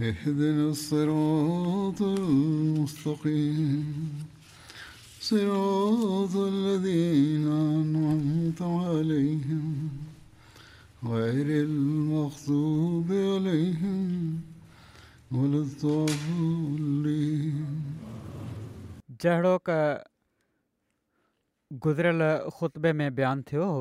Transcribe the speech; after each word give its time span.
اهدنا 0.00 0.64
الصراط 0.70 2.00
المستقيم 2.02 4.24
صراط 5.20 6.36
الذين 6.36 7.46
أنعمت 7.52 8.62
عليهم 8.62 9.88
غير 11.04 11.46
المغضوب 11.64 13.06
عليهم 13.08 14.40
ولا 15.36 15.58
الضالين 15.64 17.66
जहिड़ो 19.22 19.54
क 19.68 19.70
गुज़िरियल 21.84 22.20
ख़ुतबे 22.58 22.90
में 23.00 23.08
बयानु 23.14 23.56
हो 23.66 23.78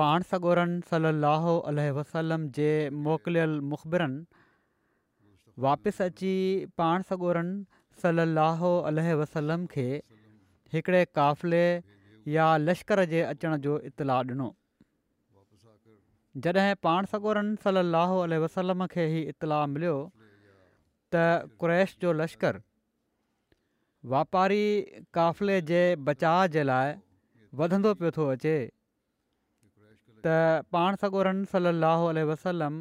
पाण 0.00 0.22
सॻोरनि 0.30 0.80
सलाहो 0.88 1.52
अलह 1.70 1.90
वसलम 1.98 2.42
जे 2.56 2.70
मोकिलियल 3.04 3.54
मुखबरनि 3.68 4.24
वापसि 5.66 6.02
अची 6.06 6.32
पाण 6.80 7.02
सगोरनि 7.10 8.02
सलाह 8.02 8.64
अलह 8.90 9.08
वसलम 9.20 9.64
खे 9.76 9.86
हिकिड़े 10.74 11.00
क़ाफ़िले 11.18 11.62
या 12.34 12.48
लश्कर 12.64 13.02
जे 13.14 13.22
अचण 13.30 13.56
जो 13.68 13.78
इत्तला 13.92 14.18
ॾिनो 14.32 14.50
जॾहिं 16.46 16.74
पाण 16.88 17.10
सगोरनि 17.14 17.56
सलाह 17.64 18.14
अल 18.22 18.38
वसलम 18.44 18.86
खे 18.96 19.06
ई 19.20 19.34
इतला 19.34 19.64
मिलियो 19.76 19.96
त 21.14 21.26
क्रैश 21.64 21.96
जो 22.06 22.12
लश्कर 22.20 22.60
वापारी 24.16 24.64
क़ाफ़िले 24.94 25.60
जे 25.74 25.82
बचाव 26.10 26.46
जे 26.58 26.68
लाइ 26.72 26.96
वधंदो 27.62 27.94
पियो 28.02 28.18
थो 28.20 28.32
अचे 28.38 28.56
त 30.26 30.34
पाण 30.74 30.94
सॻोरनि 31.00 31.44
सली 31.50 32.22
वसलम 32.30 32.76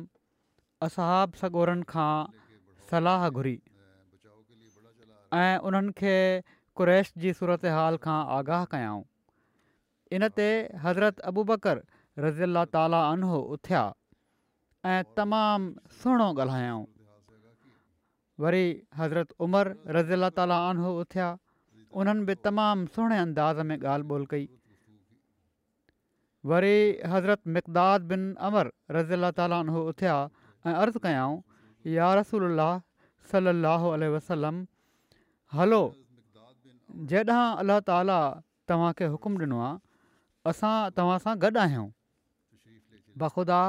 असहाब 0.85 1.33
सॻोरनि 1.41 1.83
खां 1.91 2.13
सलाह 2.91 3.27
घुरी 3.29 3.57
ऐं 5.39 5.67
उन्हनि 5.69 5.91
खे 5.99 6.15
कुरैश 6.79 7.11
जी 7.25 7.33
सूरत 7.41 7.65
हाल 7.75 7.97
खां 8.07 8.17
आगाह 8.39 8.63
कयाऊं 8.73 9.03
इन 10.17 10.27
ते 10.39 10.47
हज़रत 10.87 11.19
अबूबकर 11.33 11.81
रज़ी 12.25 12.43
अला 12.49 12.63
ताला 12.77 13.03
आनो 13.11 13.39
उथिया 13.57 13.83
ऐं 14.93 14.97
तमामु 15.21 15.69
सुहिणो 16.01 16.27
ॻाल्हायऊं 16.41 16.83
वरी 18.43 18.65
हज़रत 19.01 19.33
उमर 19.47 19.73
रज़ी 19.97 20.13
अला 20.19 20.29
ताली 20.41 20.57
आनो 20.73 20.99
उथिया 21.05 21.29
उन्हनि 22.01 22.25
बि 22.29 22.35
तमामु 22.49 22.93
सुहिणे 22.97 23.17
अंदाज़ 23.29 23.61
में 23.71 23.77
ॻाल्हि 23.79 24.09
ॿोल 24.17 24.25
कई 24.35 24.45
वरी 26.49 26.77
हज़रत 27.11 27.39
मक़दाद 27.53 28.01
बिन 28.09 28.23
अमर 28.47 28.69
रज़ी 28.95 29.13
अला 29.13 29.29
ताली 29.37 29.77
उथिया 29.91 30.17
ऐं 30.69 30.73
अर्ज़ु 30.81 30.99
कयऊं 31.05 31.37
या 31.93 32.09
रसूल 32.19 32.59
सलाहु 33.31 33.93
वसलम 34.15 34.59
हलो 35.59 35.79
जॾहिं 37.11 37.45
अलाह 37.63 37.79
ताला 37.89 38.17
तव्हांखे 38.69 39.05
हुकुम 39.13 39.37
ॾिनो 39.41 39.59
आहे 39.61 39.79
असां 40.51 40.73
तव्हां 40.97 41.17
सां 41.23 41.33
गॾु 41.41 41.57
आहियूं 41.63 41.87
बख़ुदा 43.23 43.59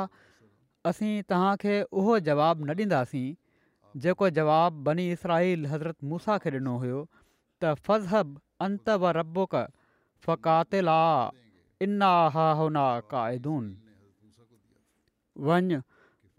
असीं 0.92 1.14
तव्हांखे 1.30 1.80
उहो 2.02 2.18
जवाबु 2.28 2.64
न 2.64 2.76
ॾींदासीं 2.82 3.34
जेको 4.04 4.28
जवाबु 4.42 4.82
बनी 4.90 5.10
इसराहिल 5.12 5.66
हज़रत 5.72 5.96
मूसा 6.12 6.38
खे 6.44 6.50
ॾिनो 6.60 6.76
हुयो 6.84 7.00
त 7.62 7.74
फ़ज़हब 7.88 8.38
अंत 8.68 8.88
व 9.02 9.16
रबुक 9.20 9.54
फ़ात 10.28 10.78
इना 11.82 12.10
हा 12.34 12.50
होना 12.58 12.84
काइदून 13.12 13.64
वञ 15.46 15.78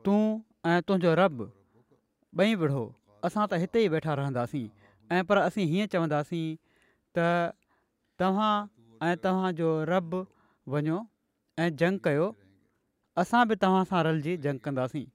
तूं 0.06 0.22
ऐं 0.70 0.82
तुंहिंजो 0.88 1.14
रब 1.20 1.38
ॿई 2.42 2.56
विढ़ो 2.62 2.84
असां 3.30 3.44
त 3.52 3.60
हिते 3.64 3.84
ई 3.84 3.88
वेठा 3.96 4.14
रहंदासीं 4.22 4.66
ऐं 5.18 5.24
पर 5.30 5.38
असीं 5.44 5.66
हीअं 5.74 5.88
चवंदासीं 5.94 6.48
त 7.18 7.28
तव्हां 8.20 8.54
ऐं 9.10 9.14
तव्हांजो 9.24 9.70
रबु 9.92 10.24
वञो 10.76 10.98
ऐं 11.66 11.70
जंग 11.84 12.00
कयो 12.10 12.28
असां 13.24 13.46
बि 13.52 13.56
तव्हां 13.62 13.84
सां 13.92 14.04
रलिजी 14.10 14.36
जंग 14.48 14.64
कंदासीं 14.68 15.06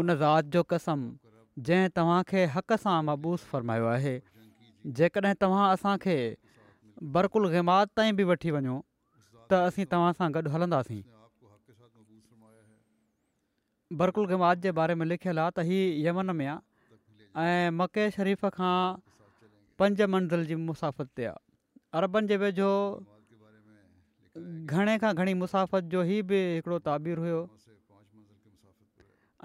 उन 0.00 0.10
राति 0.24 0.50
जो 0.56 0.62
कसम 0.74 1.06
जंहिं 1.68 1.94
तव्हांखे 1.96 2.44
हक़ 2.56 2.72
सां 2.86 2.98
मबूस 3.10 3.44
फरमायो 3.52 3.86
आहे 3.96 4.18
जेकॾहिं 5.00 5.34
तव्हां 5.42 5.68
असांखे 5.74 6.18
बरक़ुल 7.02 7.48
गमात 7.52 7.90
ताईं 7.96 8.16
बि 8.16 8.24
वठी 8.30 8.50
वञो 8.50 8.76
त 9.50 9.52
असीं 9.70 9.84
तव्हां 9.90 10.12
सां 10.18 10.30
गॾु 10.34 10.48
हलंदासीं 10.52 11.02
बरक़ुल 13.98 14.26
गमाद 14.30 14.60
जे 14.62 14.70
बारे 14.78 14.94
में 15.00 15.04
लिखियलु 15.06 15.40
आहे 15.40 15.50
त 15.56 15.60
ही 15.68 15.78
यमन 16.06 16.30
में 16.36 16.46
आहे 16.46 17.66
ऐं 17.70 17.70
मके 17.78 18.10
शरीफ़ 18.16 18.46
खां 18.56 18.76
पंज 19.78 20.02
मंज़िल 20.14 20.44
जी 20.46 20.54
मुसाफ़त 20.66 21.06
ते 21.16 21.24
आहे 21.30 21.38
अरबनि 22.02 22.28
जे 22.28 22.36
वेझो 22.42 22.70
घणे 24.66 24.98
खां 24.98 25.14
घणी 25.14 25.34
मुसाफ़त 25.42 25.84
जो 25.94 26.02
ई 26.04 26.20
बि 26.26 26.38
हिकिड़ो 26.54 26.78
ताबीरु 26.90 27.22
हुयो 27.22 27.40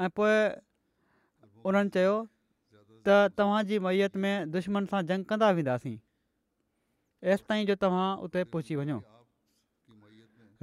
ऐं 0.02 0.10
पोइ 0.18 0.36
उन्हनि 1.70 1.90
चयो 1.98 2.18
त 3.06 3.08
तव्हांजी 3.38 3.80
मैयत 3.86 4.18
में 4.26 4.52
दुश्मन 4.58 4.86
सां 4.94 5.02
जंग 5.14 5.26
कंदा 5.30 5.52
वेंदासीं 5.62 5.96
एसिताईं 7.32 7.66
जो 7.68 7.76
तव्हां 7.82 8.10
उते 8.28 8.44
पहुची 8.52 8.76
वञो 8.76 9.00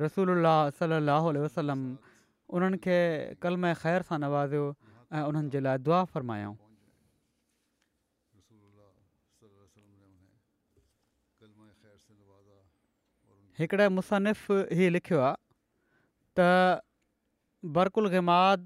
रसूल 0.01 0.31
सलाहु 0.79 1.29
वसलम 1.45 1.81
उन्हनि 2.57 2.79
खे 2.85 2.97
कलम 3.43 3.65
ख़ैर 3.83 4.03
सां 4.09 4.19
नवाज़ियो 4.21 4.67
ऐं 5.17 5.23
उन्हनि 5.29 5.49
जे 5.53 5.61
लाइ 5.67 5.79
दुआ 5.87 6.05
फ़रमायो 6.13 6.51
हिकिड़े 13.61 13.89
मुसनफ़ी 14.01 14.89
लिखियो 14.97 15.21
आहे 15.21 15.37
त 16.37 16.83
बरकुल 17.77 18.09
गिमाद 18.17 18.59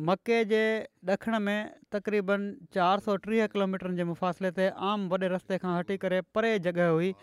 मके 0.00 0.44
जे 0.50 0.64
ॾखिण 1.10 1.38
में 1.46 1.74
तक़रीबन 1.92 2.42
चारि 2.74 3.00
सौ 3.04 3.16
टीह 3.24 3.46
किलोमीटर 3.52 3.92
जे 3.96 4.04
मुफ़ासिले 4.04 4.50
ते 4.56 4.68
आम 4.92 5.08
वॾे 5.08 5.28
रस्ते 5.36 5.58
खां 5.64 5.72
हटी 5.78 5.96
करे 6.04 6.20
परे 6.34 6.52
जॻह 6.66 6.88
हुई 6.88 7.14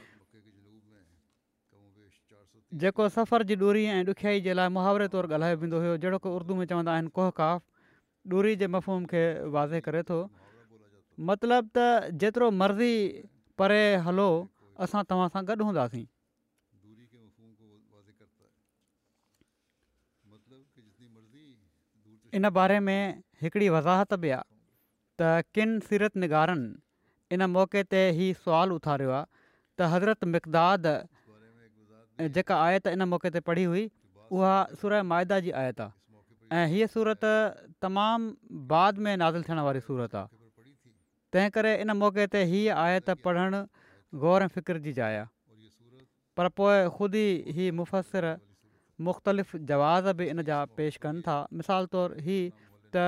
जेको 2.84 3.08
सफ़र 3.16 3.44
जी 3.50 3.56
डूरी 3.66 3.86
ऐं 3.90 4.04
ॾुखियाई 4.14 4.42
जे 4.48 4.54
लाइ 4.54 4.70
मुहावरे 4.78 5.08
तौरु 5.18 5.28
ॻाल्हायो 5.38 5.58
वेंदो 5.64 5.80
हुयो 5.86 5.98
जहिड़ो 6.06 6.18
को 6.26 6.36
उर्दू 6.36 6.56
में 6.62 6.66
चवंदा 6.66 6.94
आहिनि 6.98 7.10
कोहकाफ़ 7.18 7.66
डूरी 8.34 8.56
जे 8.62 8.68
मफ़ूम 8.78 9.06
खे 9.16 9.24
वाज़े 9.58 9.82
करे 9.90 10.04
थो 10.12 10.20
मतिलबु 11.32 11.68
त 11.78 12.14
जेतिरो 12.24 12.52
मर्ज़ी 12.62 12.94
परे 13.64 13.82
हलो 14.10 14.30
असां 14.88 15.04
तव्हां 15.14 15.28
सां 15.38 15.44
गॾु 15.50 15.68
हूंदासीं 15.72 16.06
इन 22.36 22.50
बारे 22.56 22.80
में 22.80 23.22
हिकिड़ी 23.42 23.70
वज़ाहत 23.70 24.14
बि 24.24 24.30
आहे 24.38 24.44
त 25.20 25.44
किनि 25.54 25.80
सीरत 25.88 26.18
निगारनि 26.18 26.74
इन 27.36 27.44
मौक़े 27.56 27.84
ते 27.94 28.02
ई 28.16 28.28
सुवालु 28.46 28.76
उथारियो 28.82 29.12
आहे 29.12 29.26
त 29.26 29.90
हज़रत 29.94 30.24
मिक़द 30.34 30.88
जेका 32.38 32.56
आयत 32.64 32.88
इन 32.96 33.02
मौक़े 33.14 33.30
ते 33.36 33.40
पढ़ी 33.50 33.64
हुई 33.72 33.84
उहा 34.32 34.52
सुर 34.82 35.02
माइदा 35.12 35.40
जी 35.48 35.52
आयत 35.64 35.82
आहे 35.86 36.60
ऐं 36.60 36.68
हीअ 36.74 36.88
सूरत 36.96 37.26
तमामु 37.82 38.66
बाद 38.74 38.98
में 39.06 39.14
नाज़िल 39.24 39.44
थियण 39.50 39.60
वारी 39.68 39.80
सूरत 39.90 40.16
आहे 40.22 40.70
तंहिं 41.34 41.50
करे 41.58 41.76
इन 41.84 41.92
मौक़े 42.04 42.26
ते 42.36 42.44
हीअ 42.52 42.76
आयत 42.84 43.10
पढ़णु 43.26 43.64
ग़ौरु 44.26 44.48
फ़िक्र 44.60 44.78
जी 44.86 44.94
जया 45.02 45.26
पर 46.38 46.50
पोइ 46.62 46.78
ख़ुदि 47.00 47.26
ई 47.56 47.72
मुफ़सिर 47.82 48.30
مختلف 49.08 49.56
जवाज़ 49.72 50.12
बि 50.22 50.26
इन 50.30 50.42
जा 50.50 50.58
पेश 50.80 50.96
कनि 51.06 51.22
था 51.28 51.36
मिसाल 51.62 51.86
तौरु 51.96 52.20
हीअ 52.26 52.42
त 52.96 53.04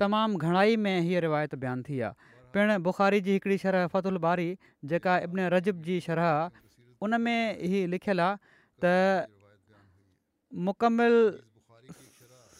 तमामु 0.00 0.38
घणाई 0.48 0.76
में 0.86 0.94
हीअ 1.08 1.20
रिवायत 1.26 1.54
बयानु 1.64 1.82
थी 1.90 2.00
आहे 2.06 2.34
पिणु 2.54 2.78
बुखारी 2.88 3.20
जी 3.26 3.32
हिकिड़ी 3.40 3.58
शरह 3.66 3.86
फ़तु 3.94 4.18
बारी 4.26 4.48
जेका 4.92 5.18
इब्न 5.28 5.48
रजब 5.54 5.82
जी 5.88 6.00
शरह 6.10 6.62
उन 7.06 7.20
में 7.26 7.36
लिखियलु 7.94 8.22
आहे 8.28 8.36
त 8.84 8.88
मुकमिल 10.68 11.14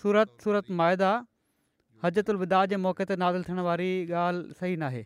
सूरत 0.00 0.31
सूरत 0.44 0.70
माइदा 0.81 1.11
हजरत 2.05 2.31
उलिदा 2.35 2.59
जे 2.73 2.76
मौक़े 2.87 3.06
ते 3.11 3.17
नाज़िल 3.23 3.47
थियण 3.49 3.61
वारी 3.69 3.91
ॻाल्हि 4.11 4.59
सही 4.61 4.76
नाहे 4.82 5.03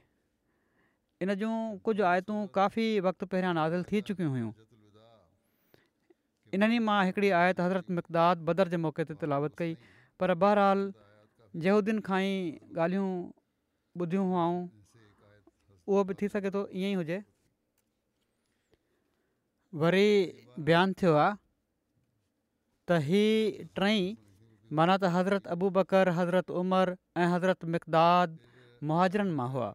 इन 1.26 1.34
जूं 1.42 1.52
कुझु 1.88 2.02
आयतूं 2.12 2.38
काफ़ी 2.58 2.86
वक़्तु 3.08 3.28
पहिरियां 3.34 3.52
नाज़िल 3.60 3.84
थी 3.90 4.00
चुकियूं 4.10 4.30
हुयूं 4.34 4.52
इन्हनि 6.58 6.78
मां 6.88 6.98
हिकिड़ी 7.10 7.30
आयत 7.42 7.60
हज़रत 7.64 7.90
मक़दार 8.00 8.42
बदर 8.50 8.72
जे 8.76 8.80
मौक़े 8.84 9.04
ते 9.12 9.16
तिलावत 9.24 9.54
कई 9.62 9.76
पर 10.22 10.34
बहरहाल 10.44 10.86
जेदियुनि 11.66 12.06
खां 12.08 12.20
ई 12.24 12.32
ॻाल्हियूं 12.86 13.10
ॿुधियूं 14.06 14.26
हुआऊं 14.32 14.60
उहो 15.86 16.04
बि 16.10 16.20
थी 16.24 16.32
सघे 16.36 16.50
थो 16.56 16.66
ईअं 16.82 16.90
ई 17.04 17.22
वरी 19.80 20.08
बयानु 20.68 20.94
थियो 21.00 21.12
आहे 21.18 21.28
त 22.90 22.96
हीअ 23.04 23.68
टई 23.78 24.00
माना 24.80 24.96
त 24.96 25.08
हज़रत 25.14 25.46
अबू 25.54 25.70
बकर 25.76 26.10
हज़रत 26.18 26.50
उमर 26.62 26.92
ऐं 27.16 27.28
हज़रत 27.34 27.64
मक़दाद 27.76 28.34
मुहाजरनि 28.90 29.32
मां 29.38 29.46
हुआ 29.54 29.70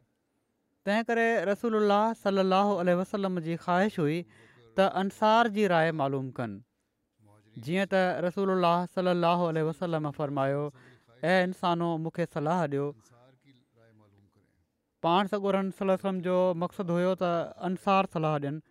तंहिं 0.89 1.07
करे 1.09 1.25
रसूल 1.51 1.79
अलाह 1.81 2.05
सलाहु 2.21 2.77
वसलम 3.01 3.39
जी 3.47 3.57
ख़्वाहिश 3.65 3.99
हुई 4.03 4.19
त 4.33 4.89
अंसार 5.03 5.49
जी 5.57 5.65
राय 5.75 5.91
मालूम 6.03 6.29
कनि 6.41 7.65
जीअं 7.67 7.89
त 7.97 8.03
रसूल 8.29 8.55
सलाहु 9.01 9.49
वसलम 9.71 10.09
फरमायो 10.21 10.61
ऐं 11.33 11.39
इंसानो 11.49 11.89
मूंखे 12.07 12.29
सलाह 12.39 12.63
ॾियो 12.69 12.85
पाण 15.07 15.33
सॻु 15.35 15.59
सलम 15.83 16.25
जो 16.29 16.37
मक़सदु 16.65 17.01
हुयो 17.03 17.17
त 17.27 17.33
इनसार 17.73 18.15
सलाहु 18.17 18.43
ॾियनि 18.47 18.63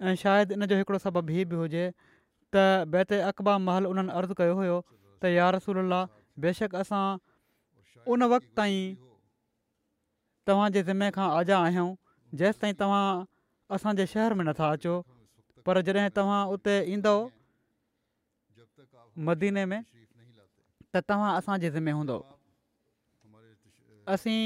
ऐं 0.00 0.14
शायदि 0.22 0.54
इन 0.54 0.66
जो 0.70 0.76
हिकिड़ो 0.76 0.98
सबब 1.04 1.30
ई 1.30 1.44
बि 1.50 1.56
हुजे 1.56 1.84
त 2.54 2.62
बैत 2.94 3.12
अकबा 3.32 3.56
महल 3.66 3.86
उन्हनि 3.90 4.12
अर्ज़ु 4.12 4.34
कयो 4.40 4.54
हुयो 4.60 4.76
त 5.22 5.32
यार 5.34 5.54
रसूल 5.56 5.96
बेशक 6.44 6.74
असां 6.84 7.04
उन 8.12 8.22
वक़्त 8.32 8.48
ताईं 8.60 8.94
तव्हांजे 10.46 10.82
ज़िमे 10.88 11.08
खां 11.16 11.28
आजा 11.38 11.58
आहियूं 11.68 11.88
जेसि 12.40 12.58
ताईं 12.60 12.74
तव्हां 12.84 13.06
असांजे 13.76 14.06
शहर 14.12 14.34
में 14.38 14.44
नथा 14.44 14.70
अचो 14.76 14.94
पर 15.66 15.80
जॾहिं 15.88 16.08
तव्हां 16.18 16.42
उते 16.58 16.74
ईंदव 16.96 17.26
मदीने 19.30 19.64
में 19.72 19.80
त 20.94 21.02
तव्हां 21.08 21.32
असांजे 21.40 21.70
ज़िमे 21.78 21.92
असीं 24.14 24.40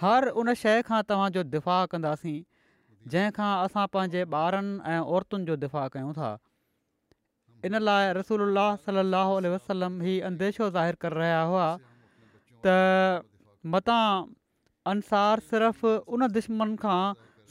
हर 0.00 0.26
उन 0.40 0.52
शइ 0.60 0.82
खां 0.86 1.00
तव्हांजो 1.08 1.42
दिफ़ा 1.52 1.74
कंदासीं 1.92 2.38
जंहिंखां 3.12 3.48
असां 3.64 3.86
पंहिंजे 3.94 4.22
ॿारनि 4.36 4.70
ऐं 4.92 5.12
औरतुनि 5.16 5.44
जो 5.50 5.56
दिफ़ा 5.64 5.86
कयूं 5.96 6.12
था 6.18 6.30
इन 7.68 7.80
लाइ 7.88 8.12
रसूल 8.18 8.62
सलाहु 8.86 9.36
उल्ह 9.42 9.52
वसलम 9.54 10.00
ही 10.06 10.14
अंदेशो 10.30 10.70
ज़ाहिर 10.76 10.98
कर 11.04 11.18
रहिया 11.20 11.42
हुआ 11.52 11.68
त 11.82 12.74
मता 13.76 14.00
अंसार 14.94 15.44
सिर्फ़ु 15.52 15.94
उन 16.18 16.26
दुश्मन 16.38 16.74
खां 16.82 16.98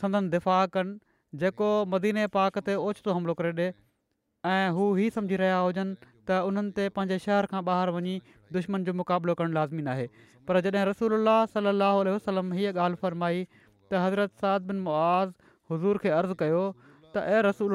संदन 0.02 0.30
दिफ़ा 0.36 0.60
कनि 0.78 1.40
जेको 1.44 1.72
मदीने 1.94 2.28
पाक 2.36 2.60
ते 2.70 2.76
ओचितो 2.90 3.18
हमिलो 3.20 3.38
करे 3.44 3.54
ॾिए 3.60 3.70
ऐं 4.64 4.74
हू 4.78 4.84
ई 5.04 5.10
सम्झी 5.20 5.38
रहिया 5.44 5.60
हुजनि 5.68 5.94
त 6.26 6.36
उन्हनि 6.50 6.74
ते 6.82 6.90
पंहिंजे 7.00 7.18
शहर 7.28 7.48
खां 7.54 7.62
ॿाहिरि 7.70 7.94
वञी 8.00 8.16
दुश्मन 8.58 8.84
जो 8.90 8.94
मुक़ाबिलो 9.04 9.34
करणु 9.42 9.56
लाज़मी 9.62 9.82
न 9.82 9.94
आहे 9.96 10.06
पर 10.50 10.60
जॾहिं 10.68 10.86
रसूल 10.92 11.18
सलाहु 11.56 12.04
वसलम 12.12 12.52
हीअ 12.60 12.76
ॻाल्हि 12.76 13.02
फ़रमाई 13.08 13.42
त 13.56 14.06
हज़रत 14.06 14.38
साद 14.46 14.70
बिन 14.72 14.84
मुआज़ 14.90 15.34
हज़ूर 15.72 15.98
खे 16.04 16.10
अर्ज़ु 16.18 16.36
कयो 16.42 16.62
त 17.16 17.22
ए 17.30 17.38
रसूल 17.50 17.74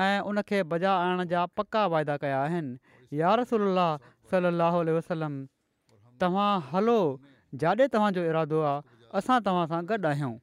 ऐं 0.03 0.21
उनखे 0.31 0.59
बजा 0.73 0.91
आणण 1.05 1.27
जा 1.33 1.45
पका 1.59 1.85
वाइदा 1.93 2.15
कया 2.23 2.41
आहिनि 2.43 3.17
यारसल 3.21 3.79
सलाहु 4.31 4.83
वसलम 4.97 5.35
तव्हां 6.21 6.51
हलो 6.71 6.97
जाॾे 7.61 7.87
तव्हांजो 7.93 8.23
इरादो 8.31 8.59
आहे 8.71 9.07
असां 9.19 9.39
तव्हां 9.45 9.65
सां 9.73 9.81
गॾु 9.89 10.07
आहियूं 10.13 10.35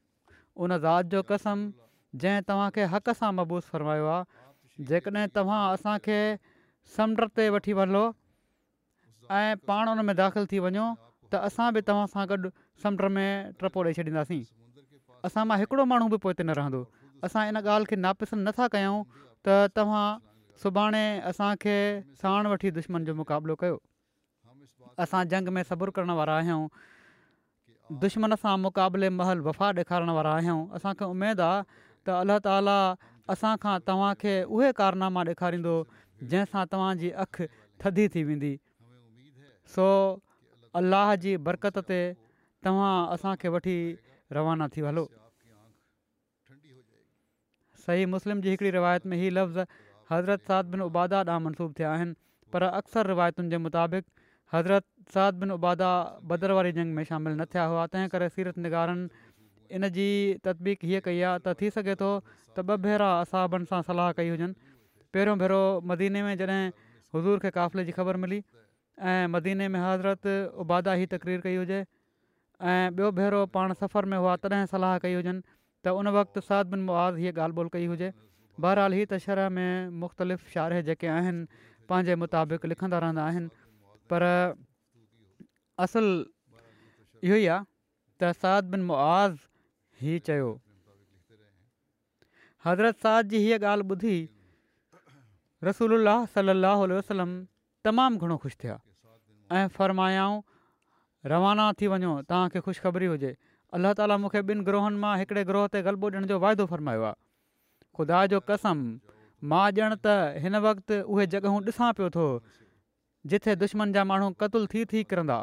उन 0.65 0.77
ज़ात 0.85 1.05
जो 1.15 1.23
कसम 1.29 1.63
जंहिं 2.21 2.43
तव्हांखे 2.49 2.85
हक़ 2.95 3.11
सां 3.19 3.33
मबूस 3.41 3.65
फ़रमायो 3.73 4.05
आहे 4.17 4.85
जेकॾहिं 4.89 5.27
तव्हां 5.37 5.61
असांखे 5.75 6.21
समुंड 6.97 7.25
ते 7.37 7.49
वठी 7.57 7.73
हलो 7.83 8.05
ऐं 9.39 9.49
पाण 9.71 9.89
उन 9.93 10.05
में 10.09 10.15
दाख़िलु 10.23 10.47
थी 10.53 10.59
वञो 10.67 10.87
त 11.33 11.43
असां 11.49 11.73
बि 11.77 11.81
तव्हां 11.89 12.07
सां 12.17 12.25
गॾु 12.33 12.51
समुंड 12.83 13.03
में 13.17 13.53
टपो 13.61 13.83
ॾेई 13.85 13.93
छॾींदासीं 13.97 14.43
असां 15.29 15.43
मां 15.51 15.59
हिकिड़ो 15.59 15.85
माण्हू 15.93 16.09
बि 16.15 16.19
पोइ 16.25 16.31
हिते 16.33 16.43
न 16.45 16.51
रहंदो 16.61 16.81
असां 17.29 17.45
इन 17.49 17.57
ॻाल्हि 17.63 17.87
खे 17.91 17.97
नापिसंद 18.05 18.49
नथा 18.49 18.67
कयूं 18.77 18.97
त 19.47 19.57
तव्हां 19.77 20.09
सुभाणे 20.63 21.07
असांखे 21.33 21.77
साण 22.23 22.47
वठी 22.53 22.71
दुश्मन 22.79 23.05
जो 23.09 23.15
मुक़ाबिलो 23.21 23.55
कयो 23.63 23.79
असां 25.05 25.23
जंग 25.33 25.49
में 25.57 25.63
सबुरु 25.71 25.93
करण 25.97 26.11
वारा 26.21 26.37
आहियूं 26.43 26.63
दुश्मन 28.05 28.35
सां 28.45 28.57
मुक़ाबले 28.67 29.09
महल 29.21 29.39
वफ़ा 29.49 29.71
ॾेखारण 29.81 30.11
वारा 30.21 30.33
आहियूं 30.43 30.61
असांखे 30.81 31.05
उमेदु 31.15 31.43
आहे 31.49 31.63
त 31.71 32.09
अलाह 32.21 32.39
ताला 32.49 32.77
असांखां 33.37 33.79
तव्हांखे 33.89 34.35
उहे 34.59 34.71
कारनामा 34.83 35.23
ॾेखारींदो 35.31 35.75
जंहिंसां 36.23 36.65
तव्हांजी 36.73 37.11
अखि 37.25 37.47
थधी 37.81 38.09
थी 38.15 38.23
वेंदी 38.29 38.55
सो 39.77 39.87
अलाह 40.81 41.15
जी 41.25 41.37
बरक़त 41.49 41.79
ते 41.89 42.01
तव्हां 42.65 43.09
असांखे 43.15 43.49
वठी 43.55 43.77
रवाना 44.35 44.67
थी 44.77 44.83
हलो 44.83 45.07
सही 47.87 48.05
मुस्लिम 48.13 48.41
जी 48.41 48.51
हिकिड़ी 48.51 48.71
रिवायत 48.73 49.05
में 49.07 49.17
हीउ 49.17 49.31
लफ़्ज़ 49.33 49.59
हज़रत 50.11 50.43
साद 50.49 50.65
बिन 50.71 50.81
उबादा 50.83 51.19
ॾांहुं 51.25 51.43
मनसूब 51.47 51.75
थिया 51.79 51.91
आहिनि 51.93 52.15
पर 52.53 52.63
अक्सर 52.63 53.07
रिवायतुनि 53.07 53.51
जे 53.51 53.59
मुताबिक़ 53.67 54.05
हज़रत 54.53 54.85
साद 55.15 55.35
बिन 55.41 55.51
उबादा 55.59 55.91
बदर 56.33 56.51
वारी 56.59 56.73
जंग 56.79 56.95
में 56.95 57.03
शामिलु 57.11 57.35
न 57.37 57.45
थिया 57.53 57.65
हुआ 57.73 57.87
तंहिं 57.93 58.09
करे 58.15 58.29
सीरत 58.39 58.59
निगारनि 58.67 59.25
इन 59.79 59.89
जी 59.99 60.09
तदबीक 60.47 60.85
हीअ 60.91 61.01
कई 61.07 61.21
आहे 61.29 61.39
त 61.45 61.55
थी 61.61 61.71
सघे 61.77 61.95
थो 62.03 62.11
त 62.57 62.67
ॿ 62.71 62.83
भेरा 62.87 63.11
असाबनि 63.21 63.71
सां 63.73 63.81
सलाह 63.91 64.11
कई 64.21 64.29
हुजनि 64.35 64.53
पहिरियों 65.15 65.39
भेरो 65.45 65.61
मदीने 65.93 66.23
में 66.29 66.35
जॾहिं 66.43 66.61
हज़ूर 67.17 67.45
खे 67.47 67.51
क़ाफ़िले 67.59 67.87
जी 67.91 67.97
ख़बर 68.01 68.23
मिली 68.27 68.41
ऐं 69.13 69.35
मदीने 69.37 69.69
में 69.77 69.81
हज़रत 69.87 70.33
उबादा 70.67 70.99
ई 71.05 71.11
तकरीर 71.17 71.47
कई 71.49 71.57
हुजे 71.63 71.83
ऐं 72.61 72.89
ॿियो 72.91 73.11
भेरो 73.13 73.45
पाण 73.55 73.73
सफ़र 73.81 74.05
में 74.11 74.17
हुआ 74.19 74.37
तॾहिं 74.41 74.67
सलाह 74.73 74.97
कई 74.99 75.15
हुजनि 75.15 75.41
त 75.85 75.93
उन 75.93 76.09
वक़्तु 76.17 76.41
साद 76.41 76.67
बिन 76.73 76.81
मुआज़ 76.89 77.15
हीअ 77.21 77.33
ॻाल्हि 77.37 77.57
ॿोल 77.61 77.69
कई 77.73 77.87
हुजे 77.87 78.13
बहरहाल 78.61 78.93
हीअ 78.97 79.05
त 79.11 79.19
शहर 79.25 79.49
में 79.53 79.89
मुख़्तलिफ़ 80.05 80.49
शारे 80.57 80.81
जेके 80.89 81.07
आहिनि 81.17 81.45
पंहिंजे 81.89 82.15
मुताबिक़ 82.17 82.65
लिखंदा 82.67 82.99
रहंदा 83.05 83.25
आहिनि 83.25 83.49
पर 84.13 84.25
असुलु 85.85 86.17
इहो 87.29 87.37
ई 87.37 87.47
आहे 87.57 87.61
त 88.25 88.33
साद 88.41 88.73
बिन 88.77 88.81
मुआज़ 88.93 89.37
ई 90.09 90.19
चयो 90.31 90.49
हज़रत 92.71 92.97
साद 93.07 93.33
जी 93.37 93.45
हीअ 93.47 93.61
ॻाल्हि 93.61 93.85
ॿुधी 93.99 94.17
रसूल 95.71 95.99
सलाहु 96.41 96.89
वसलम 96.97 97.31
तमामु 97.91 98.19
घणो 98.25 98.37
ख़ुशि 98.45 98.59
थिया 98.65 98.81
ऐं 99.59 99.69
फ़रमायाऊं 99.81 100.43
रवाना 101.31 101.65
थी 101.81 101.87
वञो 101.93 102.11
तव्हांखे 102.31 102.61
ख़ुशि 102.65 102.81
ख़बरी 102.85 103.07
हुजे 103.13 103.33
अलाह 103.77 103.93
ताली 103.99 104.17
मूंखे 104.23 104.39
ॿिनि 104.47 104.63
ग्रोहनि 104.67 104.99
मां 105.03 105.15
हिकिड़े 105.21 105.43
ग्रोह 105.51 105.67
ते 105.75 105.83
ग़लबो 105.87 106.07
ॾियण 106.11 106.27
जो 106.31 106.39
वाइदो 106.41 106.67
फ़रमायो 106.73 107.03
आहे 107.11 107.15
ख़ुदा 107.99 108.21
जो 108.35 108.39
कसम 108.51 108.79
मां 109.51 109.65
ॼण 109.73 109.95
त 110.05 110.15
हिन 110.45 110.57
वक़्ति 110.67 111.01
उहे 111.11 111.27
जॻहूं 111.33 111.61
ॾिसां 111.71 111.91
पियो 111.99 112.11
थो 112.19 112.27
जिथे 113.33 113.57
दुश्मन 113.65 113.93
जा 113.99 114.05
माण्हू 114.13 114.31
क़तुल 114.45 114.67
थी 114.75 114.85
थी 114.95 115.03
किरंदा 115.13 115.39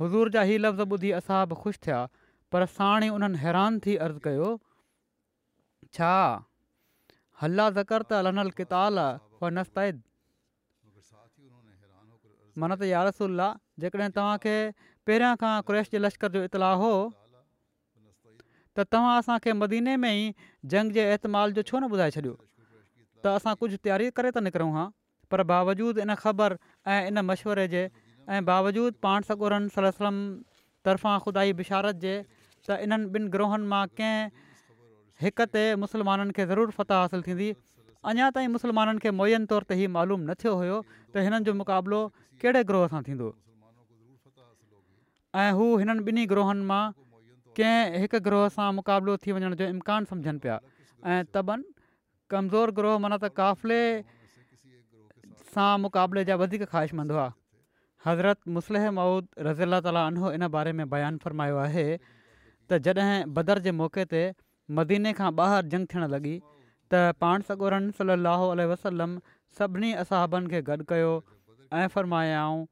हज़ूर 0.00 0.32
जा 0.36 0.42
ही 0.52 0.58
लफ़्ज़ 0.64 0.96
ॿुधी 0.98 1.10
असां 1.22 1.40
बि 1.52 1.58
ख़ुशि 1.64 1.80
थिया 1.86 2.00
पर 2.52 2.66
साण 2.76 3.06
ई 3.06 3.08
उन्हनि 3.18 3.44
हैरान 3.46 3.78
थी 3.86 3.96
अर्ज़ु 4.08 4.26
कयो 4.26 4.50
छा 5.98 6.14
अलाह 7.48 7.70
ज़कर 7.80 8.06
त 8.12 8.36
लिताल 8.36 9.02
माना 12.60 12.74
त 12.80 12.82
यारसुल्ला 12.96 13.48
जेकॾहिं 13.80 14.10
तव्हांखे 14.16 14.56
पहिरियां 15.06 15.32
खां 15.40 15.54
क्रैश 15.68 15.86
जे 15.92 15.98
लश्कर 16.04 16.30
जो 16.36 16.40
इतलाउ 16.48 16.74
हो 16.82 16.90
त 18.76 18.84
तव्हां 18.92 19.12
असांखे 19.20 19.52
मदीने 19.62 19.96
में 20.00 20.12
ई 20.12 20.24
जंग 20.72 20.92
जे 20.98 21.04
एतमाल 21.16 21.52
जो 21.58 21.62
छो 21.70 21.76
न 21.80 21.92
ॿुधाए 21.92 22.10
छॾियो 22.16 22.32
त 23.24 23.34
असां 23.40 23.52
कुझु 23.62 23.76
तयारी 23.84 24.08
करे 24.18 24.30
था 24.36 24.40
निकिरूं 24.48 24.70
हा 24.78 24.84
पर 25.34 25.42
बावजूदु 25.52 26.00
इन 26.06 26.14
ख़बर 26.24 26.56
ऐं 26.96 27.12
इन 27.12 27.24
मशवरे 27.30 27.66
जे 27.76 27.84
ऐं 27.92 28.42
बावजूदु 28.50 28.98
पाण 29.06 29.28
सगूरन 29.30 29.68
सलम 29.76 30.18
तर्फ़ां 30.88 31.14
ख़ुदाई 31.26 31.56
बिशारत 31.60 32.02
जे 32.06 32.16
त 32.16 32.82
इन्हनि 32.88 33.10
ॿिनि 33.16 33.32
ग्रोहनि 33.36 33.72
मां 33.72 33.84
कंहिं 34.00 35.24
हिक 35.24 35.44
ते 35.56 35.64
मुसलमाननि 35.84 36.36
खे 36.38 36.46
ज़रूरु 36.52 36.76
फता 36.78 37.00
हासिलु 37.04 37.26
थींदी 37.30 37.48
अञा 38.10 38.28
ताईं 38.38 38.98
खे 39.06 39.10
मुयन 39.20 39.46
तौर 39.52 39.66
ते 39.70 39.78
ई 39.84 39.92
मालूम 39.98 40.22
न 40.28 40.38
थियो 40.42 40.54
हुयो 40.62 40.78
त 40.92 41.26
हिननि 41.28 41.46
जो 41.50 41.54
मुक़ाबिलो 41.62 42.00
कहिड़े 42.42 42.62
ग्रोह 42.70 42.86
सां 42.94 43.02
थींदो 43.08 43.26
ऐं 45.42 45.50
हू 45.58 45.64
हिननि 45.82 46.02
ॿिन्ही 46.10 46.24
ग्रोहनि 46.32 46.64
मां 46.70 46.82
कंहिं 47.58 48.00
हिकु 48.02 48.18
ग्रोह 48.28 48.44
सां 48.56 48.66
मुक़ाबिलो 48.78 49.16
थी 49.24 49.36
वञण 49.36 49.54
जो 49.60 49.68
इम्कानु 49.74 50.10
सम्झनि 50.12 50.40
पिया 50.44 50.56
ऐं 51.12 51.20
तबनि 51.36 51.66
कमज़ोरु 52.34 52.72
ग्रोह 52.78 52.96
माना 53.04 53.16
त 53.24 53.32
काफ़िले 53.40 53.80
सां 55.54 55.70
मुक़ाबले 55.84 56.24
जा 56.30 56.34
वधीक 56.42 56.64
ख़्वाहिशमंद 56.72 57.16
हज़रत 58.06 58.40
मुसलिह 58.56 58.84
महुूद 58.96 59.24
रज़ीला 59.48 59.78
ताली 59.86 60.02
उनो 60.36 60.48
बारे 60.56 60.72
में 60.80 60.84
बयानु 60.96 61.18
फ़रमायो 61.24 61.56
आहे 61.68 61.86
त 62.68 62.80
जॾहिं 62.88 63.22
बदर 63.38 63.62
जे 63.68 63.72
मौके 63.80 64.04
ते 64.12 64.22
मदीने 64.80 65.14
खां 65.22 65.32
ॿाहिरि 65.38 65.68
जंग 65.76 65.88
थियणु 65.94 66.08
लॻी 66.16 66.34
त 66.44 67.00
पाण 67.24 67.48
सगोरन 67.48 67.88
सली 68.02 68.68
वसलम 68.74 69.16
सभिनी 69.58 69.90
असाबनि 70.04 70.48
खे 70.54 70.60
गॾु 70.68 70.84
कयो 70.92 71.12
ऐं 71.72 71.86
फरमायाऊं 71.92 72.64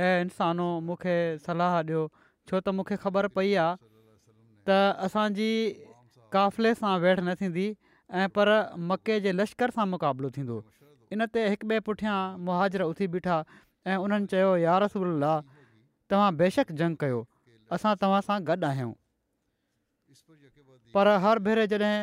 ऐं 0.00 0.20
इंसानो 0.22 0.68
मूंखे 0.80 1.16
सलाह 1.46 1.74
ॾियो 1.82 2.02
छो 2.48 2.60
त 2.60 2.68
मूंखे 2.76 2.96
ख़बर 3.02 3.26
पई 3.36 3.54
आहे 3.60 3.76
त 4.68 4.78
असांजी 5.08 5.50
काफ़िले 6.32 6.74
सां 6.80 6.98
वेठ 7.04 7.20
न 7.20 7.34
थींदी 7.40 7.68
ऐं 8.12 8.28
पर 8.36 8.48
मके 8.92 9.20
जे 9.26 9.32
लश्कर 9.32 9.70
सां 9.78 9.86
मुक़ाबिलो 9.94 10.30
थींदो 10.36 10.62
इन 11.12 11.26
ते 11.34 11.48
हिकु 11.48 11.66
ॿिए 11.72 11.80
पुठियां 11.88 12.16
मुहाजिर 12.46 12.82
उथी 12.86 13.06
बीठा 13.16 13.42
ऐं 13.86 13.96
उन्हनि 14.06 14.26
चयो 14.32 14.56
यारसला 14.64 15.34
तव्हां 16.10 16.30
बेशक 16.40 16.72
जंग 16.80 16.96
कयो 17.04 17.20
असां 17.76 17.94
तव्हां 18.02 18.20
सां 18.28 18.40
गॾु 18.48 18.66
आहियूं 18.72 18.92
पर 20.94 21.08
हर 21.22 21.38
भेरे 21.46 21.66
जॾहिं 21.72 21.96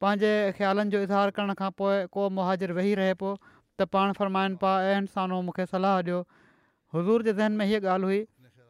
पंहिंजे 0.00 0.30
ख़्यालनि 0.56 0.90
जो 0.90 0.98
इज़हार 1.02 1.30
करण 1.38 1.54
खां 1.60 1.70
पोइ 1.78 2.04
को 2.14 2.28
मुहाजर 2.38 2.72
वेही 2.78 2.94
रहे 2.98 3.14
त 3.80 3.84
पाण 3.94 4.12
फरमाइनि 4.18 4.56
पा 4.64 4.70
अ 4.82 4.92
इन्सानो 5.04 5.38
मूंखे 5.46 5.64
सलाह 5.72 5.96
ॾियो 6.02 6.20
हज़ूर 6.96 7.24
जे 7.28 7.32
ज़हन 7.40 7.56
में 7.60 7.66
हीअ 7.72 7.80
ॻाल्हि 7.94 8.08
हुई 8.10 8.20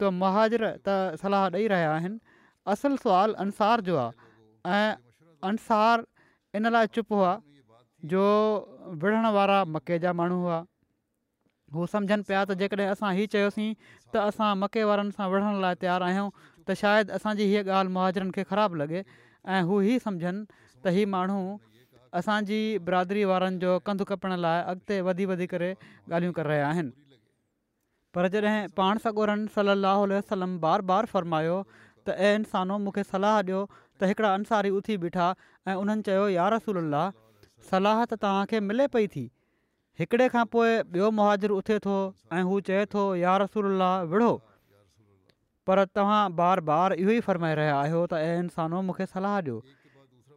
त 0.00 0.10
महाजर 0.22 0.64
त 0.86 0.96
सलाह 1.22 1.44
ॾेई 1.58 1.66
रहिया 1.74 1.92
आहिनि 1.98 2.38
असुलु 2.74 2.98
सुवालु 3.02 3.38
अंसार 3.44 3.84
जो 3.90 3.98
आहे 4.04 4.30
ऐं 4.78 4.96
अंसार 5.50 6.04
इन 6.60 6.70
लाइ 6.78 6.90
चुप 6.96 7.12
हुआ 7.18 7.30
जो 8.14 8.24
विढ़ण 9.04 9.30
वारा 9.38 9.58
मके 9.76 9.98
जा 10.06 10.12
माण्हू 10.22 10.40
हुआ 10.46 10.58
हू 11.76 11.86
सम्झनि 11.94 12.26
पिया 12.30 12.42
त 12.44 12.58
जेकॾहिं 12.64 12.88
असां 12.96 13.12
हीअ 13.20 13.28
चयोसीं 13.36 13.70
त 13.84 14.26
असां 14.32 14.50
मके 14.64 14.84
वारनि 14.90 15.14
सां 15.20 15.30
विढ़ण 15.36 15.54
लाइ 15.66 15.78
तयारु 15.86 16.08
आहियूं 16.10 16.28
त 16.66 16.76
शायदि 16.82 17.16
असांजी 17.20 17.48
हीअ 17.54 17.64
ॻाल्हि 17.70 17.94
मुहाजरनि 17.98 18.36
खे 18.38 18.44
ख़राबु 18.52 18.82
लॻे 18.82 19.02
ऐं 19.54 19.62
हू 19.70 19.80
हीअ 19.88 20.04
सम्झनि 20.08 21.08
असांजी 22.16 22.60
बिरादरी 22.88 23.24
वारनि 23.30 23.58
जो 23.62 23.72
कंधु 23.86 24.04
कपण 24.10 24.32
लाइ 24.44 24.60
अॻिते 24.72 25.00
वधी 25.06 25.24
वधी 25.30 25.46
करे 25.52 25.68
ॻाल्हियूं 26.10 26.32
करे 26.38 26.48
रहिया 26.48 26.68
आहिनि 26.68 26.90
पर 28.14 28.28
जॾहिं 28.34 28.66
पाण 28.76 28.98
सॻोरनि 29.04 29.46
सली 29.56 29.70
अलाह 29.76 29.98
वसलम 30.12 30.56
बार 30.64 30.80
बार 30.92 31.06
फ़रमायो 31.12 31.60
त 32.06 32.16
ऐं 32.28 32.32
इंसानो 32.38 32.78
मूंखे 32.86 33.02
सलाह 33.12 33.36
ॾियो 33.42 33.60
त 34.00 34.28
अंसारी 34.30 34.70
उथी 34.80 34.96
बीठा 35.04 35.28
ऐं 35.68 35.74
उन्हनि 35.82 36.08
चयो 36.08 36.24
या 36.38 36.48
रसूल 36.56 36.80
सलाहु 37.70 38.08
त 38.12 38.20
तव्हांखे 38.26 38.60
मिले 38.72 38.86
पई 38.96 39.06
थी 39.16 39.28
हिकिड़े 40.00 40.28
खां 40.36 40.46
पोइ 40.56 40.72
ॿियो 40.96 41.10
मुहाजरु 41.20 41.58
उथे 41.62 41.78
थो 41.88 41.98
ऐं 42.38 42.42
हू 42.52 42.60
चए 42.72 42.84
थो 42.96 43.04
यार 43.26 43.42
रसूला 43.48 43.94
विढ़ो 44.14 44.34
पर 45.68 45.84
तव्हां 45.98 46.22
बार 46.44 46.60
बार 46.72 46.94
इहो 47.00 47.14
ई 47.20 47.32
फ़रमाए 47.32 47.54
रहिया 47.62 47.78
आहियो 47.84 48.02
त 48.06 48.28
ऐं 48.28 48.46
इंसानो 48.48 48.84
मूंखे 48.90 49.08
ॾियो 49.32 49.60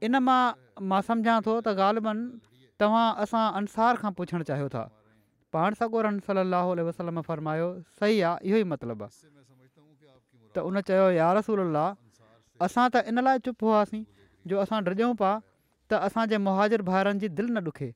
इन 0.08 0.16
मां 0.28 0.42
मां 0.92 1.00
सम्झा 1.08 1.34
थो 1.46 1.54
त 1.66 1.78
ॻाल्हि 1.86 2.16
तव्हां 2.82 3.08
असां 3.26 3.44
अंसार 3.60 3.98
खां 4.04 4.12
पुछणु 4.20 4.46
चाहियो 4.50 4.70
था 4.76 4.84
पाण 5.56 5.78
सां 5.80 5.88
सलाहु 6.28 6.86
वसलम 6.90 7.22
फ़रमायो 7.30 7.68
सही 8.00 8.22
आहे 8.30 8.50
इहो 8.50 8.62
ई 8.64 8.68
मतिलबु 8.74 9.08
आहे 9.08 9.18
त 10.56 10.66
उन 10.70 10.82
चयो 10.90 11.10
यार 11.20 11.36
रसूल 11.40 11.80
असां 12.68 12.86
त 12.94 13.04
इन 13.12 13.24
लाइ 13.30 13.44
चुप 13.48 13.66
हुआसीं 13.70 14.04
जो 14.52 14.62
असां 14.66 14.82
डिॼूं 14.88 15.12
पिया 15.24 15.34
त 15.92 16.00
असांजे 16.08 16.38
मुहाजिर 16.48 16.82
भाइरनि 16.90 17.20
जी 17.26 17.28
दिलि 17.40 17.52
न 17.54 17.64
ॾुखे 17.72 17.92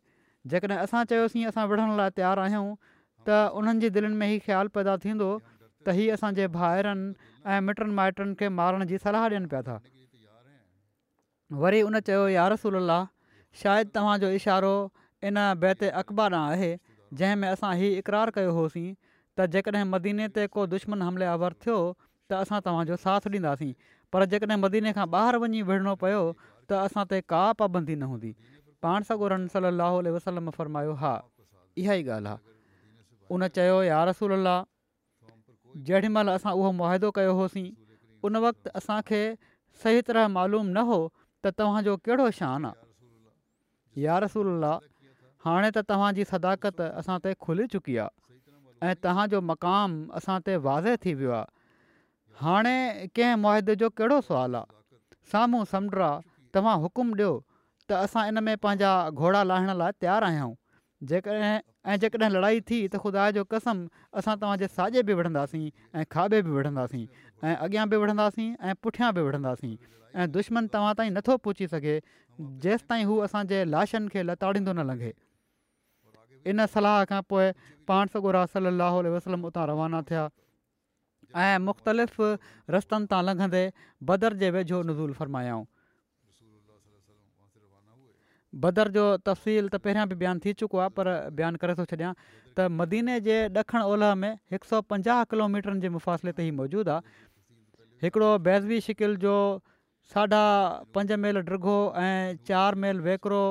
जेकॾहिं 0.51 0.79
असां 0.85 1.03
चयोसीं 1.09 1.45
असां 1.51 1.65
विढ़ण 1.71 1.95
लाइ 2.01 2.09
तयारु 2.19 2.41
आहियूं 2.45 2.69
त 3.27 3.37
उन्हनि 3.59 3.79
जी 3.85 3.89
दिलनि 3.97 4.17
में 4.21 4.27
ई 4.35 4.39
ख़्यालु 4.45 4.73
पैदा 4.77 4.95
थींदो 5.07 5.29
त 5.87 5.95
ही 5.99 6.09
असांजे 6.15 6.47
भाइरनि 6.59 7.33
ऐं 7.53 7.59
मिटनि 7.67 7.93
माइटनि 7.99 8.33
खे 8.39 8.49
मारण 8.61 8.83
जी 8.91 8.97
सलाह 9.05 9.27
ॾियनि 9.33 9.47
पिया 9.53 9.61
था 9.69 9.77
वरी 11.61 11.81
उन 11.87 11.99
चयो 12.05 12.21
यार 12.33 12.51
रसूला 12.53 12.97
शायदि 13.63 13.89
तव्हांजो 13.95 14.29
इशारो 14.37 14.75
इन 15.29 15.35
बैति 15.61 15.87
अक़बा 16.01 16.23
ॾांहुं 16.33 16.47
आहे 16.53 16.69
जंहिंमें 17.19 17.47
असां 17.49 17.73
हीउ 17.79 17.97
इक़रार 18.01 18.29
कयो 18.37 18.51
होसीं 18.59 18.87
त 19.37 19.45
जेकॾहिं 19.53 19.83
मदीने 19.93 20.27
ते 20.35 20.45
को 20.53 20.65
दुश्मन 20.73 21.01
हमलियावर 21.07 21.53
थियो 21.65 21.77
त 22.29 22.41
असां 22.41 22.59
तव्हांजो 22.67 22.95
साथ 23.05 23.27
ॾींदासीं 23.33 23.69
पर 24.13 24.25
जेकॾहिं 24.33 24.59
मदीने 24.63 24.93
खां 24.97 25.05
ॿाहिरि 25.19 25.39
वञी 25.45 25.61
विढ़णो 25.69 25.95
पियो 26.07 26.23
त 26.69 26.71
असां 26.81 27.05
ते 27.13 27.21
का 27.35 27.43
पाबंदी 27.63 27.95
न 28.01 28.11
हूंदी 28.13 28.33
पाण 28.85 29.03
सां 29.11 29.17
गुरु 29.23 29.35
रन 29.37 29.47
सली 29.55 29.67
अलाह 29.73 30.01
वसलम 30.19 30.49
फरमायो 30.59 30.93
हा 31.05 31.13
इहा 31.83 31.93
ई 32.03 32.11
ॻाल्हि 32.19 32.35
आहे 32.35 33.33
उन 33.37 33.47
चयो 33.55 33.77
यार 33.93 34.07
रसूल 34.15 34.33
अलाह 34.43 34.63
जेॾीमहिल 35.87 36.29
असां 36.39 36.53
उहो 36.59 36.71
मुआदो 36.83 37.11
कयो 37.17 37.33
होसीं 37.41 37.67
उन 38.27 38.37
वक़्तु 38.47 38.69
असांखे 38.81 39.23
सही 39.83 40.01
तरह 40.07 40.27
मालूम 40.37 40.67
न 40.79 40.91
हो 40.91 40.99
त 41.45 41.51
तव्हांजो 41.59 41.95
कहिड़ो 42.05 42.29
शान 42.39 42.65
आहे 42.65 44.01
यार 44.01 44.23
रसूल 44.23 44.63
हाणे 45.45 45.69
त 45.75 45.79
तव्हांजी 45.89 46.23
सदाकत 46.31 46.79
असां 46.81 47.17
ते 47.23 47.33
खुली 47.39 47.65
चुकी 47.71 47.97
आहे 47.97 48.87
ऐं 48.87 48.93
तव्हांजो 49.03 49.41
मक़ाम 49.51 49.93
असां 50.17 50.39
ते 50.45 50.55
वाज़े 50.67 50.95
थी 51.03 51.13
वियो 51.19 51.31
आहे 51.31 51.51
हाणे 52.41 53.05
कंहिं 53.15 53.35
मुआदे 53.43 53.75
जो 53.83 53.89
कहिड़ो 53.97 54.19
सुवालु 54.27 54.57
आहे 54.57 54.99
साम्हूं 55.31 55.63
समुंड 55.71 55.95
आहे 55.95 56.21
तव्हां 56.55 56.75
हुकुम 56.83 57.13
ॾियो 57.19 57.33
त 57.89 57.99
असां 58.07 58.27
इन 58.27 58.37
में 58.47 58.55
पंहिंजा 58.63 58.91
घोड़ा 59.11 59.43
लाहिण 59.51 59.69
लाइ 59.81 59.91
तयारु 60.01 60.25
आहियूं 60.25 60.53
जेकॾहिं 61.09 61.59
ऐं 61.91 61.95
जेकॾहिं 62.01 62.31
लड़ाई 62.35 62.59
थी 62.69 62.79
त 62.93 63.03
ख़ुदा 63.03 63.29
जो 63.37 63.43
कसम 63.51 63.87
असां 64.17 64.35
तव्हांजे 64.41 64.67
साॼे 64.75 65.01
बि 65.07 65.13
वठंदासीं 65.19 65.69
ऐं 65.99 66.03
खाॿे 66.11 66.41
बि 66.41 67.07
ऐं 67.43 67.55
अॻियां 67.65 67.87
बि 67.89 67.95
वठंदासीं 68.01 68.49
ऐं 68.67 68.73
पुठियां 68.83 69.11
बि 69.15 69.21
वठंदासीं 69.21 69.75
ऐं 70.21 70.25
दुश्मन 70.35 70.67
तव्हां 70.73 70.93
ताईं 70.97 71.11
नथो 71.19 71.35
पहुची 71.45 71.67
सघे 71.73 71.95
जेसि 72.63 72.85
ताईं 72.89 73.05
हू 73.05 73.19
असांजे 73.25 73.59
लाशनि 73.71 74.07
खे 74.13 74.23
लताड़ींदो 74.27 74.73
न 74.73 74.85
लंघे 74.89 75.11
इन 76.49 76.65
सलाह 76.75 77.03
खां 77.09 77.21
पोइ 77.29 77.47
पाण 77.87 78.07
वसलम 78.15 79.41
रातां 79.45 79.67
रवाना 79.71 80.01
थिया 80.09 80.27
ऐं 81.43 81.57
मुख़्तलिफ़ 81.67 82.19
रस्तनि 82.73 83.05
तां 83.11 83.19
लंघंदे 83.27 83.61
बदर 84.09 84.33
जे 84.41 84.49
वेझो 84.55 84.81
नज़ूल 84.89 85.11
फ़रमायाऊं 85.19 85.65
बदर 88.63 88.87
जो 88.97 89.03
तफ़सील 89.29 89.67
त 89.73 89.81
पहिरियां 89.85 90.07
बि 90.11 90.15
बयानु 90.23 90.39
थी 90.45 90.53
चुको 90.61 90.77
आहे 90.83 90.89
पर 90.99 91.07
बयानु 91.39 91.57
करे 91.63 91.73
थो 91.79 91.85
छॾियां 91.91 92.13
त 92.57 92.67
मदीने 92.81 93.15
जे 93.27 93.37
ॾखण 93.61 93.81
ओलह 93.93 94.13
में 94.23 94.33
हिकु 94.55 94.67
सौ 94.73 94.81
पंजाह 94.93 95.23
किलोमीटर 95.31 95.79
जे 95.85 95.89
मुफ़ासिले 95.95 96.31
ते 96.39 96.45
ई 96.47 96.51
मौजूदु 96.59 96.91
आहे 96.97 97.23
हिकिड़ो 98.03 98.29
बेज़वी 98.45 98.79
शिकिल 98.85 99.15
जो 99.17 99.33
साढा 100.13 100.39
पंज 100.95 101.11
मेल 101.25 101.37
डृो 101.49 101.73
ऐं 101.97 102.35
चारि 102.47 102.79
मेल 102.83 102.99
वेकिरो 103.01 103.43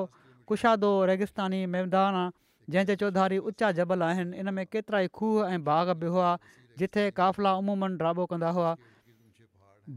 कुशादो 0.49 0.91
रेगिस्तानी 1.11 1.61
मैदान 1.75 2.15
आहे 2.15 2.31
जंहिंजे 2.73 2.97
चौधारी 3.03 3.39
उचा 3.51 3.71
जबल 3.79 4.03
आहिनि 4.09 4.37
इन 4.45 4.51
में 4.57 4.65
केतिरा 4.67 4.99
ई 5.01 5.09
खूह 5.19 5.49
ऐं 5.53 5.63
बाग़ 5.69 5.93
बि 6.03 6.07
हुआ 6.15 6.33
जिथे 6.83 7.05
काफ़िला 7.21 7.53
उमूमनि 7.63 7.97
डाबो 8.05 8.27
कंदा 8.33 8.51
हुआ 8.59 8.73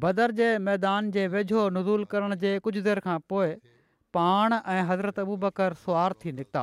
बदर 0.05 0.31
जे 0.39 0.47
मैदान 0.67 1.09
जे 1.17 1.27
वेझो 1.35 1.63
नज़ूल 1.77 2.05
करण 2.15 2.35
जे 2.43 2.53
कुझु 2.67 2.81
देरि 2.87 3.01
खां 3.07 3.17
पोइ 3.31 3.49
पाण 4.19 4.53
ऐं 4.75 4.85
बकर 5.43 5.73
सुवार 5.83 6.13
थी 6.23 6.31
निकिता 6.37 6.61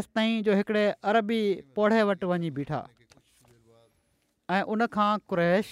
एसिताईं 0.00 0.42
जो 0.50 0.54
हिकिड़े 0.62 0.82
अरबी 1.14 1.38
पौढ़े 1.78 2.02
वटि 2.10 2.26
वञी 2.32 2.50
बीठा 2.58 2.82
ऐं 4.58 4.60
उनखां 4.74 5.08
क्रैश 5.34 5.70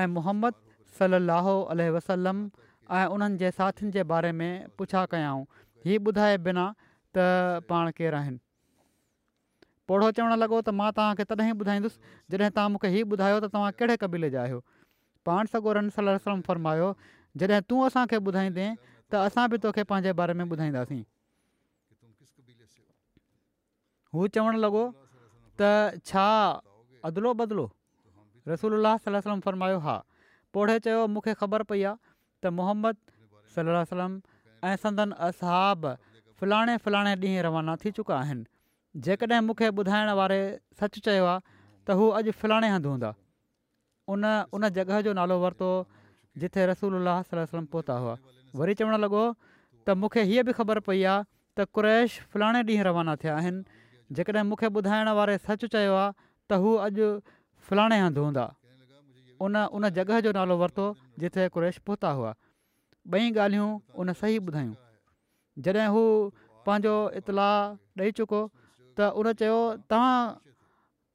ऐं 0.00 0.06
मुहम्मद 0.16 0.54
सलाहु 0.98 1.52
वसलम 1.96 2.38
ऐं 2.98 3.04
उन्हनि 3.14 3.36
जे 3.42 3.50
साथियुनि 3.58 3.92
जे 3.96 4.02
बारे 4.12 4.30
में 4.40 4.50
पुछा 4.78 5.04
कयाऊं 5.14 5.44
हीउ 5.86 6.00
ॿुधाए 6.10 6.36
बिना 6.48 6.64
त 7.16 7.26
पाण 7.70 7.90
केरु 7.98 8.16
आहिनि 8.20 8.38
पौड़ो 9.88 10.10
चवणु 10.18 10.36
लॻो 10.42 10.60
त 10.68 10.74
मां 10.80 10.90
तव्हांखे 10.98 11.24
तॾहिं 11.32 11.52
ॿुधाईंदुसि 11.62 11.98
जॾहिं 12.36 12.50
तव्हां 12.56 12.70
मूंखे 12.76 12.88
हीउ 12.94 13.04
ॿुधायो 13.16 13.38
त 13.44 13.52
तव्हां 13.56 13.70
कहिड़े 13.80 13.96
क़बीले 14.04 14.30
जा 14.36 14.42
आहियो 14.44 14.60
पाण 15.28 15.50
सॻो 15.52 15.72
रनसल 15.80 16.08
वर्मायो 16.48 16.88
जॾहिं 17.42 17.60
तूं 17.72 17.82
असांखे 17.88 18.16
ॿुधाईंदे 18.32 18.66
त 19.12 19.22
असां 19.26 19.46
बि 19.52 19.56
तोखे 19.66 19.82
पंहिंजे 19.92 20.12
बारे 20.22 20.32
में 20.40 20.44
ॿुधाईंदासीं 20.48 21.02
हू 24.14 24.26
चवणु 24.36 24.58
लॻो 24.66 24.86
त 25.60 25.62
छा 26.10 26.26
अदलो 27.08 27.32
बदिलो 27.40 27.64
रसूल 28.48 28.82
सलम 29.04 29.40
फरमायो 29.44 29.78
हा 29.86 29.96
पौड़े 30.54 30.78
चयो 30.86 31.06
मूंखे 31.16 31.34
ख़बर 31.40 31.62
पई 31.72 31.82
आहे 31.90 31.96
त 32.42 32.52
मोहम्मद 32.60 32.96
सलम 33.56 34.20
ऐं 34.70 34.76
संदन 34.84 35.12
असाब 35.30 35.86
फलाणे 36.40 36.76
फलाणे 36.84 37.14
ॾींहुं 37.22 37.42
रवाना 37.44 37.74
थी 37.84 37.90
चुका 37.98 38.16
आहिनि 38.18 39.00
जेकॾहिं 39.06 39.40
मूंखे 39.48 39.68
ॿुधाइण 39.74 40.08
वारे 40.20 40.40
सचु 40.80 41.00
चयो 41.08 41.24
आहे 41.32 41.56
त 41.88 41.96
हू 42.00 42.08
अॼु 42.20 42.30
फलाणे 42.40 42.70
हूंदा 42.76 43.10
उन 44.14 44.24
उन 44.58 44.68
जॻह 44.78 45.00
जो 45.08 45.12
नालो 45.20 45.38
वरितो 45.44 45.70
जिथे 46.42 46.66
रसूल 46.72 46.98
सलम 47.30 47.64
पहुता 47.76 47.92
हुआ 48.04 48.14
वरी 48.62 48.74
चवणु 48.80 48.96
लॻो 49.04 49.22
त 49.86 49.90
मूंखे 50.02 50.22
हीअ 50.32 50.42
बि 50.48 50.52
ख़बर 50.58 50.78
पई 50.88 51.02
आहे 51.12 51.22
त 51.60 51.64
कु्रैश 51.78 52.18
फलाणे 52.34 52.62
ॾींहुं 52.72 52.84
रवाना 52.90 53.14
थिया 53.22 53.36
आहिनि 53.36 53.62
जेकॾहिं 54.18 54.44
मूंखे 54.48 54.68
ॿुधाइण 54.82 55.08
वारे 55.20 55.36
सचु 55.46 55.66
चयो 55.76 55.94
आहे 56.00 56.10
त 56.50 56.60
हू 56.66 56.74
अॼु 56.88 57.14
फलाणे 57.68 57.98
हंधि 58.00 58.20
हूंदा 58.20 58.46
उन 59.44 59.56
उन 59.76 59.88
जॻह 59.98 60.20
जो 60.26 60.30
नालो 60.38 60.56
वरितो 60.62 60.84
जिथे 61.20 61.48
क्रेश 61.56 61.78
पहुता 61.88 62.10
हुआ 62.18 62.32
ॿई 63.12 63.30
ॻाल्हियूं 63.44 63.70
उन 64.02 64.12
सही 64.20 64.36
ॿुधायूं 64.48 64.74
जॾहिं 65.66 65.86
हू 65.94 66.02
पंहिंजो 66.66 66.92
इतलाउ 67.20 67.72
ॾेई 68.02 68.10
चुको 68.18 68.40
त 68.98 69.08
उन 69.22 69.32
चयो 69.42 69.56
तव्हां 69.92 70.18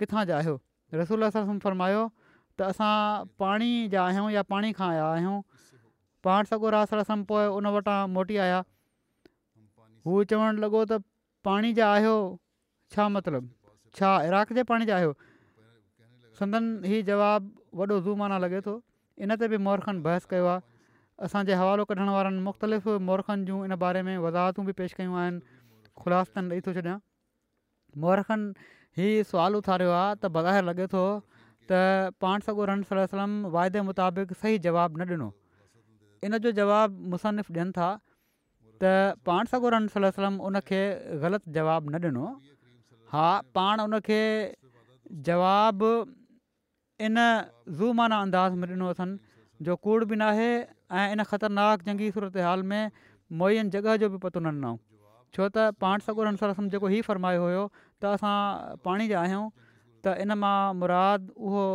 किथां 0.01 0.23
जा 0.31 0.37
आहियो 0.39 0.55
रसूल 1.01 1.23
रस 1.25 1.37
फरमायो 1.67 2.01
त 2.59 2.67
असां 2.71 2.91
पाणी 3.45 3.69
जा 3.95 4.03
आहियूं 4.09 4.25
या 4.35 4.41
पाणी 4.55 4.71
खां 4.79 4.89
आया 4.93 5.05
आहियूं 5.11 5.37
पाण 6.27 6.49
सां 6.51 6.59
गुरास 6.65 6.93
उन 7.03 7.71
वटां 7.77 7.97
मोटी 8.17 8.37
आया 8.47 8.59
हू 10.09 10.23
चवणु 10.33 10.61
लॻो 10.65 10.83
त 10.91 10.99
पाणी 11.49 11.73
जा 11.79 11.91
आहियो 11.93 12.17
छा 12.95 13.07
मतिलबु 13.15 13.53
छा 13.99 14.11
इराक 14.27 14.53
जे 14.59 14.63
पाणी 14.73 14.91
जा 14.93 14.99
संदन 16.39 16.65
ई 16.87 16.97
जवाबु 17.05 17.77
वॾो 17.79 17.95
ज़ूमाना 18.07 18.37
लॻे 18.45 18.59
थो 18.65 18.73
इन 19.25 19.35
ते 19.41 19.47
बि 19.53 19.57
मोहरखन 19.67 20.01
बहस 20.07 20.25
कयो 20.33 20.47
आहे 20.51 20.61
असांजे 21.27 21.53
हवालो 21.59 21.85
कढण 21.91 22.09
वारनि 22.15 22.41
मुख़्तलिफ़ु 22.47 22.91
मोरखनि 23.09 23.45
जूं 23.49 23.57
इन 23.67 23.75
बारे 23.83 24.01
में 24.09 24.13
वज़ाहतूं 24.25 24.65
बि 24.69 24.73
पेश 24.79 24.93
कयूं 24.97 25.15
आहिनि 25.21 25.39
ख़ुलासतनि 26.01 26.57
ॾेई 26.57 26.61
थो 26.67 26.73
छॾियां 26.77 26.97
मोहरखन 28.03 28.41
हीउ 28.97 29.23
सुवाल 29.29 29.53
उथारियो 29.61 29.91
आहे 30.01 30.11
त 30.17 30.31
बग़ैर 30.35 30.67
लॻे 30.69 30.85
थो 30.93 31.03
त 31.71 32.11
पाण 32.25 32.45
सॻुरम 32.49 32.85
सलम 32.91 33.31
वाइदे 33.57 33.81
मुताबिक़ 33.89 34.35
सही 34.43 34.61
जवाबु 34.67 35.01
न 35.01 35.17
ॾिनो 35.17 35.29
इन 36.29 36.37
जो 36.45 36.53
जवाबु 36.61 37.15
मुसनिफ़ 37.15 37.51
ॾियनि 37.57 37.77
था 37.79 37.89
त 38.83 38.93
पाण 39.31 39.51
रन 39.77 39.89
सलम 39.97 40.33
उन 40.51 40.61
खे 40.69 40.81
ग़लति 41.25 41.49
जवाबु 41.57 41.97
न 41.97 42.13
ॾिनो 42.13 42.29
हा 43.15 43.27
पाण 43.57 43.85
उनखे 43.89 44.21
जवाबु 45.31 45.89
इन 47.05 47.15
ज़ू 47.77 47.93
माना 47.93 48.17
अंदाज़ 48.25 48.53
में 48.59 48.67
ॾिनो 48.73 48.87
अथनि 48.93 49.17
जो 49.61 49.75
कूड़ 49.85 50.03
बि 50.09 50.15
न 50.17 50.21
आहे 50.33 50.49
ऐं 50.65 51.11
इन 51.13 51.23
ख़तरनाक 51.29 51.81
जंगी 51.87 52.09
सूरत 52.11 52.37
हाल 52.45 52.63
में 52.71 52.89
मोइन 53.39 53.69
जॻह 53.69 53.95
जो 54.01 54.09
बि 54.09 54.17
पतो 54.23 54.39
न 54.41 54.49
ॾिनऊं 54.57 54.77
छो 55.33 55.45
त 55.53 55.77
पाण 55.83 55.99
सॻु 56.01 56.25
सरसम 56.41 56.69
जेको 56.75 56.87
हीउ 56.93 57.05
फ़रमायो 57.09 57.41
हुयो 57.45 57.63
त 58.01 58.13
असां 58.17 58.81
पाणी 58.87 59.07
जा 59.13 59.21
आहियूं 59.21 59.43
त 60.01 60.17
इन 60.25 60.33
मां 60.45 60.57
मुराद 60.81 61.27
उहो 61.37 61.65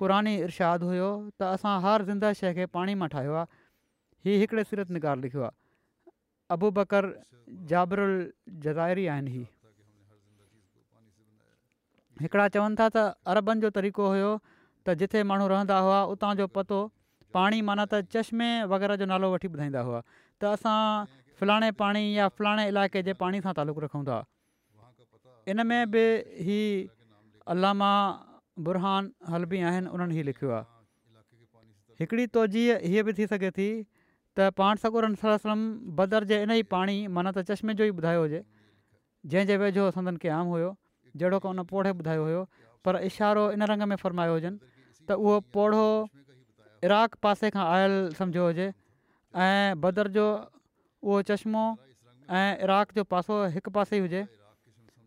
क़ुरानी 0.00 0.32
ई 0.40 0.48
इरशाद 0.48 0.88
हुयो 0.88 1.10
त 1.12 1.50
असां 1.58 1.74
हर 1.88 2.04
ज़िंदा 2.12 2.32
शइ 2.40 2.54
खे 2.60 2.66
पाणी 2.78 2.96
मां 3.04 3.08
ठाहियो 3.16 3.36
आहे 3.42 3.62
हीउ 4.32 4.40
हिकिड़े 4.44 4.64
सूरत 4.72 4.90
निगार 4.98 5.20
लिखियो 5.26 5.44
आहे 5.50 5.56
अबू 6.58 6.70
बकर 6.80 7.10
जाबरल 7.74 8.16
जज़ाइरी 8.64 9.06
आहिनि 9.16 9.34
ही 9.36 9.44
हिकिड़ा 12.24 12.48
चवनि 12.58 12.76
था 12.82 12.88
त 12.98 13.06
अरबनि 13.34 13.66
जो 13.66 13.70
तरीक़ो 13.80 14.04
हुयो 14.16 14.32
त 14.86 14.94
जिथे 15.00 15.22
माण्हू 15.30 15.48
रहंदा 15.52 15.78
हुआ 15.86 15.98
उतां 16.14 16.32
जो 16.40 16.46
पतो 16.56 16.78
पाणी 17.36 17.60
माना 17.68 17.84
त 17.92 18.00
चश्मे 18.16 18.48
वग़ैरह 18.72 19.00
जो 19.02 19.06
नालो 19.12 19.30
वठी 19.34 19.48
ॿुधाईंदा 19.56 19.80
हुआ 19.88 20.00
त 20.42 20.50
असां 20.50 20.80
फलाणे 21.40 21.70
पाणी 21.80 22.02
या 22.16 22.28
फलाणे 22.38 22.66
इलाइक़े 22.72 23.02
जे 23.08 23.12
पाणी 23.22 23.40
सां 23.46 23.52
तालुक़ु 23.60 23.80
रखूं 23.86 24.04
था 24.10 24.18
इन 25.52 25.66
में 25.70 25.80
बि 25.96 26.04
ही 26.48 26.60
अलामा 27.54 27.90
बुरहान 28.68 29.10
हलबी 29.32 29.58
आहिनि 29.70 29.88
उन्हनि 29.96 30.14
ई 30.18 30.22
लिखियो 30.30 30.50
आहे 30.58 30.72
हिकिड़ी 32.00 32.24
तजीह 32.36 32.86
हीअ 32.92 33.02
बि 33.08 33.12
थी 33.18 33.26
सघे 33.32 33.50
थी 33.60 33.68
त 34.36 34.50
पाण 34.60 34.82
सकूर 34.84 35.08
बदर 36.00 36.24
जे 36.32 36.42
इन 36.44 36.50
ई 36.50 36.62
पाणी 36.76 36.96
माना 37.18 37.32
त 37.38 37.46
चश्मे 37.50 37.74
जो 37.80 37.84
ई 37.84 37.96
ॿुधायो 38.02 38.22
हुजे 38.26 38.40
जंहिंजे 39.32 39.56
वेझो 39.64 39.90
संदनि 39.98 40.22
खे 40.22 40.38
हुयो 40.52 40.70
जहिड़ो 41.22 41.42
को 41.42 41.50
उन 41.56 41.62
पोड़े 41.74 41.90
ॿुधायो 42.00 42.24
हुयो 42.30 42.42
पर 42.84 42.96
इशारो 43.10 43.44
इन 43.56 43.62
रंग 43.72 43.82
में 43.92 43.96
फरमायो 44.06 44.32
हुजनि 44.38 44.58
त 45.08 45.18
उहो 45.24 45.36
पौढो 45.56 45.84
इराक 46.88 47.14
पासे 47.26 47.50
खां 47.56 47.64
आयल 47.76 47.94
सम्झो 48.20 48.44
हुजे 48.46 48.68
ऐं 49.44 49.80
बदर 49.84 50.08
जो 50.16 50.24
उहो 50.34 51.18
चश्मो 51.30 51.64
ऐं 52.40 52.50
इराक 52.66 52.96
जो 52.98 53.04
पासो 53.12 53.34
हिकु 53.56 53.70
पासे 53.76 53.98
ई 54.00 54.06
हुजे 54.08 54.22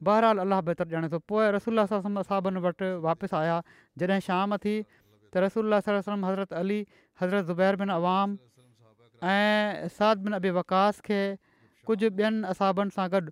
बहरहाल 0.08 0.38
अलाह 0.46 0.62
बहितर 0.70 0.86
ॼाणे 0.94 1.08
थो 1.16 1.20
पोइ 1.34 1.50
रसूल 1.58 1.80
असाबनि 1.90 2.60
वटि 2.66 2.90
वापसि 3.08 3.36
आया 3.42 3.58
जॾहिं 4.02 4.20
शाम 4.30 4.56
थी 4.66 4.76
त 4.90 5.46
रसुल्ला 5.46 5.78
हज़रत 5.88 6.54
अली 6.62 6.80
हज़रत 7.22 7.46
ज़ुबैर 7.52 7.76
बिन 7.84 7.92
अवाम 7.96 8.36
ऐं 9.36 9.88
साद 9.98 10.18
बिन 10.28 10.36
अबी 10.40 10.50
वकास 10.62 11.02
खे 11.10 11.22
कुझु 11.90 12.08
ॿियनि 12.18 12.46
असाबनि 12.54 12.94
सां 12.98 13.08
गॾु 13.16 13.30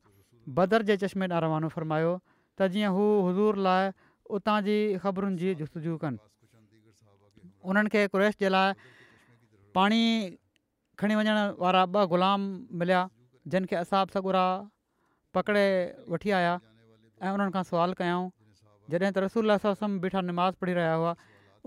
बदर 0.59 0.81
जे 0.89 0.97
चश्मे 1.05 1.27
ॾांहुं 1.33 1.47
रवानो 1.47 1.69
फ़र्मायो 1.77 2.13
त 2.59 2.67
जीअं 2.75 2.89
हू 2.99 3.05
हज़ूर 3.29 3.55
लाइ 3.69 3.89
उतां 4.37 4.59
जी 4.69 4.77
ख़बरुनि 5.05 5.37
जी 5.43 5.53
जुस्तजू 5.61 5.97
कनि 6.05 6.17
उन्हनि 7.69 7.89
खे 7.93 8.05
क्रेश 8.13 8.35
जे 8.45 8.49
लाइ 8.55 8.73
पाणी 9.75 10.01
खणी 11.01 11.15
वञण 11.19 11.29
वारा 11.63 11.81
ॿ 11.85 12.07
ग़ुलाम 12.13 12.41
मिलिया 12.81 13.01
जिन 13.53 13.65
खे 13.71 13.83
सगुरा 13.91 14.45
पकिड़े 15.37 15.65
वठी 16.15 16.31
आया 16.39 16.53
ऐं 17.25 17.31
उन्हनि 17.37 17.53
खां 17.57 17.63
सुवालु 17.71 17.97
कयूं 18.01 18.25
जॾहिं 18.93 19.11
त 19.17 19.25
रसूल 19.25 19.57
बीठा 20.05 20.21
निमाज़ 20.31 20.59
पढ़ी 20.63 20.73
रहिया 20.79 20.93
हुआ 21.03 21.13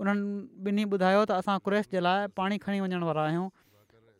उन्हनि 0.03 0.27
ॿिन्ही 0.67 0.83
ॿुधायो 0.97 1.23
त 1.29 1.37
असां 1.43 1.57
क्रेश 1.65 1.89
जे 1.95 2.01
लाइ 2.07 2.27
पाणी 2.41 2.57
खणी 2.67 2.79
वञण 2.85 3.03
वारा 3.09 3.25
आहियूं 3.31 3.49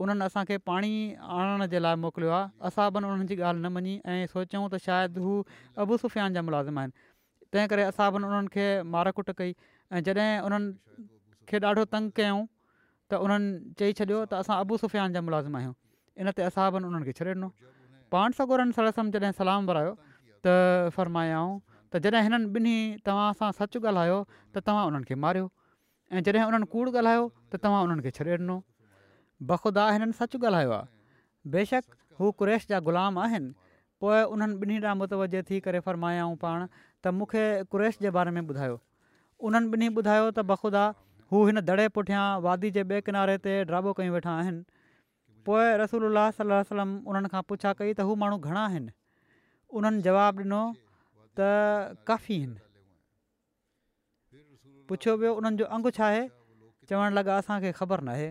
उन्हनि 0.03 0.23
असांखे 0.25 0.57
पाणी 0.71 0.91
आणण 1.37 1.65
जे 1.75 1.81
लाइ 1.83 1.95
मोकिलियो 2.07 2.31
आहे 2.39 2.51
असां 2.69 2.87
उन्हनि 3.03 3.27
जी 3.31 3.37
ॻाल्हि 3.41 3.63
न 3.63 3.71
मञी 3.77 3.93
ऐं 4.15 4.19
सोचियूं 4.33 4.65
त 4.73 4.81
शायदि 4.89 5.19
हू 5.27 5.35
अबू 5.85 5.97
सुफ़ियान 6.03 6.33
जा 6.37 6.41
मुलाज़िम 6.49 6.79
आहिनि 6.83 7.07
तंहिं 7.53 7.67
करे 7.73 7.85
उन्हनि 8.19 8.47
खे 8.55 8.67
मारकुट 8.97 9.31
कई 9.43 9.53
ऐं 9.95 10.03
जॾहिं 10.07 10.71
खे 11.49 11.59
ॾाढो 11.71 11.83
तंग 11.95 12.11
कयूं 12.19 12.39
त 13.11 13.19
उन्हनि 13.25 13.49
चई 13.81 13.93
छॾियो 13.99 14.21
त 14.31 14.41
असां 14.43 14.55
अबू 14.65 14.77
सुफ़ियान 14.83 15.13
जा 15.17 15.21
मुलाज़िम 15.27 15.55
आहियूं 15.59 15.73
इन 16.23 16.27
ते 16.39 16.45
असाबनि 16.49 16.85
उन्हनि 16.89 17.05
खे 17.09 17.13
छॾे 17.19 17.31
ॾिनो 17.35 17.49
पाण 18.15 18.37
सगोरनि 18.39 18.73
सरसम 18.79 19.09
जॾहिं 19.15 19.31
सलाम 19.39 19.69
वरायो 19.69 19.93
त 19.99 20.55
फ़र्मायाऊं 20.97 21.53
त 21.93 22.03
जॾहिं 22.05 22.23
हिननि 22.27 22.49
ॿिन्ही 22.55 22.77
तव्हां 23.09 23.29
सां 23.41 23.49
सचु 23.61 23.79
ॻाल्हायो 23.91 24.17
त 24.33 24.57
तव्हां 24.69 24.83
उन्हनि 24.91 25.07
खे 25.11 25.15
मारियो 25.25 25.47
ऐं 26.13 26.23
जॾहिं 26.29 26.45
उन्हनि 26.51 26.67
कूड़ 26.75 26.87
ॻाल्हायो 26.93 27.23
त 27.53 27.63
तव्हां 27.65 27.81
उन्हनि 27.87 28.03
खे 28.07 28.11
छॾे 28.19 28.29
ॾिनो 28.37 28.59
बख़ुदा 29.53 29.87
हिननि 29.97 30.13
सचु 30.21 30.37
ॻाल्हायो 30.45 30.71
आहे 30.77 30.87
बेशक 31.57 31.85
हू 32.19 32.31
कुरेश 32.43 32.65
जा 32.71 32.79
ग़ुलाम 32.91 33.19
आहिनि 33.25 33.49
पोइ 34.03 34.21
उन्हनि 34.37 34.55
ॿिन्ही 34.61 34.77
ॾांहुं 34.85 34.97
मुतवज 35.03 35.33
थी 35.49 35.59
करे 35.67 35.79
फ़र्मायाऊं 35.89 36.35
पाण 36.45 36.65
त 36.71 37.05
मूंखे 37.19 37.45
कुरेश 37.75 37.97
जे 38.05 38.09
बारे 38.17 38.31
में 38.37 38.41
ॿुधायो 38.47 38.75
उन्हनि 39.47 39.67
ॿिन्ही 39.75 39.89
ॿुधायो 40.01 40.25
त 40.31 40.45
बख़ुदा 40.51 40.83
हू 41.33 41.39
हिन 41.45 41.59
दड़े 41.69 41.83
पुठियां 41.95 42.21
वादी 42.43 42.69
जे 42.75 42.81
ॿिए 42.91 42.99
किनारे 43.07 43.33
ते 43.41 43.51
ड्राॿो 43.71 43.91
कयूं 43.97 44.13
वेठा 44.13 44.31
आहिनि 44.43 44.61
पोइ 45.49 45.65
रसूल 45.81 46.21
सलम 46.37 46.93
उन्हनि 47.11 47.29
खां 47.33 47.41
पुछा 47.51 47.73
कई 47.81 47.89
त 47.97 48.05
हू 48.07 48.15
माण्हू 48.23 48.39
घणा 48.51 48.63
आहिनि 48.69 48.89
उन्हनि 49.81 50.01
जवाबु 50.07 50.45
ॾिनो 50.45 50.61
त 51.39 51.99
काफ़ी 52.09 52.37
आहिनि 52.39 54.87
पुछियो 54.91 55.13
वियो 55.23 55.33
उन्हनि 55.41 55.61
जो 55.63 55.67
अंगु 55.77 55.91
छा 55.99 56.07
आहे 56.13 56.23
चवणु 56.91 57.15
लॻा 57.19 57.35
असांखे 57.43 57.71
ख़बर 57.79 58.03
नाहे 58.09 58.25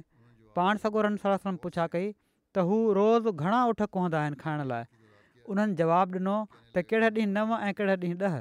पाण 0.61 0.81
सगोरम 0.87 1.57
पुछा 1.67 1.85
कई 1.95 2.09
त 2.15 2.65
हू 2.71 2.81
रोज़ु 3.01 3.35
घणा 3.37 3.61
उठ 3.75 3.85
कुहंदा 3.99 4.23
आहिनि 4.27 4.41
खाइण 4.43 4.65
लाइ 4.73 5.13
उन्हनि 5.55 5.79
जवाबु 5.83 6.19
ॾिनो 6.19 6.35
त 6.75 6.85
कहिड़े 6.91 7.13
ॾींहुं 7.21 7.31
नव 7.39 7.55
ऐं 7.63 7.71
कहिड़े 7.83 7.97
ॾींहुं 8.11 8.19
ॾह 8.31 8.35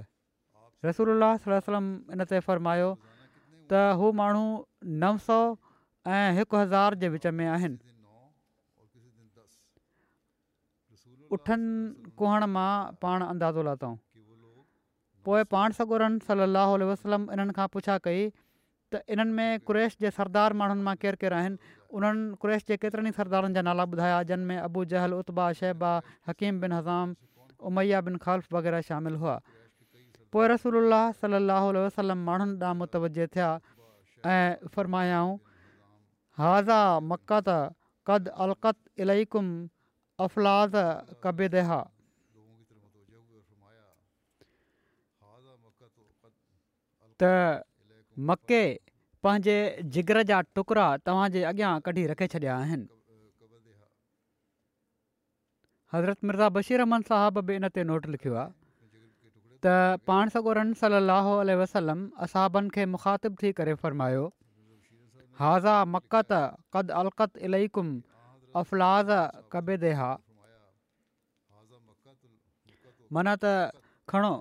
रसूल 0.90 1.28
सलम 1.70 1.94
इन 2.18 2.26
ते 2.34 2.42
त 3.72 3.82
हू 4.00 4.12
माण्हू 4.22 4.46
नव 5.04 5.18
सौ 5.28 5.38
ऐं 6.16 6.28
हिकु 6.38 6.58
हज़ार 6.58 6.94
जे 7.04 7.08
विच 7.16 7.28
में 7.40 7.46
आहिनि 7.46 7.78
उठनि 11.38 12.12
कुहण 12.20 12.44
मां 12.58 12.72
पाण 13.06 13.24
अंदाज़ो 13.32 13.64
लातऊं 13.70 13.96
पोइ 15.30 15.44
पाण 15.54 15.70
सगोरनि 15.80 16.24
सलाहु 16.28 16.74
वसलम 16.92 17.24
इन्हनि 17.38 17.54
खां 17.60 17.68
पुछा 17.76 17.98
कई 18.06 18.22
त 18.88 19.02
इन्हनि 19.12 19.34
में 19.40 19.50
क्रेश 19.70 19.98
जे 20.06 20.10
सरदार 20.20 20.56
माण्हुनि 20.62 20.84
मां 20.88 20.96
केरु 21.04 21.18
केरु 21.24 21.36
आहिनि 21.42 21.58
उन्हनि 22.00 22.40
क्रेश 22.46 22.62
जे 22.72 22.76
केतिरनि 22.86 23.12
ई 23.16 23.20
सरदारनि 23.22 23.54
जा 23.60 23.66
नाला 23.70 23.84
ॿुधाया 23.96 24.24
जिन 24.32 24.48
में 24.52 24.58
अबू 24.64 24.86
जहल 24.96 25.20
उत्बा 25.22 25.52
शहबा 25.62 25.92
हकीम 26.32 26.64
बिन 26.66 26.72
हज़ाम 26.80 27.08
उमैया 27.72 28.00
बिन 28.10 28.16
खाल्फ़ 28.28 28.48
वग़ैरह 28.58 28.82
शामिलु 28.92 29.20
हुआ 29.26 29.36
पोइ 30.34 30.48
रसोल 30.52 30.94
सलाहु 31.20 31.68
वसलम 31.86 32.24
माण्हुनि 32.30 32.54
ॾांहुं 32.60 32.78
मुतवजे 32.80 33.26
थिया 33.36 33.50
ऐं 34.36 34.68
फ़र्मायाऊं 34.74 35.36
हाज़ा 36.42 36.80
कद 38.10 38.28
अलकत 38.46 38.78
इलाइकुम 39.06 39.48
अफ़लाज़ 40.26 40.76
अल 40.80 41.86
त 47.24 47.30
मके 48.32 48.62
पंहिंजे 49.24 49.56
जिगर 49.96 50.22
जा 50.32 50.40
टुकड़ा 50.58 50.86
तव्हांजे 51.06 51.42
अॻियां 51.52 51.72
कढी 51.86 52.06
रखे 52.14 52.28
छॾिया 52.34 52.56
आहिनि 52.66 52.86
हज़रत 55.94 56.18
मिर्ज़ा 56.30 56.50
बशीर 56.50 56.84
बशीरमन 56.84 57.02
साहब 57.10 57.40
बि 57.48 57.56
इन 57.56 57.68
ते 57.78 57.84
नोट 57.92 58.06
लिखियो 58.16 58.36
आहे 58.42 58.54
त 59.68 59.76
पाण 60.08 60.30
सगोरन 60.34 60.72
सली 60.82 61.94
मुखातिब 62.92 63.36
थी 63.44 63.52
करे 63.60 63.74
फ़र्मायो 63.84 64.24
हाज़ातु 65.40 67.84
माना 73.16 73.34
त 73.44 73.46
खणो 74.12 74.34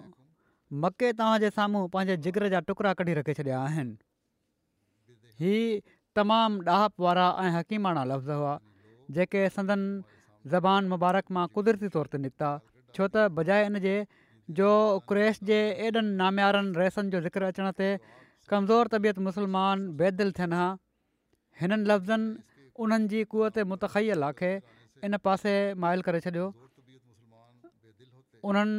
मके 0.84 1.08
तव्हांजे 1.20 1.48
साम्हूं 1.56 1.82
पंहिंजे 1.96 2.16
जिगर 2.26 2.46
जा 2.54 2.60
टुकड़ा 2.68 2.92
कढी 3.00 3.14
रखे 3.18 3.34
छॾिया 3.38 3.56
आहिनि 3.66 3.94
ही 5.40 5.54
तमामु 6.18 6.56
ॾाहा 6.74 6.86
वारा 7.06 7.26
ऐं 7.42 7.50
हकीमाना 7.58 8.02
लफ़्ज़ 8.12 8.30
हुआ 8.42 8.54
जेके 9.18 9.42
संदन 9.56 9.80
ज़बान 10.54 10.82
मुबारक 10.94 11.30
मां 11.38 11.46
कुदरती 11.58 11.88
तौर 11.98 12.06
ते 12.14 12.18
निकिता 12.26 12.50
छो 12.98 13.06
त 13.14 13.24
बजाए 13.38 13.66
इन 13.70 13.78
जो 14.54 14.66
क्रेश 15.08 15.38
जे 15.50 15.56
एॾनि 15.86 16.02
नामियारनि 16.22 16.72
रसनि 16.78 17.10
जो 17.10 17.20
ज़िक्र 17.20 17.42
अचण 17.50 17.70
ते 17.78 17.88
कमज़ोर 18.50 18.86
तबियत 18.94 19.18
मुसलमान 19.28 19.88
बेदिल 19.98 20.30
थियनि 20.38 20.56
हा 20.56 20.68
हिननि 21.60 21.84
लफ़्ज़नि 21.90 22.36
उन्हनि 22.78 23.08
जी 23.10 23.22
कुवत 23.30 23.58
मुतखै 23.70 24.04
अलाह 24.14 25.02
इन 25.06 25.16
पासे 25.26 25.52
माइल 25.82 26.00
करे 26.06 26.20
छॾियो 26.30 26.46
उन्हनि 28.46 28.78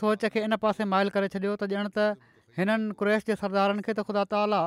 सोच 0.00 0.24
खे 0.32 0.40
इन 0.46 0.56
पासे 0.64 0.84
माइल 0.92 1.08
करे 1.16 1.28
छॾियो 1.34 1.56
त 1.60 1.66
ॼण 1.80 1.88
त 1.96 2.14
हिननि 2.58 2.94
क्रेश 3.02 3.26
जे 3.30 3.34
सरदारनि 3.42 3.82
खे 3.86 3.92
त 3.98 4.06
ख़ुदा 4.06 4.22
ताली 4.34 4.60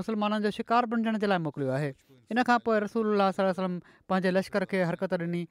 मुसलमाननि 0.00 0.42
जो 0.46 0.50
शिकार 0.58 0.88
बणजण 0.94 1.20
जे 1.22 1.28
लाइ 1.32 1.38
मोकिलियो 1.46 1.72
आहे 1.76 1.90
इन 2.32 2.40
खां 2.48 2.58
पोइ 2.64 2.78
रसूल 2.88 3.20
सलम 3.38 3.76
पंहिंजे 4.08 4.30
लश्कर 4.36 4.64
खे 4.72 4.78
हरकत 4.90 5.12
ॾिनी 5.20 5.42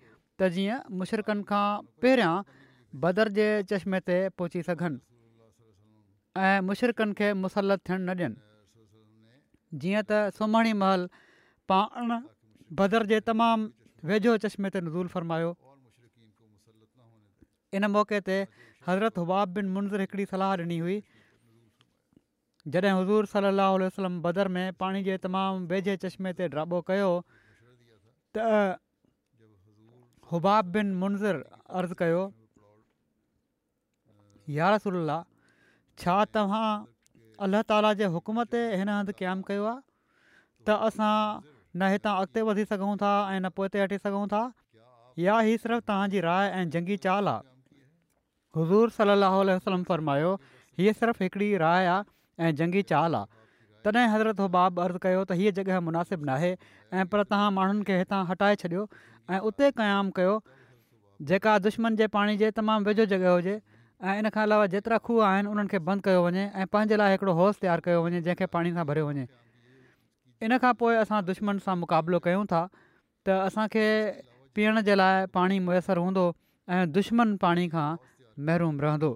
त 0.41 0.49
जीअं 0.57 0.83
मुशरकनि 0.99 1.43
खां 1.53 1.65
पहिरियां 2.01 2.33
बदर 2.99 3.27
जे 3.37 3.45
चश्मे 3.69 3.99
ते 4.07 4.15
पहुची 4.37 4.61
सघनि 4.63 4.97
ऐं 6.45 6.61
मुशिरकनि 6.67 7.13
खे 7.17 7.31
मुसलत 7.43 7.79
थियणु 7.87 8.03
न 8.03 8.15
ॾियनि 8.21 9.77
जीअं 9.83 10.01
त 10.09 10.35
सुमणी 10.37 10.73
महल 10.79 11.05
पाण 11.71 12.11
बदर 12.81 13.05
जे 13.11 13.19
तमामु 13.29 13.67
वेझो 14.09 14.33
चश्मे 14.45 14.69
ते 14.75 14.81
नज़ूल 14.87 15.07
फ़रमायो 15.13 15.51
इन 17.79 17.85
मौक़े 17.95 18.19
ते 18.27 18.37
हज़रत 18.87 19.17
हुबाब 19.23 19.53
बिन 19.59 19.65
मुंज़र 19.77 19.99
हिकिड़ी 20.05 20.25
सलाह 20.33 20.53
ॾिनी 20.63 20.77
हुई 20.83 20.97
जॾहिं 22.75 22.93
हज़ूर 22.99 23.25
सलाहु 23.35 23.79
वसलम 23.85 24.19
बदर 24.27 24.47
में 24.57 24.67
पाणी 24.85 25.03
जे 25.07 25.17
तमामु 25.29 25.65
वेझे 25.71 25.95
चश्मे 26.03 26.33
ते 26.41 26.47
ड्राबो 26.55 26.81
कयो 26.91 27.07
त 28.37 28.51
हुबाब 30.35 30.71
बिन 30.77 30.93
मुंज़र 30.99 31.35
अर्ज़ु 31.81 31.99
कयो 32.05 32.21
यार 34.49 34.73
رسول 34.75 35.11
छा 36.03 36.15
तव्हां 36.33 36.69
अलाह 37.45 37.61
ताला 37.71 37.93
जे 37.99 38.05
हुकुम 38.15 38.41
ते 38.53 38.59
हिन 38.81 38.89
हंधु 38.89 39.13
क़ाइमु 39.21 39.43
कयो 39.49 39.65
आहे 39.71 40.65
त 40.69 40.77
असां 40.89 41.13
न 41.81 41.89
हितां 41.95 42.13
अॻिते 42.21 42.41
वधी 42.49 42.63
सघूं 42.71 42.95
था 43.03 43.11
ऐं 43.33 43.39
न 43.39 43.49
पोइ 43.57 43.69
ताईं 43.73 43.83
हटी 43.83 43.97
सघूं 44.05 44.25
था 44.33 44.41
या 45.25 45.37
ही 45.47 45.57
सिर्फ़ु 45.65 45.79
तव्हांजी 45.89 46.21
राय 46.27 46.49
ऐं 46.59 46.63
जंगी 46.75 46.97
चाल 47.07 47.27
आहे 47.33 47.81
हज़ूर 48.61 48.89
सली 48.97 49.19
वसलम 49.31 49.83
फरमायो 49.89 50.33
हीअ 50.81 50.93
सिर्फ़ु 51.01 51.23
हिकिड़ी 51.25 51.49
राय 51.65 51.87
आहे 51.95 52.47
ऐं 52.49 52.55
जंगी 52.61 52.81
चाल 52.93 53.15
आहे 53.21 53.41
तॾहिं 53.85 54.07
हज़रत 54.15 54.39
हो 54.45 54.49
अर्ज़ु 54.61 55.03
कयो 55.07 55.23
त 55.23 55.39
हीअ 55.41 55.53
जॻह 55.59 55.79
मुनासिबु 55.89 56.25
नाहे 56.33 56.53
ऐं 56.55 57.07
पर 57.13 57.23
तव्हां 57.33 57.51
माण्हुनि 57.59 57.87
खे 57.91 57.99
हितां 58.03 58.23
हटाए 58.31 58.59
छॾियो 58.65 58.87
ऐं 59.35 59.39
उते 59.51 59.71
क़यामु 59.81 60.11
कयो 60.21 60.33
जेका 61.31 61.57
दुश्मन 61.69 61.95
जे 62.01 62.07
पाणी 62.17 62.37
जे 62.43 62.51
तमामु 62.61 62.91
वेझो 62.91 63.59
ऐं 64.01 64.17
इनखां 64.19 64.43
अलावा 64.47 64.65
जेतिरा 64.73 64.97
खूह 65.05 65.23
आहिनि 65.25 65.47
उन्हनि 65.49 65.69
खे 65.71 65.79
बंदि 65.87 66.01
कयो 66.05 66.21
वञे 66.25 66.43
ऐं 66.57 66.65
पंहिंजे 66.73 66.95
लाइ 66.97 67.11
हिकिड़ो 67.13 67.33
होस 67.39 67.57
तयारु 67.61 67.81
कयो 67.85 67.99
वञे 68.03 68.21
जंहिंखे 68.27 68.45
पाणी 68.55 68.69
सां 68.77 68.85
भरियो 68.89 69.05
वञे 69.07 69.25
इन 70.45 70.57
खां 70.63 70.71
पोइ 70.79 70.95
असां 71.01 71.19
दुश्मन 71.25 71.59
सां 71.65 71.75
मुक़ाबिलो 71.81 72.19
कयूं 72.27 72.45
था 72.53 72.61
त 72.71 73.37
असांखे 73.51 73.85
पीअण 74.57 74.81
जे 74.89 74.95
लाइ 74.97 75.29
पाणी 75.37 75.59
मुयसरु 75.67 76.01
हूंदो 76.07 76.23
ऐं 76.75 76.81
दुश्मन 76.97 77.35
पाणी 77.45 77.67
खां 77.75 77.89
महरूम 78.49 78.81
रहंदो 78.87 79.11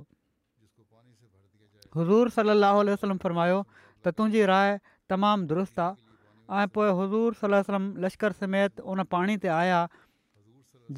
हज़ूर 2.00 2.30
सलाहु 2.40 2.86
वसलम 2.94 3.18
फ़र्मायो 3.28 3.58
त 4.06 4.14
तुंहिंजी 4.20 4.46
राय 4.56 4.78
तमामु 5.14 5.50
दुरुस्त 5.52 5.80
आहे 5.88 6.64
ऐं 6.64 6.68
पोइ 6.78 6.94
हज़ूर 6.98 7.44
सलम 7.44 7.92
लश्कर 8.06 8.38
समेत 8.44 8.80
उन 8.94 9.04
पाणी 9.18 9.42
ते 9.48 9.54
आया 9.60 9.82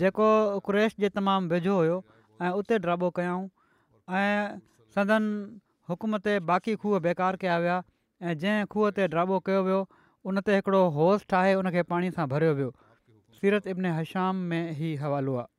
जेको 0.03 0.29
क्रेश 0.71 0.99
जे 1.05 1.15
तमामु 1.19 1.53
वेझो 1.55 1.79
हुयो 1.83 1.99
ऐं 2.47 2.51
उते 2.63 2.79
ड्राबो 2.87 3.11
कयूं 3.21 3.39
ऐं 4.15 4.59
सदन 4.95 5.23
हुकूमत 5.89 6.27
बाक़ी 6.49 6.75
खूह 6.83 6.99
बेकार 7.07 7.35
कया 7.43 7.57
विया 7.59 7.77
ऐं 8.21 8.37
जंहिं 8.43 8.65
खूह 8.73 8.89
ते 8.99 9.07
ड्राबो 9.13 9.39
कयो 9.49 9.63
वियो 9.67 9.81
उन 10.31 10.41
ते 10.47 10.55
हिकिड़ो 10.55 10.83
होस्ट 10.97 11.27
ठाहे 11.33 11.53
उन 11.61 11.69
खे 11.75 11.83
पाणी 11.91 12.11
सां 12.17 12.27
भरियो 12.33 12.53
वियो 12.59 12.71
सीरत 13.39 13.67
इब्न 13.75 13.91
हशाम 13.99 14.35
में 14.53 14.63
ई 14.69 14.95
हवालो 15.03 15.35
आहे 15.43 15.55